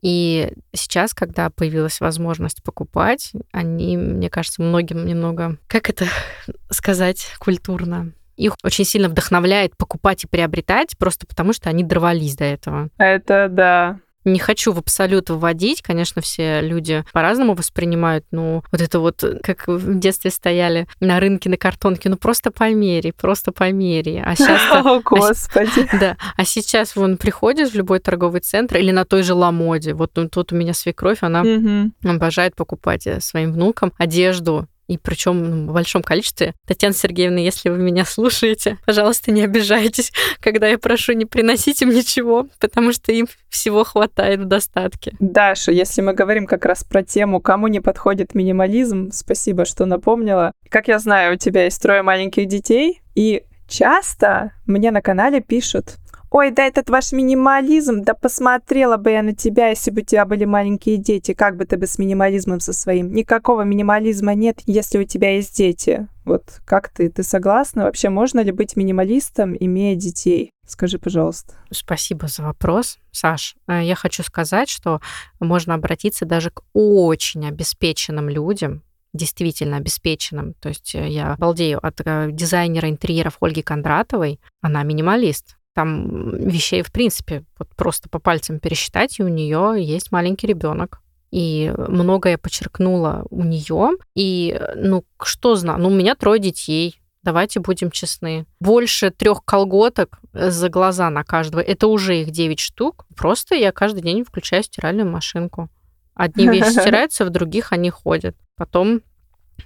И 0.00 0.52
сейчас, 0.72 1.12
когда 1.12 1.50
появилась 1.50 2.00
возможность 2.00 2.62
покупать, 2.62 3.32
они, 3.52 3.96
мне 3.96 4.30
кажется, 4.30 4.62
многим 4.62 5.06
немного, 5.06 5.58
как 5.66 5.90
это 5.90 6.06
сказать 6.70 7.32
культурно, 7.38 8.12
их 8.36 8.54
очень 8.62 8.84
сильно 8.84 9.08
вдохновляет 9.08 9.76
покупать 9.76 10.24
и 10.24 10.28
приобретать, 10.28 10.96
просто 10.98 11.26
потому 11.26 11.52
что 11.52 11.70
они 11.70 11.82
дорвались 11.82 12.36
до 12.36 12.44
этого. 12.44 12.88
Это 12.98 13.48
да. 13.50 13.98
Не 14.24 14.38
хочу 14.38 14.72
в 14.72 14.78
абсолют 14.78 15.28
вводить, 15.28 15.82
конечно, 15.82 16.22
все 16.22 16.62
люди 16.62 17.04
по-разному 17.12 17.54
воспринимают, 17.54 18.24
ну, 18.30 18.62
вот 18.72 18.80
это 18.80 18.98
вот, 18.98 19.22
как 19.42 19.68
в 19.68 19.98
детстве 19.98 20.30
стояли 20.30 20.88
на 20.98 21.20
рынке 21.20 21.50
на 21.50 21.58
картонке, 21.58 22.08
ну, 22.08 22.16
просто 22.16 22.50
помери, 22.50 23.10
просто 23.10 23.52
помери. 23.52 24.22
А 24.24 24.34
сейчас... 24.36 24.60
О, 24.72 25.00
господи. 25.00 25.86
А, 25.92 25.96
да, 26.00 26.16
а 26.36 26.44
сейчас 26.44 26.96
вон 26.96 27.18
приходишь 27.18 27.70
в 27.70 27.74
любой 27.74 27.98
торговый 27.98 28.40
центр 28.40 28.78
или 28.78 28.92
на 28.92 29.04
той 29.04 29.22
же 29.22 29.34
Ламоде, 29.34 29.92
вот 29.92 30.12
ну, 30.14 30.28
тут 30.28 30.52
у 30.52 30.56
меня 30.56 30.72
свекровь, 30.72 31.18
она 31.20 31.42
угу. 31.42 31.90
обожает 32.02 32.56
покупать 32.56 33.06
э, 33.06 33.20
своим 33.20 33.52
внукам 33.52 33.92
одежду 33.98 34.66
и 34.86 34.98
причем 34.98 35.42
ну, 35.42 35.70
в 35.70 35.74
большом 35.74 36.02
количестве. 36.02 36.54
Татьяна 36.66 36.94
Сергеевна, 36.94 37.40
если 37.40 37.68
вы 37.68 37.78
меня 37.78 38.04
слушаете, 38.04 38.78
пожалуйста, 38.84 39.30
не 39.30 39.42
обижайтесь, 39.42 40.12
когда 40.40 40.68
я 40.68 40.78
прошу, 40.78 41.12
не 41.12 41.24
приносить 41.24 41.82
им 41.82 41.90
ничего, 41.90 42.46
потому 42.60 42.92
что 42.92 43.12
им 43.12 43.26
всего 43.48 43.84
хватает 43.84 44.40
в 44.40 44.44
достатке. 44.44 45.12
Даша, 45.20 45.72
если 45.72 46.00
мы 46.02 46.12
говорим 46.12 46.46
как 46.46 46.64
раз 46.64 46.84
про 46.84 47.02
тему, 47.02 47.40
кому 47.40 47.68
не 47.68 47.80
подходит 47.80 48.34
минимализм, 48.34 49.10
спасибо, 49.12 49.64
что 49.64 49.86
напомнила. 49.86 50.52
Как 50.68 50.88
я 50.88 50.98
знаю, 50.98 51.34
у 51.34 51.38
тебя 51.38 51.64
есть 51.64 51.80
трое 51.80 52.02
маленьких 52.02 52.46
детей, 52.46 53.00
и 53.14 53.44
часто 53.68 54.52
мне 54.66 54.90
на 54.90 55.00
канале 55.00 55.40
пишут, 55.40 55.96
Ой, 56.36 56.50
да 56.50 56.64
этот 56.64 56.90
ваш 56.90 57.12
минимализм, 57.12 58.02
да 58.02 58.12
посмотрела 58.12 58.96
бы 58.96 59.12
я 59.12 59.22
на 59.22 59.36
тебя, 59.36 59.68
если 59.68 59.92
бы 59.92 60.00
у 60.00 60.04
тебя 60.04 60.24
были 60.24 60.44
маленькие 60.44 60.96
дети. 60.96 61.32
Как 61.32 61.56
бы 61.56 61.64
ты 61.64 61.76
бы 61.76 61.86
с 61.86 61.96
минимализмом 61.96 62.58
со 62.58 62.72
своим? 62.72 63.14
Никакого 63.14 63.62
минимализма 63.62 64.34
нет, 64.34 64.58
если 64.66 64.98
у 64.98 65.04
тебя 65.04 65.36
есть 65.36 65.56
дети. 65.56 66.08
Вот 66.24 66.60
как 66.64 66.88
ты? 66.88 67.08
Ты 67.08 67.22
согласна? 67.22 67.84
Вообще 67.84 68.08
можно 68.08 68.40
ли 68.40 68.50
быть 68.50 68.74
минималистом, 68.74 69.56
имея 69.56 69.94
детей? 69.94 70.50
Скажи, 70.66 70.98
пожалуйста. 70.98 71.54
Спасибо 71.70 72.26
за 72.26 72.42
вопрос, 72.42 72.98
Саш. 73.12 73.54
Э, 73.68 73.84
я 73.84 73.94
хочу 73.94 74.24
сказать, 74.24 74.68
что 74.68 75.00
можно 75.38 75.74
обратиться 75.74 76.24
даже 76.24 76.50
к 76.50 76.62
очень 76.72 77.46
обеспеченным 77.46 78.28
людям, 78.28 78.82
действительно 79.12 79.76
обеспеченным. 79.76 80.54
То 80.54 80.70
есть 80.70 80.96
э, 80.96 81.08
я 81.08 81.36
балдею 81.38 81.78
от 81.80 82.00
э, 82.04 82.30
дизайнера 82.32 82.90
интерьеров 82.90 83.36
Ольги 83.40 83.62
Кондратовой. 83.62 84.40
Она 84.62 84.82
минималист. 84.82 85.56
Там 85.74 86.36
вещей, 86.36 86.82
в 86.82 86.92
принципе, 86.92 87.44
вот 87.58 87.68
просто 87.76 88.08
по 88.08 88.18
пальцам 88.18 88.60
пересчитать, 88.60 89.18
и 89.18 89.22
у 89.22 89.28
нее 89.28 89.74
есть 89.78 90.12
маленький 90.12 90.46
ребенок. 90.46 91.00
И 91.30 91.74
многое 91.76 92.38
подчеркнула 92.38 93.26
у 93.30 93.42
нее. 93.42 93.90
И, 94.14 94.60
ну, 94.76 95.04
что 95.20 95.56
знаю, 95.56 95.80
ну, 95.80 95.88
у 95.88 95.92
меня 95.92 96.14
трое 96.14 96.40
детей, 96.40 97.00
давайте 97.24 97.58
будем 97.58 97.90
честны. 97.90 98.46
Больше 98.60 99.10
трех 99.10 99.44
колготок 99.44 100.20
за 100.32 100.68
глаза 100.68 101.10
на 101.10 101.24
каждого, 101.24 101.60
это 101.60 101.88
уже 101.88 102.20
их 102.20 102.30
9 102.30 102.60
штук. 102.60 103.06
Просто 103.16 103.56
я 103.56 103.72
каждый 103.72 104.02
день 104.02 104.24
включаю 104.24 104.62
стиральную 104.62 105.10
машинку. 105.10 105.68
Одни 106.14 106.46
вещи 106.46 106.68
стираются, 106.80 107.24
в 107.24 107.30
других 107.30 107.72
они 107.72 107.90
ходят. 107.90 108.36
Потом 108.56 109.02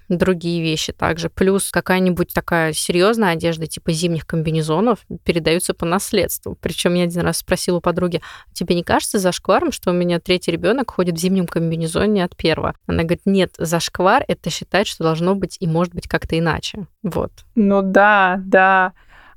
другие 0.09 0.62
вещи 0.62 0.93
также. 0.93 1.28
Плюс 1.28 1.70
какая-нибудь 1.70 2.32
такая 2.32 2.72
серьезная 2.72 3.30
одежда, 3.30 3.66
типа 3.66 3.93
зимних 3.93 4.26
комбинезонов, 4.26 5.01
передаются 5.24 5.74
по 5.74 5.86
наследству. 5.86 6.57
Причем 6.61 6.95
я 6.95 7.05
один 7.05 7.22
раз 7.22 7.39
спросила 7.39 7.78
у 7.78 7.80
подруги, 7.80 8.20
тебе 8.53 8.74
не 8.74 8.82
кажется 8.82 9.18
зашкваром, 9.18 9.72
что 9.72 9.91
у 9.91 9.95
меня 9.95 10.20
третий 10.20 10.51
ребенок 10.51 10.91
ходит 10.91 11.16
в 11.16 11.18
зимнем 11.18 11.47
комбинезоне 11.47 12.24
от 12.24 12.36
первого? 12.36 12.74
Она 12.86 13.03
говорит, 13.03 13.22
нет, 13.24 13.55
зашквар 13.59 14.24
это 14.26 14.51
считать, 14.51 14.86
что 14.86 15.05
должно 15.05 15.34
быть 15.34 15.57
и 15.61 15.66
может 15.66 15.95
быть 15.95 16.09
как-то 16.09 16.39
иначе. 16.39 16.86
Вот. 17.03 17.32
Ну 17.55 17.82
да, 17.82 18.41
да. 18.45 18.93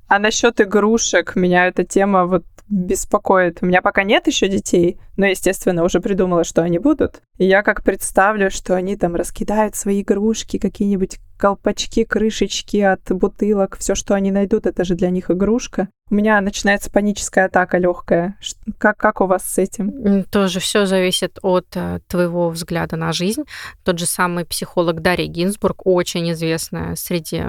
А 0.08 0.20
насчет 0.20 0.60
игрушек 0.60 1.36
меня 1.36 1.68
эта 1.68 1.86
тема 1.86 2.26
вот 2.26 2.44
беспокоит. 2.72 3.60
У 3.62 3.66
меня 3.66 3.82
пока 3.82 4.04
нет 4.04 4.28
еще 4.28 4.48
детей, 4.48 4.98
но, 5.18 5.26
естественно, 5.26 5.84
уже 5.84 6.00
придумала, 6.00 6.44
что 6.44 6.62
они 6.62 6.80
будут. 6.80 7.22
И 7.38 7.46
я 7.46 7.64
как 7.64 7.84
представлю, 7.84 8.50
что 8.52 8.76
они 8.76 8.96
там 8.96 9.16
раскидают 9.16 9.76
свои 9.76 10.02
игрушки, 10.02 10.58
какие-нибудь 10.58 11.20
колпачки, 11.42 12.06
крышечки 12.06 12.78
от 12.78 13.02
бутылок, 13.12 13.78
все, 13.80 13.96
что 13.96 14.14
они 14.14 14.32
найдут, 14.32 14.68
это 14.68 14.84
же 14.84 14.94
для 14.94 15.10
них 15.10 15.32
игрушка. 15.32 15.90
У 16.12 16.14
меня 16.14 16.40
начинается 16.42 16.92
паническая 16.92 17.46
атака 17.46 17.78
легкая. 17.78 18.38
Как, 18.78 18.98
как 18.98 19.22
у 19.22 19.26
вас 19.26 19.44
с 19.44 19.58
этим? 19.58 20.24
Тоже 20.26 20.60
все 20.60 20.86
зависит 20.86 21.40
от 21.42 21.66
э, 21.76 22.00
твоего 22.08 22.50
взгляда 22.50 22.98
на 22.98 23.14
жизнь. 23.14 23.44
Тот 23.84 23.98
же 23.98 24.06
самый 24.06 24.46
психолог 24.46 25.02
Дарья 25.02 25.26
Гинзбург, 25.26 25.88
очень 25.88 26.30
известная 26.34 26.96
среди 26.96 27.42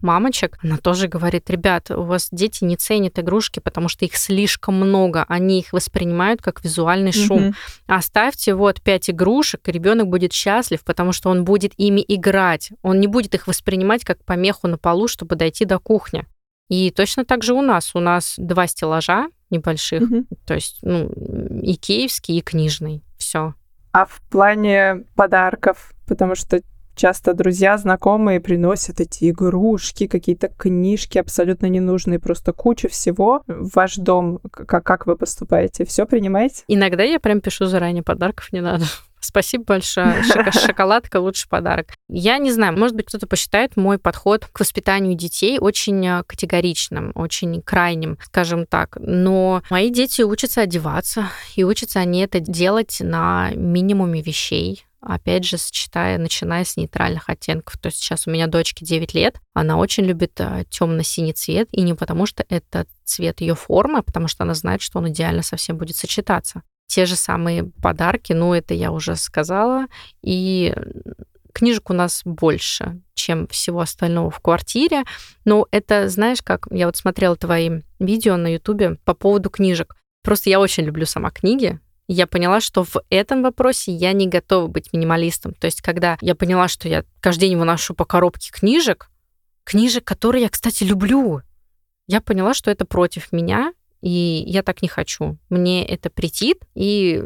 мамочек, 0.00 0.58
она 0.62 0.78
тоже 0.78 1.06
говорит, 1.06 1.50
ребят, 1.50 1.90
у 1.90 2.02
вас 2.02 2.28
дети 2.32 2.64
не 2.64 2.76
ценят 2.76 3.18
игрушки, 3.18 3.60
потому 3.60 3.88
что 3.88 4.04
их 4.04 4.16
слишком 4.16 4.74
много, 4.74 5.24
они 5.28 5.60
их 5.60 5.72
воспринимают 5.72 6.40
как 6.40 6.64
визуальный 6.64 7.07
шум. 7.12 7.38
Mm-hmm. 7.38 7.54
Оставьте 7.86 8.54
вот 8.54 8.80
пять 8.82 9.10
игрушек, 9.10 9.68
и 9.68 9.72
ребенок 9.72 10.08
будет 10.08 10.32
счастлив, 10.32 10.82
потому 10.82 11.12
что 11.12 11.30
он 11.30 11.44
будет 11.44 11.72
ими 11.76 12.04
играть, 12.06 12.70
он 12.82 13.00
не 13.00 13.06
будет 13.06 13.18
будет 13.18 13.34
их 13.34 13.46
воспринимать 13.48 14.04
как 14.04 14.24
помеху 14.24 14.68
на 14.68 14.78
полу, 14.78 15.08
чтобы 15.08 15.34
дойти 15.34 15.64
до 15.64 15.80
кухни. 15.80 16.24
И 16.68 16.90
точно 16.90 17.24
так 17.24 17.42
же 17.42 17.52
у 17.52 17.62
нас. 17.62 17.94
У 17.94 18.00
нас 18.00 18.34
два 18.36 18.66
стеллажа 18.66 19.26
небольших, 19.50 20.02
угу. 20.02 20.26
то 20.46 20.54
есть 20.54 20.78
ну, 20.82 21.08
и 21.62 21.74
киевский, 21.74 22.38
и 22.38 22.42
книжный. 22.42 23.02
Все. 23.18 23.54
А 23.92 24.04
в 24.04 24.20
плане 24.30 25.04
подарков, 25.16 25.92
потому 26.06 26.36
что 26.36 26.60
часто 26.98 27.32
друзья, 27.32 27.78
знакомые 27.78 28.40
приносят 28.40 29.00
эти 29.00 29.30
игрушки, 29.30 30.06
какие-то 30.06 30.48
книжки 30.48 31.16
абсолютно 31.18 31.66
ненужные, 31.66 32.18
просто 32.18 32.52
куча 32.52 32.88
всего 32.88 33.42
в 33.46 33.70
ваш 33.74 33.96
дом. 33.96 34.40
Как, 34.50 34.84
как 34.84 35.06
вы 35.06 35.16
поступаете? 35.16 35.84
Все 35.84 36.04
принимаете? 36.04 36.64
Иногда 36.68 37.04
я 37.04 37.20
прям 37.20 37.40
пишу 37.40 37.66
заранее, 37.66 38.02
подарков 38.02 38.52
не 38.52 38.60
надо. 38.60 38.84
Спасибо 39.20 39.64
большое. 39.64 40.22
Шоколадка 40.52 41.20
лучший 41.20 41.48
подарок. 41.48 41.88
Я 42.08 42.38
не 42.38 42.52
знаю, 42.52 42.76
может 42.76 42.96
быть, 42.96 43.06
кто-то 43.06 43.26
посчитает 43.26 43.76
мой 43.76 43.98
подход 43.98 44.46
к 44.46 44.60
воспитанию 44.60 45.14
детей 45.14 45.58
очень 45.58 46.04
э, 46.06 46.22
категоричным, 46.24 47.12
очень 47.14 47.62
крайним, 47.62 48.18
скажем 48.22 48.66
так. 48.66 48.96
Но 49.00 49.62
мои 49.70 49.90
дети 49.90 50.22
учатся 50.22 50.62
одеваться, 50.62 51.28
и 51.56 51.64
учатся 51.64 52.00
они 52.00 52.20
это 52.20 52.40
делать 52.40 52.98
на 53.00 53.50
минимуме 53.54 54.22
вещей, 54.22 54.84
опять 55.00 55.44
же, 55.44 55.58
сочетая, 55.58 56.18
начиная 56.18 56.64
с 56.64 56.76
нейтральных 56.76 57.28
оттенков. 57.28 57.78
То 57.78 57.86
есть 57.88 57.98
сейчас 57.98 58.26
у 58.26 58.30
меня 58.30 58.46
дочке 58.46 58.84
9 58.84 59.14
лет, 59.14 59.40
она 59.54 59.76
очень 59.76 60.04
любит 60.04 60.40
э, 60.40 60.64
темно-синий 60.68 61.32
цвет, 61.32 61.68
и 61.72 61.82
не 61.82 61.94
потому 61.94 62.26
что 62.26 62.44
это 62.48 62.86
цвет 63.04 63.40
ее 63.40 63.54
формы, 63.54 63.98
а 64.00 64.02
потому 64.02 64.28
что 64.28 64.44
она 64.44 64.54
знает, 64.54 64.82
что 64.82 64.98
он 64.98 65.08
идеально 65.10 65.42
совсем 65.42 65.76
будет 65.76 65.96
сочетаться 65.96 66.62
те 66.88 67.06
же 67.06 67.14
самые 67.14 67.64
подарки, 67.82 68.32
ну, 68.32 68.54
это 68.54 68.74
я 68.74 68.90
уже 68.90 69.14
сказала. 69.14 69.86
И 70.22 70.74
книжек 71.52 71.90
у 71.90 71.92
нас 71.92 72.22
больше, 72.24 73.00
чем 73.14 73.46
всего 73.48 73.80
остального 73.80 74.30
в 74.30 74.40
квартире. 74.40 75.04
Но 75.44 75.66
это, 75.70 76.08
знаешь, 76.08 76.42
как 76.42 76.66
я 76.70 76.86
вот 76.86 76.96
смотрела 76.96 77.36
твои 77.36 77.82
видео 78.00 78.36
на 78.36 78.54
Ютубе 78.54 78.96
по 79.04 79.14
поводу 79.14 79.50
книжек. 79.50 79.96
Просто 80.24 80.50
я 80.50 80.58
очень 80.58 80.84
люблю 80.84 81.06
сама 81.06 81.30
книги, 81.30 81.78
я 82.08 82.26
поняла, 82.26 82.60
что 82.60 82.84
в 82.84 82.96
этом 83.10 83.42
вопросе 83.42 83.92
я 83.92 84.12
не 84.12 84.26
готова 84.26 84.66
быть 84.66 84.92
минималистом. 84.92 85.54
То 85.54 85.66
есть, 85.66 85.82
когда 85.82 86.16
я 86.20 86.34
поняла, 86.34 86.66
что 86.68 86.88
я 86.88 87.04
каждый 87.20 87.48
день 87.48 87.58
выношу 87.58 87.94
по 87.94 88.04
коробке 88.04 88.50
книжек, 88.50 89.10
книжек, 89.64 90.04
которые 90.04 90.44
я, 90.44 90.48
кстати, 90.48 90.84
люблю, 90.84 91.42
я 92.06 92.20
поняла, 92.22 92.54
что 92.54 92.70
это 92.70 92.86
против 92.86 93.30
меня, 93.32 93.74
и 94.00 94.44
я 94.46 94.62
так 94.62 94.80
не 94.80 94.88
хочу. 94.88 95.36
Мне 95.50 95.86
это 95.86 96.08
претит, 96.08 96.62
и 96.74 97.22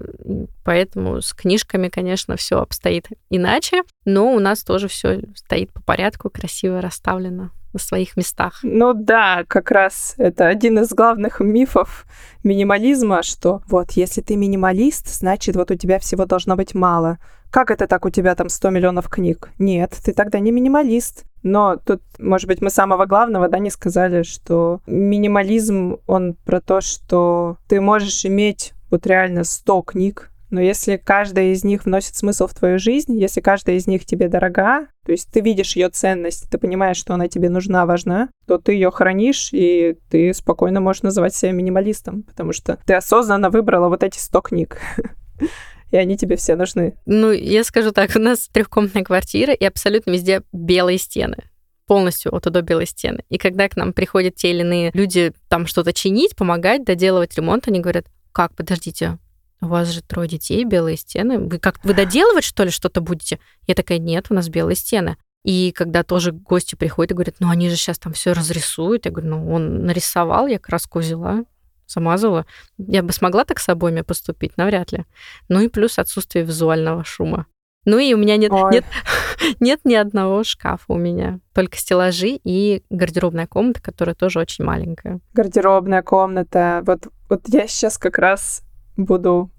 поэтому 0.64 1.20
с 1.20 1.32
книжками, 1.32 1.88
конечно, 1.88 2.36
все 2.36 2.58
обстоит 2.60 3.06
иначе, 3.30 3.82
но 4.04 4.32
у 4.32 4.40
нас 4.40 4.64
тоже 4.64 4.88
все 4.88 5.22
стоит 5.36 5.72
по 5.72 5.82
порядку, 5.82 6.30
красиво 6.30 6.80
расставлено 6.80 7.52
на 7.72 7.78
своих 7.78 8.16
местах. 8.16 8.60
Ну 8.62 8.92
да, 8.94 9.44
как 9.48 9.70
раз 9.70 10.14
это 10.18 10.46
один 10.46 10.78
из 10.78 10.90
главных 10.90 11.40
мифов 11.40 12.06
минимализма, 12.42 13.22
что 13.22 13.62
вот 13.68 13.92
если 13.92 14.20
ты 14.20 14.36
минималист, 14.36 15.08
значит 15.08 15.56
вот 15.56 15.70
у 15.70 15.74
тебя 15.74 15.98
всего 15.98 16.26
должно 16.26 16.56
быть 16.56 16.74
мало. 16.74 17.18
Как 17.50 17.70
это 17.70 17.86
так 17.86 18.06
у 18.06 18.10
тебя 18.10 18.34
там 18.34 18.48
100 18.48 18.70
миллионов 18.70 19.08
книг? 19.08 19.50
Нет, 19.58 19.94
ты 20.02 20.14
тогда 20.14 20.38
не 20.38 20.50
минималист. 20.52 21.24
Но 21.42 21.76
тут, 21.76 22.00
может 22.18 22.46
быть, 22.46 22.62
мы 22.62 22.70
самого 22.70 23.04
главного, 23.04 23.48
да, 23.48 23.58
не 23.58 23.68
сказали, 23.68 24.22
что 24.22 24.80
минимализм, 24.86 25.98
он 26.06 26.34
про 26.46 26.60
то, 26.60 26.80
что 26.80 27.58
ты 27.68 27.80
можешь 27.80 28.24
иметь 28.24 28.72
вот 28.90 29.06
реально 29.06 29.44
100 29.44 29.82
книг, 29.82 30.31
но 30.52 30.60
если 30.60 30.96
каждая 30.98 31.46
из 31.46 31.64
них 31.64 31.84
вносит 31.84 32.14
смысл 32.14 32.46
в 32.46 32.54
твою 32.54 32.78
жизнь, 32.78 33.18
если 33.18 33.40
каждая 33.40 33.76
из 33.76 33.86
них 33.86 34.04
тебе 34.04 34.28
дорога, 34.28 34.86
то 35.04 35.12
есть 35.12 35.30
ты 35.32 35.40
видишь 35.40 35.74
ее 35.74 35.88
ценность, 35.88 36.48
ты 36.50 36.58
понимаешь, 36.58 36.98
что 36.98 37.14
она 37.14 37.26
тебе 37.26 37.48
нужна, 37.48 37.86
важна, 37.86 38.28
то 38.46 38.58
ты 38.58 38.74
ее 38.74 38.90
хранишь, 38.90 39.48
и 39.52 39.96
ты 40.10 40.32
спокойно 40.34 40.80
можешь 40.80 41.02
называть 41.02 41.34
себя 41.34 41.52
минималистом, 41.52 42.22
потому 42.22 42.52
что 42.52 42.78
ты 42.86 42.94
осознанно 42.94 43.50
выбрала 43.50 43.88
вот 43.88 44.02
эти 44.02 44.18
100 44.18 44.40
книг. 44.42 44.78
и 45.90 45.96
они 45.96 46.16
тебе 46.16 46.36
все 46.36 46.54
нужны. 46.54 46.96
Ну, 47.06 47.32
я 47.32 47.64
скажу 47.64 47.92
так, 47.92 48.14
у 48.16 48.18
нас 48.18 48.48
трехкомнатная 48.48 49.04
квартира, 49.04 49.52
и 49.52 49.64
абсолютно 49.64 50.10
везде 50.10 50.42
белые 50.52 50.98
стены 50.98 51.36
полностью 51.86 52.34
от 52.34 52.46
и 52.46 52.50
до 52.50 52.62
белой 52.62 52.86
стены. 52.86 53.24
И 53.28 53.38
когда 53.38 53.68
к 53.68 53.76
нам 53.76 53.92
приходят 53.92 54.34
те 54.34 54.50
или 54.50 54.60
иные 54.60 54.90
люди 54.94 55.32
там 55.48 55.66
что-то 55.66 55.92
чинить, 55.92 56.36
помогать, 56.36 56.84
доделывать 56.84 57.36
ремонт, 57.36 57.68
они 57.68 57.80
говорят, 57.80 58.06
как, 58.32 58.54
подождите, 58.54 59.18
у 59.62 59.66
вас 59.66 59.88
же 59.88 60.02
трое 60.02 60.28
детей, 60.28 60.64
белые 60.64 60.96
стены. 60.96 61.38
Вы 61.38 61.58
как 61.58 61.82
вы 61.84 61.94
доделывать, 61.94 62.44
что 62.44 62.64
ли, 62.64 62.70
что-то 62.70 63.00
будете? 63.00 63.38
Я 63.66 63.74
такая, 63.74 63.98
нет, 63.98 64.26
у 64.28 64.34
нас 64.34 64.48
белые 64.48 64.76
стены. 64.76 65.16
И 65.44 65.72
когда 65.72 66.02
тоже 66.02 66.32
гости 66.32 66.74
приходят 66.74 67.12
и 67.12 67.14
говорят, 67.14 67.36
ну 67.38 67.48
они 67.48 67.70
же 67.70 67.76
сейчас 67.76 67.98
там 67.98 68.12
все 68.12 68.32
разрисуют. 68.32 69.06
Я 69.06 69.12
говорю, 69.12 69.30
ну 69.30 69.52
он 69.52 69.86
нарисовал, 69.86 70.48
я 70.48 70.58
краску 70.58 70.98
взяла, 70.98 71.44
замазала. 71.86 72.44
Я 72.76 73.02
бы 73.02 73.12
смогла 73.12 73.44
так 73.44 73.60
с 73.60 73.68
обоими 73.68 74.02
поступить? 74.02 74.56
Навряд 74.56 74.92
ли. 74.92 75.04
Ну 75.48 75.60
и 75.60 75.68
плюс 75.68 75.98
отсутствие 75.98 76.44
визуального 76.44 77.04
шума. 77.04 77.46
Ну 77.84 77.98
и 77.98 78.14
у 78.14 78.16
меня 78.16 78.36
нет, 78.36 78.52
нет, 78.70 78.84
нет 79.60 79.80
ни 79.84 79.94
одного 79.94 80.44
шкафа 80.44 80.92
у 80.92 80.96
меня. 80.96 81.40
Только 81.52 81.76
стеллажи 81.76 82.38
и 82.42 82.82
гардеробная 82.90 83.48
комната, 83.48 83.82
которая 83.82 84.14
тоже 84.14 84.38
очень 84.38 84.64
маленькая. 84.64 85.20
Гардеробная 85.34 86.02
комната. 86.02 86.82
Вот, 86.86 87.08
вот 87.28 87.42
я 87.48 87.66
сейчас 87.66 87.98
как 87.98 88.18
раз 88.18 88.62
буду 88.96 89.50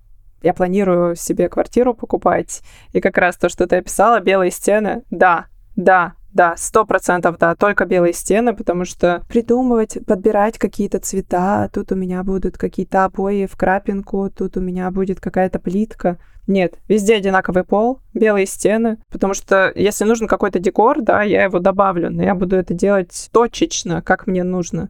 я 0.43 0.53
планирую 0.53 1.15
себе 1.15 1.49
квартиру 1.49 1.93
покупать. 1.93 2.61
И 2.91 3.01
как 3.01 3.17
раз 3.17 3.37
то, 3.37 3.49
что 3.49 3.65
ты 3.65 3.77
описала, 3.77 4.19
белые 4.19 4.51
стены, 4.51 5.03
да, 5.09 5.47
да, 5.75 6.13
да, 6.33 6.55
сто 6.57 6.85
процентов, 6.85 7.37
да, 7.37 7.55
только 7.55 7.85
белые 7.85 8.13
стены, 8.13 8.55
потому 8.55 8.85
что 8.85 9.23
придумывать, 9.29 9.99
подбирать 10.05 10.57
какие-то 10.57 10.99
цвета, 10.99 11.69
тут 11.71 11.91
у 11.91 11.95
меня 11.95 12.23
будут 12.23 12.57
какие-то 12.57 13.05
обои 13.05 13.45
в 13.45 13.55
крапинку, 13.55 14.29
тут 14.35 14.57
у 14.57 14.61
меня 14.61 14.89
будет 14.91 15.19
какая-то 15.19 15.59
плитка. 15.59 16.17
Нет, 16.45 16.79
везде 16.89 17.15
одинаковый 17.15 17.63
пол, 17.63 17.99
белые 18.13 18.45
стены, 18.47 18.97
потому 19.09 19.33
что 19.33 19.71
если 19.75 20.03
нужен 20.03 20.27
какой-то 20.27 20.59
декор, 20.59 21.01
да, 21.01 21.23
я 21.23 21.43
его 21.43 21.59
добавлю, 21.59 22.09
но 22.09 22.21
я 22.23 22.35
буду 22.35 22.57
это 22.57 22.73
делать 22.73 23.29
точечно, 23.31 24.01
как 24.01 24.27
мне 24.27 24.43
нужно. 24.43 24.89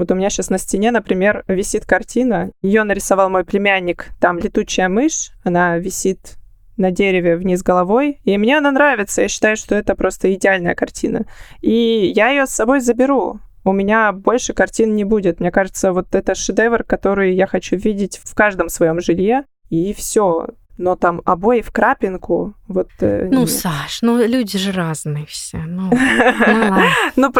Вот 0.00 0.10
у 0.10 0.14
меня 0.14 0.30
сейчас 0.30 0.48
на 0.48 0.56
стене, 0.56 0.92
например, 0.92 1.44
висит 1.46 1.84
картина. 1.84 2.52
Ее 2.62 2.84
нарисовал 2.84 3.28
мой 3.28 3.44
племянник. 3.44 4.06
Там 4.18 4.38
летучая 4.38 4.88
мышь. 4.88 5.32
Она 5.44 5.76
висит 5.76 6.38
на 6.78 6.90
дереве 6.90 7.36
вниз 7.36 7.62
головой. 7.62 8.18
И 8.24 8.38
мне 8.38 8.56
она 8.56 8.70
нравится. 8.70 9.20
Я 9.20 9.28
считаю, 9.28 9.58
что 9.58 9.74
это 9.74 9.94
просто 9.94 10.32
идеальная 10.32 10.74
картина. 10.74 11.26
И 11.60 12.10
я 12.16 12.30
ее 12.30 12.46
с 12.46 12.50
собой 12.50 12.80
заберу. 12.80 13.40
У 13.62 13.72
меня 13.72 14.12
больше 14.12 14.54
картин 14.54 14.94
не 14.94 15.04
будет. 15.04 15.38
Мне 15.38 15.50
кажется, 15.50 15.92
вот 15.92 16.14
это 16.14 16.34
шедевр, 16.34 16.82
который 16.82 17.34
я 17.34 17.46
хочу 17.46 17.76
видеть 17.76 18.22
в 18.24 18.34
каждом 18.34 18.70
своем 18.70 19.02
жилье. 19.02 19.44
И 19.68 19.92
все 19.92 20.46
но 20.80 20.96
там 20.96 21.20
обои 21.26 21.60
в 21.60 21.70
крапинку, 21.70 22.54
вот... 22.66 22.88
Э, 23.00 23.28
ну, 23.30 23.40
нет. 23.40 23.50
Саш, 23.50 24.00
ну 24.00 24.16
люди 24.26 24.58
же 24.58 24.72
разные 24.72 25.26
все. 25.26 25.58
Ну, 25.58 25.90
ну, 27.16 27.32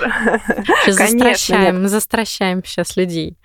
застращаем, 0.86 1.88
застращаем 1.88 2.62
сейчас 2.62 2.96
людей. 2.96 3.38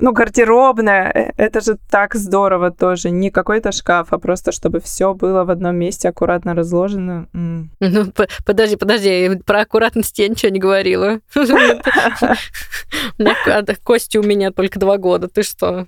Ну, 0.00 0.12
гардеробная, 0.12 1.12
э, 1.14 1.32
это 1.36 1.60
же 1.60 1.76
так 1.90 2.14
здорово 2.14 2.70
тоже. 2.70 3.10
Не 3.10 3.30
какой-то 3.30 3.70
шкаф, 3.70 4.12
а 4.12 4.18
просто 4.18 4.50
чтобы 4.50 4.80
все 4.80 5.12
было 5.12 5.44
в 5.44 5.50
одном 5.50 5.76
месте 5.76 6.08
аккуратно 6.08 6.54
разложено. 6.54 7.28
Ну, 7.80 8.12
подожди, 8.46 8.76
подожди, 8.76 9.40
про 9.44 9.62
аккуратность 9.62 10.18
я 10.18 10.28
ничего 10.28 10.50
не 10.50 10.60
говорила. 10.60 11.20
Кости 13.84 14.16
у 14.16 14.22
меня 14.22 14.52
только 14.52 14.78
два 14.78 14.96
года, 14.96 15.28
ты 15.28 15.42
что? 15.42 15.86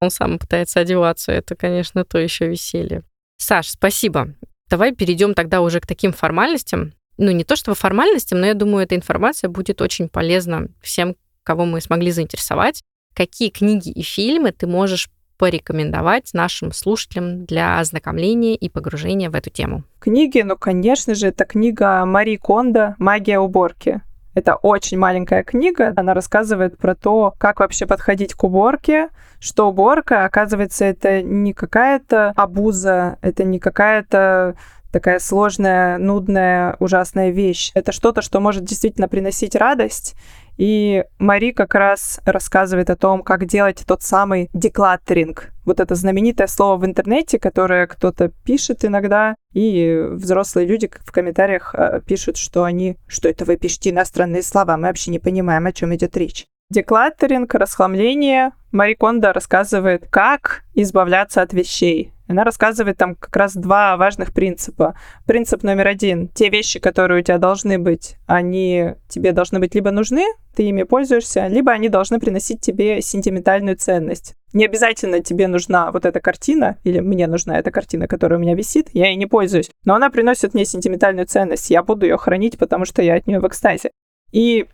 Он 0.00 0.10
сам 0.10 0.38
пытается 0.38 0.80
одеваться, 0.80 1.32
это, 1.32 1.56
конечно, 1.56 2.04
то 2.04 2.18
еще 2.18 2.48
веселье. 2.48 3.02
Саш, 3.38 3.70
спасибо. 3.70 4.34
Давай 4.68 4.94
перейдем 4.94 5.34
тогда 5.34 5.62
уже 5.62 5.80
к 5.80 5.86
таким 5.86 6.12
формальностям. 6.12 6.92
Ну, 7.16 7.30
не 7.30 7.44
то 7.44 7.56
чтобы 7.56 7.76
формальностям, 7.76 8.40
но 8.40 8.46
я 8.46 8.54
думаю, 8.54 8.84
эта 8.84 8.94
информация 8.94 9.48
будет 9.48 9.80
очень 9.80 10.08
полезна 10.08 10.68
всем, 10.80 11.16
кого 11.42 11.64
мы 11.64 11.80
смогли 11.80 12.10
заинтересовать 12.10 12.82
какие 13.18 13.50
книги 13.50 13.90
и 13.90 14.02
фильмы 14.02 14.52
ты 14.52 14.68
можешь 14.68 15.10
порекомендовать 15.38 16.30
нашим 16.34 16.70
слушателям 16.72 17.46
для 17.46 17.80
ознакомления 17.80 18.54
и 18.54 18.68
погружения 18.68 19.28
в 19.28 19.34
эту 19.34 19.50
тему? 19.50 19.82
Книги, 19.98 20.40
ну, 20.42 20.56
конечно 20.56 21.16
же, 21.16 21.26
это 21.26 21.44
книга 21.44 22.04
Мари 22.04 22.36
Кондо 22.36 22.94
«Магия 22.98 23.40
уборки». 23.40 24.02
Это 24.34 24.54
очень 24.54 24.98
маленькая 24.98 25.42
книга. 25.42 25.92
Она 25.96 26.14
рассказывает 26.14 26.78
про 26.78 26.94
то, 26.94 27.34
как 27.38 27.58
вообще 27.58 27.86
подходить 27.86 28.34
к 28.34 28.44
уборке, 28.44 29.08
что 29.40 29.68
уборка, 29.68 30.24
оказывается, 30.24 30.84
это 30.84 31.20
не 31.20 31.52
какая-то 31.52 32.32
абуза, 32.36 33.18
это 33.20 33.42
не 33.42 33.58
какая-то 33.58 34.54
такая 34.92 35.18
сложная, 35.18 35.98
нудная, 35.98 36.76
ужасная 36.78 37.30
вещь. 37.30 37.70
Это 37.74 37.92
что-то, 37.92 38.22
что 38.22 38.40
может 38.40 38.64
действительно 38.64 39.08
приносить 39.08 39.54
радость 39.54 40.14
и 40.58 41.04
Мари 41.20 41.52
как 41.52 41.74
раз 41.74 42.20
рассказывает 42.24 42.90
о 42.90 42.96
том, 42.96 43.22
как 43.22 43.46
делать 43.46 43.84
тот 43.86 44.02
самый 44.02 44.50
деклаттеринг. 44.52 45.52
Вот 45.64 45.78
это 45.78 45.94
знаменитое 45.94 46.48
слово 46.48 46.76
в 46.76 46.84
интернете, 46.84 47.38
которое 47.38 47.86
кто-то 47.86 48.32
пишет 48.44 48.84
иногда, 48.84 49.36
и 49.52 50.04
взрослые 50.10 50.66
люди 50.66 50.90
в 51.04 51.12
комментариях 51.12 51.74
э, 51.74 52.00
пишут, 52.04 52.36
что 52.36 52.64
они, 52.64 52.96
что 53.06 53.28
это 53.28 53.44
вы 53.44 53.56
пишете 53.56 53.90
иностранные 53.90 54.42
слова, 54.42 54.76
мы 54.76 54.88
вообще 54.88 55.12
не 55.12 55.20
понимаем, 55.20 55.64
о 55.66 55.72
чем 55.72 55.94
идет 55.94 56.16
речь. 56.16 56.46
Деклаттеринг, 56.70 57.54
расхламление. 57.54 58.50
Мари 58.72 58.92
Кондо 58.92 59.32
рассказывает, 59.32 60.06
как 60.10 60.64
избавляться 60.74 61.40
от 61.40 61.54
вещей. 61.54 62.12
Она 62.28 62.44
рассказывает 62.44 62.98
там 62.98 63.14
как 63.14 63.34
раз 63.36 63.54
два 63.54 63.96
важных 63.96 64.34
принципа. 64.34 64.94
Принцип 65.26 65.62
номер 65.62 65.86
один. 65.86 66.28
Те 66.28 66.50
вещи, 66.50 66.78
которые 66.78 67.20
у 67.20 67.22
тебя 67.22 67.38
должны 67.38 67.78
быть, 67.78 68.16
они 68.26 68.96
тебе 69.08 69.32
должны 69.32 69.60
быть 69.60 69.74
либо 69.74 69.90
нужны, 69.92 70.26
ты 70.54 70.64
ими 70.64 70.82
пользуешься, 70.82 71.46
либо 71.46 71.72
они 71.72 71.88
должны 71.88 72.20
приносить 72.20 72.60
тебе 72.60 73.00
сентиментальную 73.00 73.78
ценность. 73.78 74.34
Не 74.52 74.66
обязательно 74.66 75.20
тебе 75.20 75.48
нужна 75.48 75.90
вот 75.90 76.04
эта 76.04 76.20
картина, 76.20 76.76
или 76.84 77.00
мне 77.00 77.26
нужна 77.28 77.58
эта 77.58 77.70
картина, 77.70 78.06
которая 78.06 78.38
у 78.38 78.42
меня 78.42 78.54
висит, 78.54 78.90
я 78.92 79.06
ей 79.06 79.16
не 79.16 79.24
пользуюсь, 79.24 79.70
но 79.86 79.94
она 79.94 80.10
приносит 80.10 80.52
мне 80.52 80.66
сентиментальную 80.66 81.26
ценность, 81.26 81.70
я 81.70 81.82
буду 81.82 82.04
ее 82.04 82.18
хранить, 82.18 82.58
потому 82.58 82.84
что 82.84 83.00
я 83.00 83.14
от 83.14 83.26
нее 83.26 83.40
в 83.40 83.46
экстазе. 83.46 83.90
И 84.32 84.66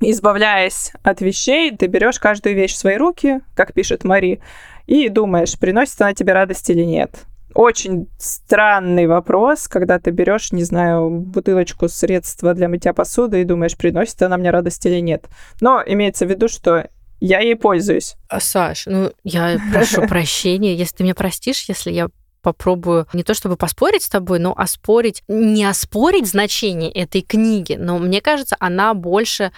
избавляясь 0.00 0.92
от 1.02 1.20
вещей, 1.20 1.76
ты 1.76 1.86
берешь 1.86 2.18
каждую 2.18 2.54
вещь 2.54 2.74
в 2.74 2.78
свои 2.78 2.96
руки, 2.96 3.40
как 3.54 3.72
пишет 3.72 4.04
Мари, 4.04 4.40
и 4.86 5.08
думаешь, 5.08 5.58
приносит 5.58 6.00
она 6.00 6.14
тебе 6.14 6.32
радость 6.32 6.68
или 6.70 6.82
нет. 6.82 7.24
Очень 7.54 8.08
странный 8.18 9.06
вопрос, 9.06 9.68
когда 9.68 9.98
ты 9.98 10.10
берешь, 10.10 10.52
не 10.52 10.64
знаю, 10.64 11.10
бутылочку 11.10 11.88
средства 11.88 12.54
для 12.54 12.68
мытья 12.68 12.92
посуды 12.92 13.40
и 13.40 13.44
думаешь, 13.44 13.76
приносит 13.76 14.22
она 14.22 14.36
мне 14.36 14.50
радость 14.50 14.84
или 14.86 15.00
нет. 15.00 15.26
Но 15.60 15.82
имеется 15.84 16.26
в 16.26 16.30
виду, 16.30 16.48
что 16.48 16.88
я 17.20 17.40
ей 17.40 17.56
пользуюсь. 17.56 18.16
А, 18.28 18.38
Саш, 18.40 18.86
ну 18.86 19.12
я 19.24 19.58
прошу 19.72 20.02
прощения, 20.08 20.74
если 20.74 20.96
ты 20.96 21.02
меня 21.04 21.14
простишь, 21.14 21.64
если 21.68 21.90
я 21.90 22.08
попробую 22.42 23.06
не 23.12 23.24
то 23.24 23.34
чтобы 23.34 23.56
поспорить 23.56 24.04
с 24.04 24.08
тобой, 24.08 24.38
но 24.38 24.54
оспорить, 24.56 25.22
не 25.26 25.64
оспорить 25.64 26.28
значение 26.28 26.90
этой 26.90 27.22
книги, 27.22 27.74
но 27.74 27.98
мне 27.98 28.20
кажется, 28.20 28.56
она 28.60 28.94
больше 28.94 29.52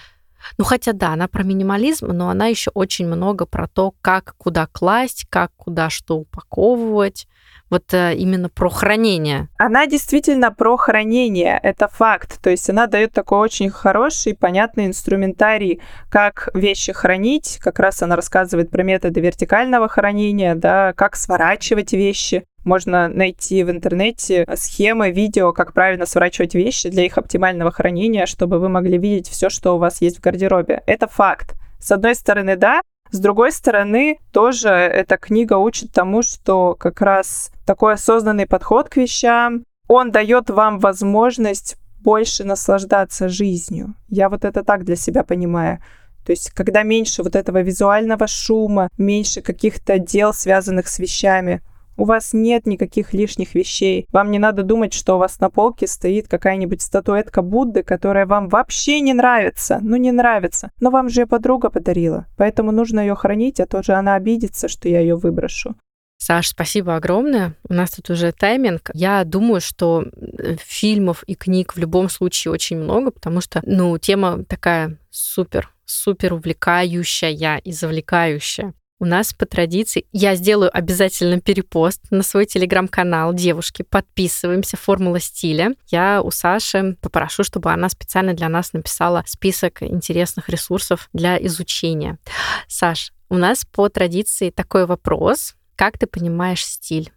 ну, 0.57 0.65
хотя 0.65 0.93
да, 0.93 1.13
она 1.13 1.27
про 1.27 1.43
минимализм, 1.43 2.07
но 2.07 2.29
она 2.29 2.47
еще 2.47 2.71
очень 2.73 3.07
много 3.07 3.45
про 3.45 3.67
то, 3.67 3.93
как 4.01 4.35
куда 4.37 4.67
класть, 4.67 5.25
как 5.29 5.51
куда 5.55 5.89
что 5.89 6.17
упаковывать. 6.17 7.27
Вот 7.71 7.93
э, 7.93 8.15
именно 8.15 8.49
про 8.49 8.69
хранение. 8.69 9.47
Она 9.57 9.87
действительно 9.87 10.51
про 10.51 10.75
хранение, 10.75 11.57
это 11.63 11.87
факт. 11.87 12.41
То 12.41 12.49
есть 12.49 12.69
она 12.69 12.85
дает 12.85 13.13
такой 13.13 13.39
очень 13.39 13.69
хороший, 13.69 14.35
понятный 14.35 14.87
инструментарий, 14.87 15.81
как 16.09 16.49
вещи 16.53 16.91
хранить. 16.91 17.59
Как 17.61 17.79
раз 17.79 18.03
она 18.03 18.17
рассказывает 18.17 18.69
про 18.71 18.83
методы 18.83 19.21
вертикального 19.21 19.87
хранения, 19.87 20.53
да, 20.53 20.91
как 20.97 21.15
сворачивать 21.15 21.93
вещи. 21.93 22.43
Можно 22.65 23.07
найти 23.07 23.63
в 23.63 23.71
интернете 23.71 24.45
схемы, 24.55 25.11
видео, 25.11 25.53
как 25.53 25.71
правильно 25.71 26.05
сворачивать 26.05 26.53
вещи 26.53 26.89
для 26.89 27.05
их 27.05 27.17
оптимального 27.17 27.71
хранения, 27.71 28.25
чтобы 28.25 28.59
вы 28.59 28.67
могли 28.67 28.97
видеть 28.97 29.29
все, 29.29 29.49
что 29.49 29.75
у 29.75 29.77
вас 29.77 30.01
есть 30.01 30.17
в 30.17 30.21
гардеробе. 30.21 30.83
Это 30.87 31.07
факт. 31.07 31.55
С 31.79 31.91
одной 31.91 32.15
стороны, 32.15 32.57
да, 32.57 32.81
с 33.11 33.19
другой 33.19 33.51
стороны, 33.51 34.19
тоже 34.31 34.69
эта 34.69 35.17
книга 35.17 35.57
учит 35.57 35.91
тому, 35.91 36.21
что 36.23 36.75
как 36.79 37.01
раз 37.01 37.51
такой 37.65 37.93
осознанный 37.93 38.47
подход 38.47 38.89
к 38.89 38.97
вещам, 38.97 39.65
он 39.87 40.11
дает 40.11 40.49
вам 40.49 40.79
возможность 40.79 41.75
больше 41.99 42.45
наслаждаться 42.45 43.27
жизнью. 43.27 43.95
Я 44.07 44.29
вот 44.29 44.45
это 44.45 44.63
так 44.63 44.85
для 44.85 44.95
себя 44.95 45.23
понимаю. 45.23 45.79
То 46.25 46.31
есть, 46.31 46.51
когда 46.51 46.83
меньше 46.83 47.23
вот 47.23 47.35
этого 47.35 47.61
визуального 47.61 48.27
шума, 48.27 48.89
меньше 48.97 49.41
каких-то 49.41 49.99
дел, 49.99 50.33
связанных 50.33 50.87
с 50.87 50.99
вещами, 50.99 51.61
У 52.01 52.05
вас 52.05 52.33
нет 52.33 52.65
никаких 52.65 53.13
лишних 53.13 53.53
вещей. 53.53 54.07
Вам 54.11 54.31
не 54.31 54.39
надо 54.39 54.63
думать, 54.63 54.91
что 54.91 55.17
у 55.17 55.17
вас 55.19 55.39
на 55.39 55.51
полке 55.51 55.85
стоит 55.85 56.27
какая-нибудь 56.27 56.81
статуэтка 56.81 57.43
Будды, 57.43 57.83
которая 57.83 58.25
вам 58.25 58.49
вообще 58.49 59.01
не 59.01 59.13
нравится. 59.13 59.77
Ну, 59.83 59.97
не 59.97 60.11
нравится. 60.11 60.71
Но 60.79 60.89
вам 60.89 61.09
же 61.09 61.21
ее 61.21 61.27
подруга 61.27 61.69
подарила. 61.69 62.25
Поэтому 62.37 62.71
нужно 62.71 63.01
ее 63.01 63.13
хранить, 63.13 63.59
а 63.59 63.67
то 63.67 63.83
же 63.83 63.93
она 63.93 64.15
обидится, 64.15 64.67
что 64.67 64.89
я 64.89 64.99
ее 64.99 65.15
выброшу. 65.15 65.75
Саш, 66.17 66.47
спасибо 66.47 66.95
огромное. 66.95 67.53
У 67.69 67.73
нас 67.75 67.91
тут 67.91 68.09
уже 68.09 68.31
тайминг. 68.31 68.89
Я 68.95 69.23
думаю, 69.23 69.61
что 69.61 70.03
э, 70.03 70.55
фильмов 70.57 71.21
и 71.27 71.35
книг 71.35 71.75
в 71.75 71.77
любом 71.77 72.09
случае 72.09 72.51
очень 72.51 72.79
много, 72.79 73.11
потому 73.11 73.41
что, 73.41 73.61
ну, 73.63 73.95
тема 73.99 74.43
такая 74.45 74.97
супер, 75.11 75.69
супер 75.85 76.33
увлекающая 76.33 77.57
и 77.57 77.71
завлекающая. 77.71 78.73
У 79.01 79.05
нас 79.05 79.33
по 79.33 79.47
традиции, 79.47 80.05
я 80.11 80.35
сделаю 80.35 80.69
обязательно 80.71 81.41
перепост 81.41 82.03
на 82.11 82.21
свой 82.21 82.45
телеграм-канал. 82.45 83.33
Девушки, 83.33 83.81
подписываемся, 83.81 84.77
формула 84.77 85.19
стиля. 85.19 85.73
Я 85.87 86.21
у 86.21 86.29
Саши 86.29 86.95
попрошу, 87.01 87.43
чтобы 87.43 87.71
она 87.71 87.89
специально 87.89 88.35
для 88.35 88.47
нас 88.47 88.73
написала 88.73 89.23
список 89.25 89.81
интересных 89.81 90.49
ресурсов 90.49 91.09
для 91.13 91.43
изучения. 91.47 92.19
Саш, 92.67 93.11
у 93.27 93.37
нас 93.37 93.65
по 93.65 93.89
традиции 93.89 94.51
такой 94.51 94.85
вопрос. 94.85 95.55
Как 95.75 95.97
ты 95.97 96.05
понимаешь 96.05 96.63
стиль? 96.63 97.11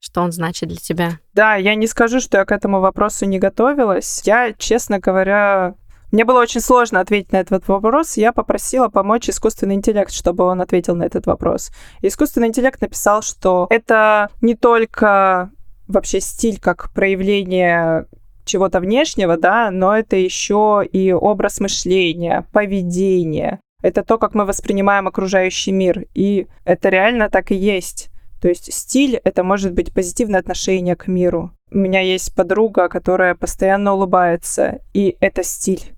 Что 0.00 0.22
он 0.22 0.32
значит 0.32 0.70
для 0.70 0.78
тебя? 0.78 1.18
Да, 1.34 1.56
я 1.56 1.74
не 1.74 1.88
скажу, 1.88 2.20
что 2.20 2.38
я 2.38 2.46
к 2.46 2.52
этому 2.52 2.80
вопросу 2.80 3.26
не 3.26 3.38
готовилась. 3.38 4.22
Я, 4.24 4.54
честно 4.54 4.98
говоря, 4.98 5.74
мне 6.12 6.26
было 6.26 6.40
очень 6.40 6.60
сложно 6.60 7.00
ответить 7.00 7.32
на 7.32 7.38
этот 7.38 7.66
вопрос. 7.68 8.18
Я 8.18 8.32
попросила 8.32 8.88
помочь 8.88 9.30
искусственный 9.30 9.76
интеллект, 9.76 10.12
чтобы 10.12 10.44
он 10.44 10.60
ответил 10.60 10.94
на 10.94 11.04
этот 11.04 11.26
вопрос. 11.26 11.72
Искусственный 12.02 12.48
интеллект 12.48 12.80
написал, 12.82 13.22
что 13.22 13.66
это 13.70 14.28
не 14.42 14.54
только 14.54 15.50
вообще 15.88 16.20
стиль 16.20 16.60
как 16.60 16.92
проявление 16.92 18.06
чего-то 18.44 18.80
внешнего, 18.80 19.38
да, 19.38 19.70
но 19.70 19.96
это 19.96 20.16
еще 20.16 20.86
и 20.90 21.12
образ 21.12 21.60
мышления, 21.60 22.46
поведение. 22.52 23.60
Это 23.82 24.02
то, 24.02 24.18
как 24.18 24.34
мы 24.34 24.44
воспринимаем 24.44 25.08
окружающий 25.08 25.72
мир. 25.72 26.04
И 26.14 26.46
это 26.64 26.90
реально 26.90 27.30
так 27.30 27.50
и 27.52 27.54
есть. 27.54 28.10
То 28.42 28.48
есть 28.48 28.72
стиль— 28.72 29.20
это 29.24 29.44
может 29.44 29.72
быть 29.72 29.94
позитивное 29.94 30.40
отношение 30.40 30.94
к 30.94 31.06
миру. 31.06 31.52
У 31.70 31.78
меня 31.78 32.00
есть 32.00 32.34
подруга, 32.34 32.88
которая 32.88 33.34
постоянно 33.34 33.94
улыбается, 33.94 34.80
и 34.92 35.16
это 35.20 35.42
стиль. 35.42 35.94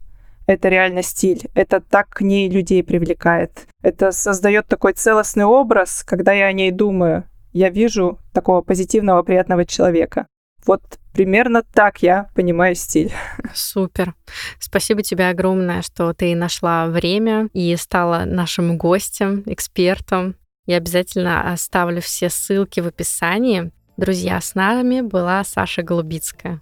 Это 0.46 0.68
реально 0.68 1.02
стиль. 1.02 1.48
Это 1.54 1.80
так 1.80 2.08
к 2.10 2.20
ней 2.20 2.48
людей 2.48 2.82
привлекает. 2.82 3.66
Это 3.82 4.12
создает 4.12 4.66
такой 4.66 4.92
целостный 4.92 5.44
образ, 5.44 6.04
когда 6.04 6.32
я 6.32 6.46
о 6.46 6.52
ней 6.52 6.70
думаю. 6.70 7.24
Я 7.52 7.70
вижу 7.70 8.18
такого 8.32 8.62
позитивного, 8.62 9.22
приятного 9.22 9.64
человека. 9.64 10.26
Вот 10.66 10.82
примерно 11.12 11.62
так 11.62 12.02
я 12.02 12.28
понимаю 12.34 12.74
стиль. 12.74 13.12
Супер. 13.54 14.14
Спасибо 14.58 15.02
тебе 15.02 15.28
огромное, 15.28 15.82
что 15.82 16.12
ты 16.14 16.34
нашла 16.34 16.86
время 16.86 17.48
и 17.52 17.74
стала 17.76 18.24
нашим 18.24 18.76
гостем, 18.76 19.42
экспертом. 19.46 20.36
Я 20.66 20.78
обязательно 20.78 21.52
оставлю 21.52 22.00
все 22.00 22.30
ссылки 22.30 22.80
в 22.80 22.86
описании. 22.86 23.70
Друзья, 23.96 24.40
с 24.40 24.54
нами 24.54 25.02
была 25.02 25.44
Саша 25.44 25.82
Голубицкая. 25.82 26.60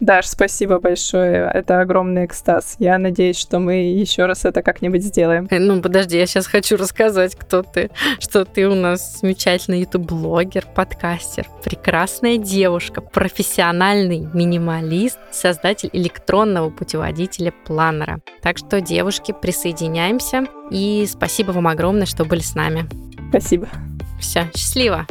Даш, 0.00 0.26
спасибо 0.26 0.78
большое. 0.78 1.50
Это 1.52 1.80
огромный 1.80 2.24
экстаз. 2.24 2.76
Я 2.78 2.98
надеюсь, 2.98 3.36
что 3.36 3.58
мы 3.58 3.74
еще 3.74 4.26
раз 4.26 4.44
это 4.44 4.62
как-нибудь 4.62 5.02
сделаем. 5.02 5.48
Э, 5.50 5.58
ну, 5.58 5.82
подожди, 5.82 6.16
я 6.16 6.26
сейчас 6.26 6.46
хочу 6.46 6.76
рассказать, 6.76 7.34
кто 7.34 7.62
ты. 7.62 7.90
Что 8.20 8.44
ты 8.44 8.68
у 8.68 8.76
нас 8.76 9.20
замечательный 9.20 9.80
ютуб-блогер, 9.80 10.66
подкастер, 10.72 11.48
прекрасная 11.64 12.36
девушка, 12.38 13.00
профессиональный 13.00 14.28
минималист, 14.32 15.18
создатель 15.32 15.90
электронного 15.92 16.70
путеводителя 16.70 17.52
планера. 17.66 18.20
Так 18.40 18.58
что, 18.58 18.80
девушки, 18.80 19.34
присоединяемся. 19.40 20.46
И 20.70 21.06
спасибо 21.10 21.50
вам 21.50 21.66
огромное, 21.66 22.06
что 22.06 22.24
были 22.24 22.40
с 22.40 22.54
нами. 22.54 22.86
Спасибо. 23.30 23.68
Все, 24.20 24.48
счастливо. 24.54 25.06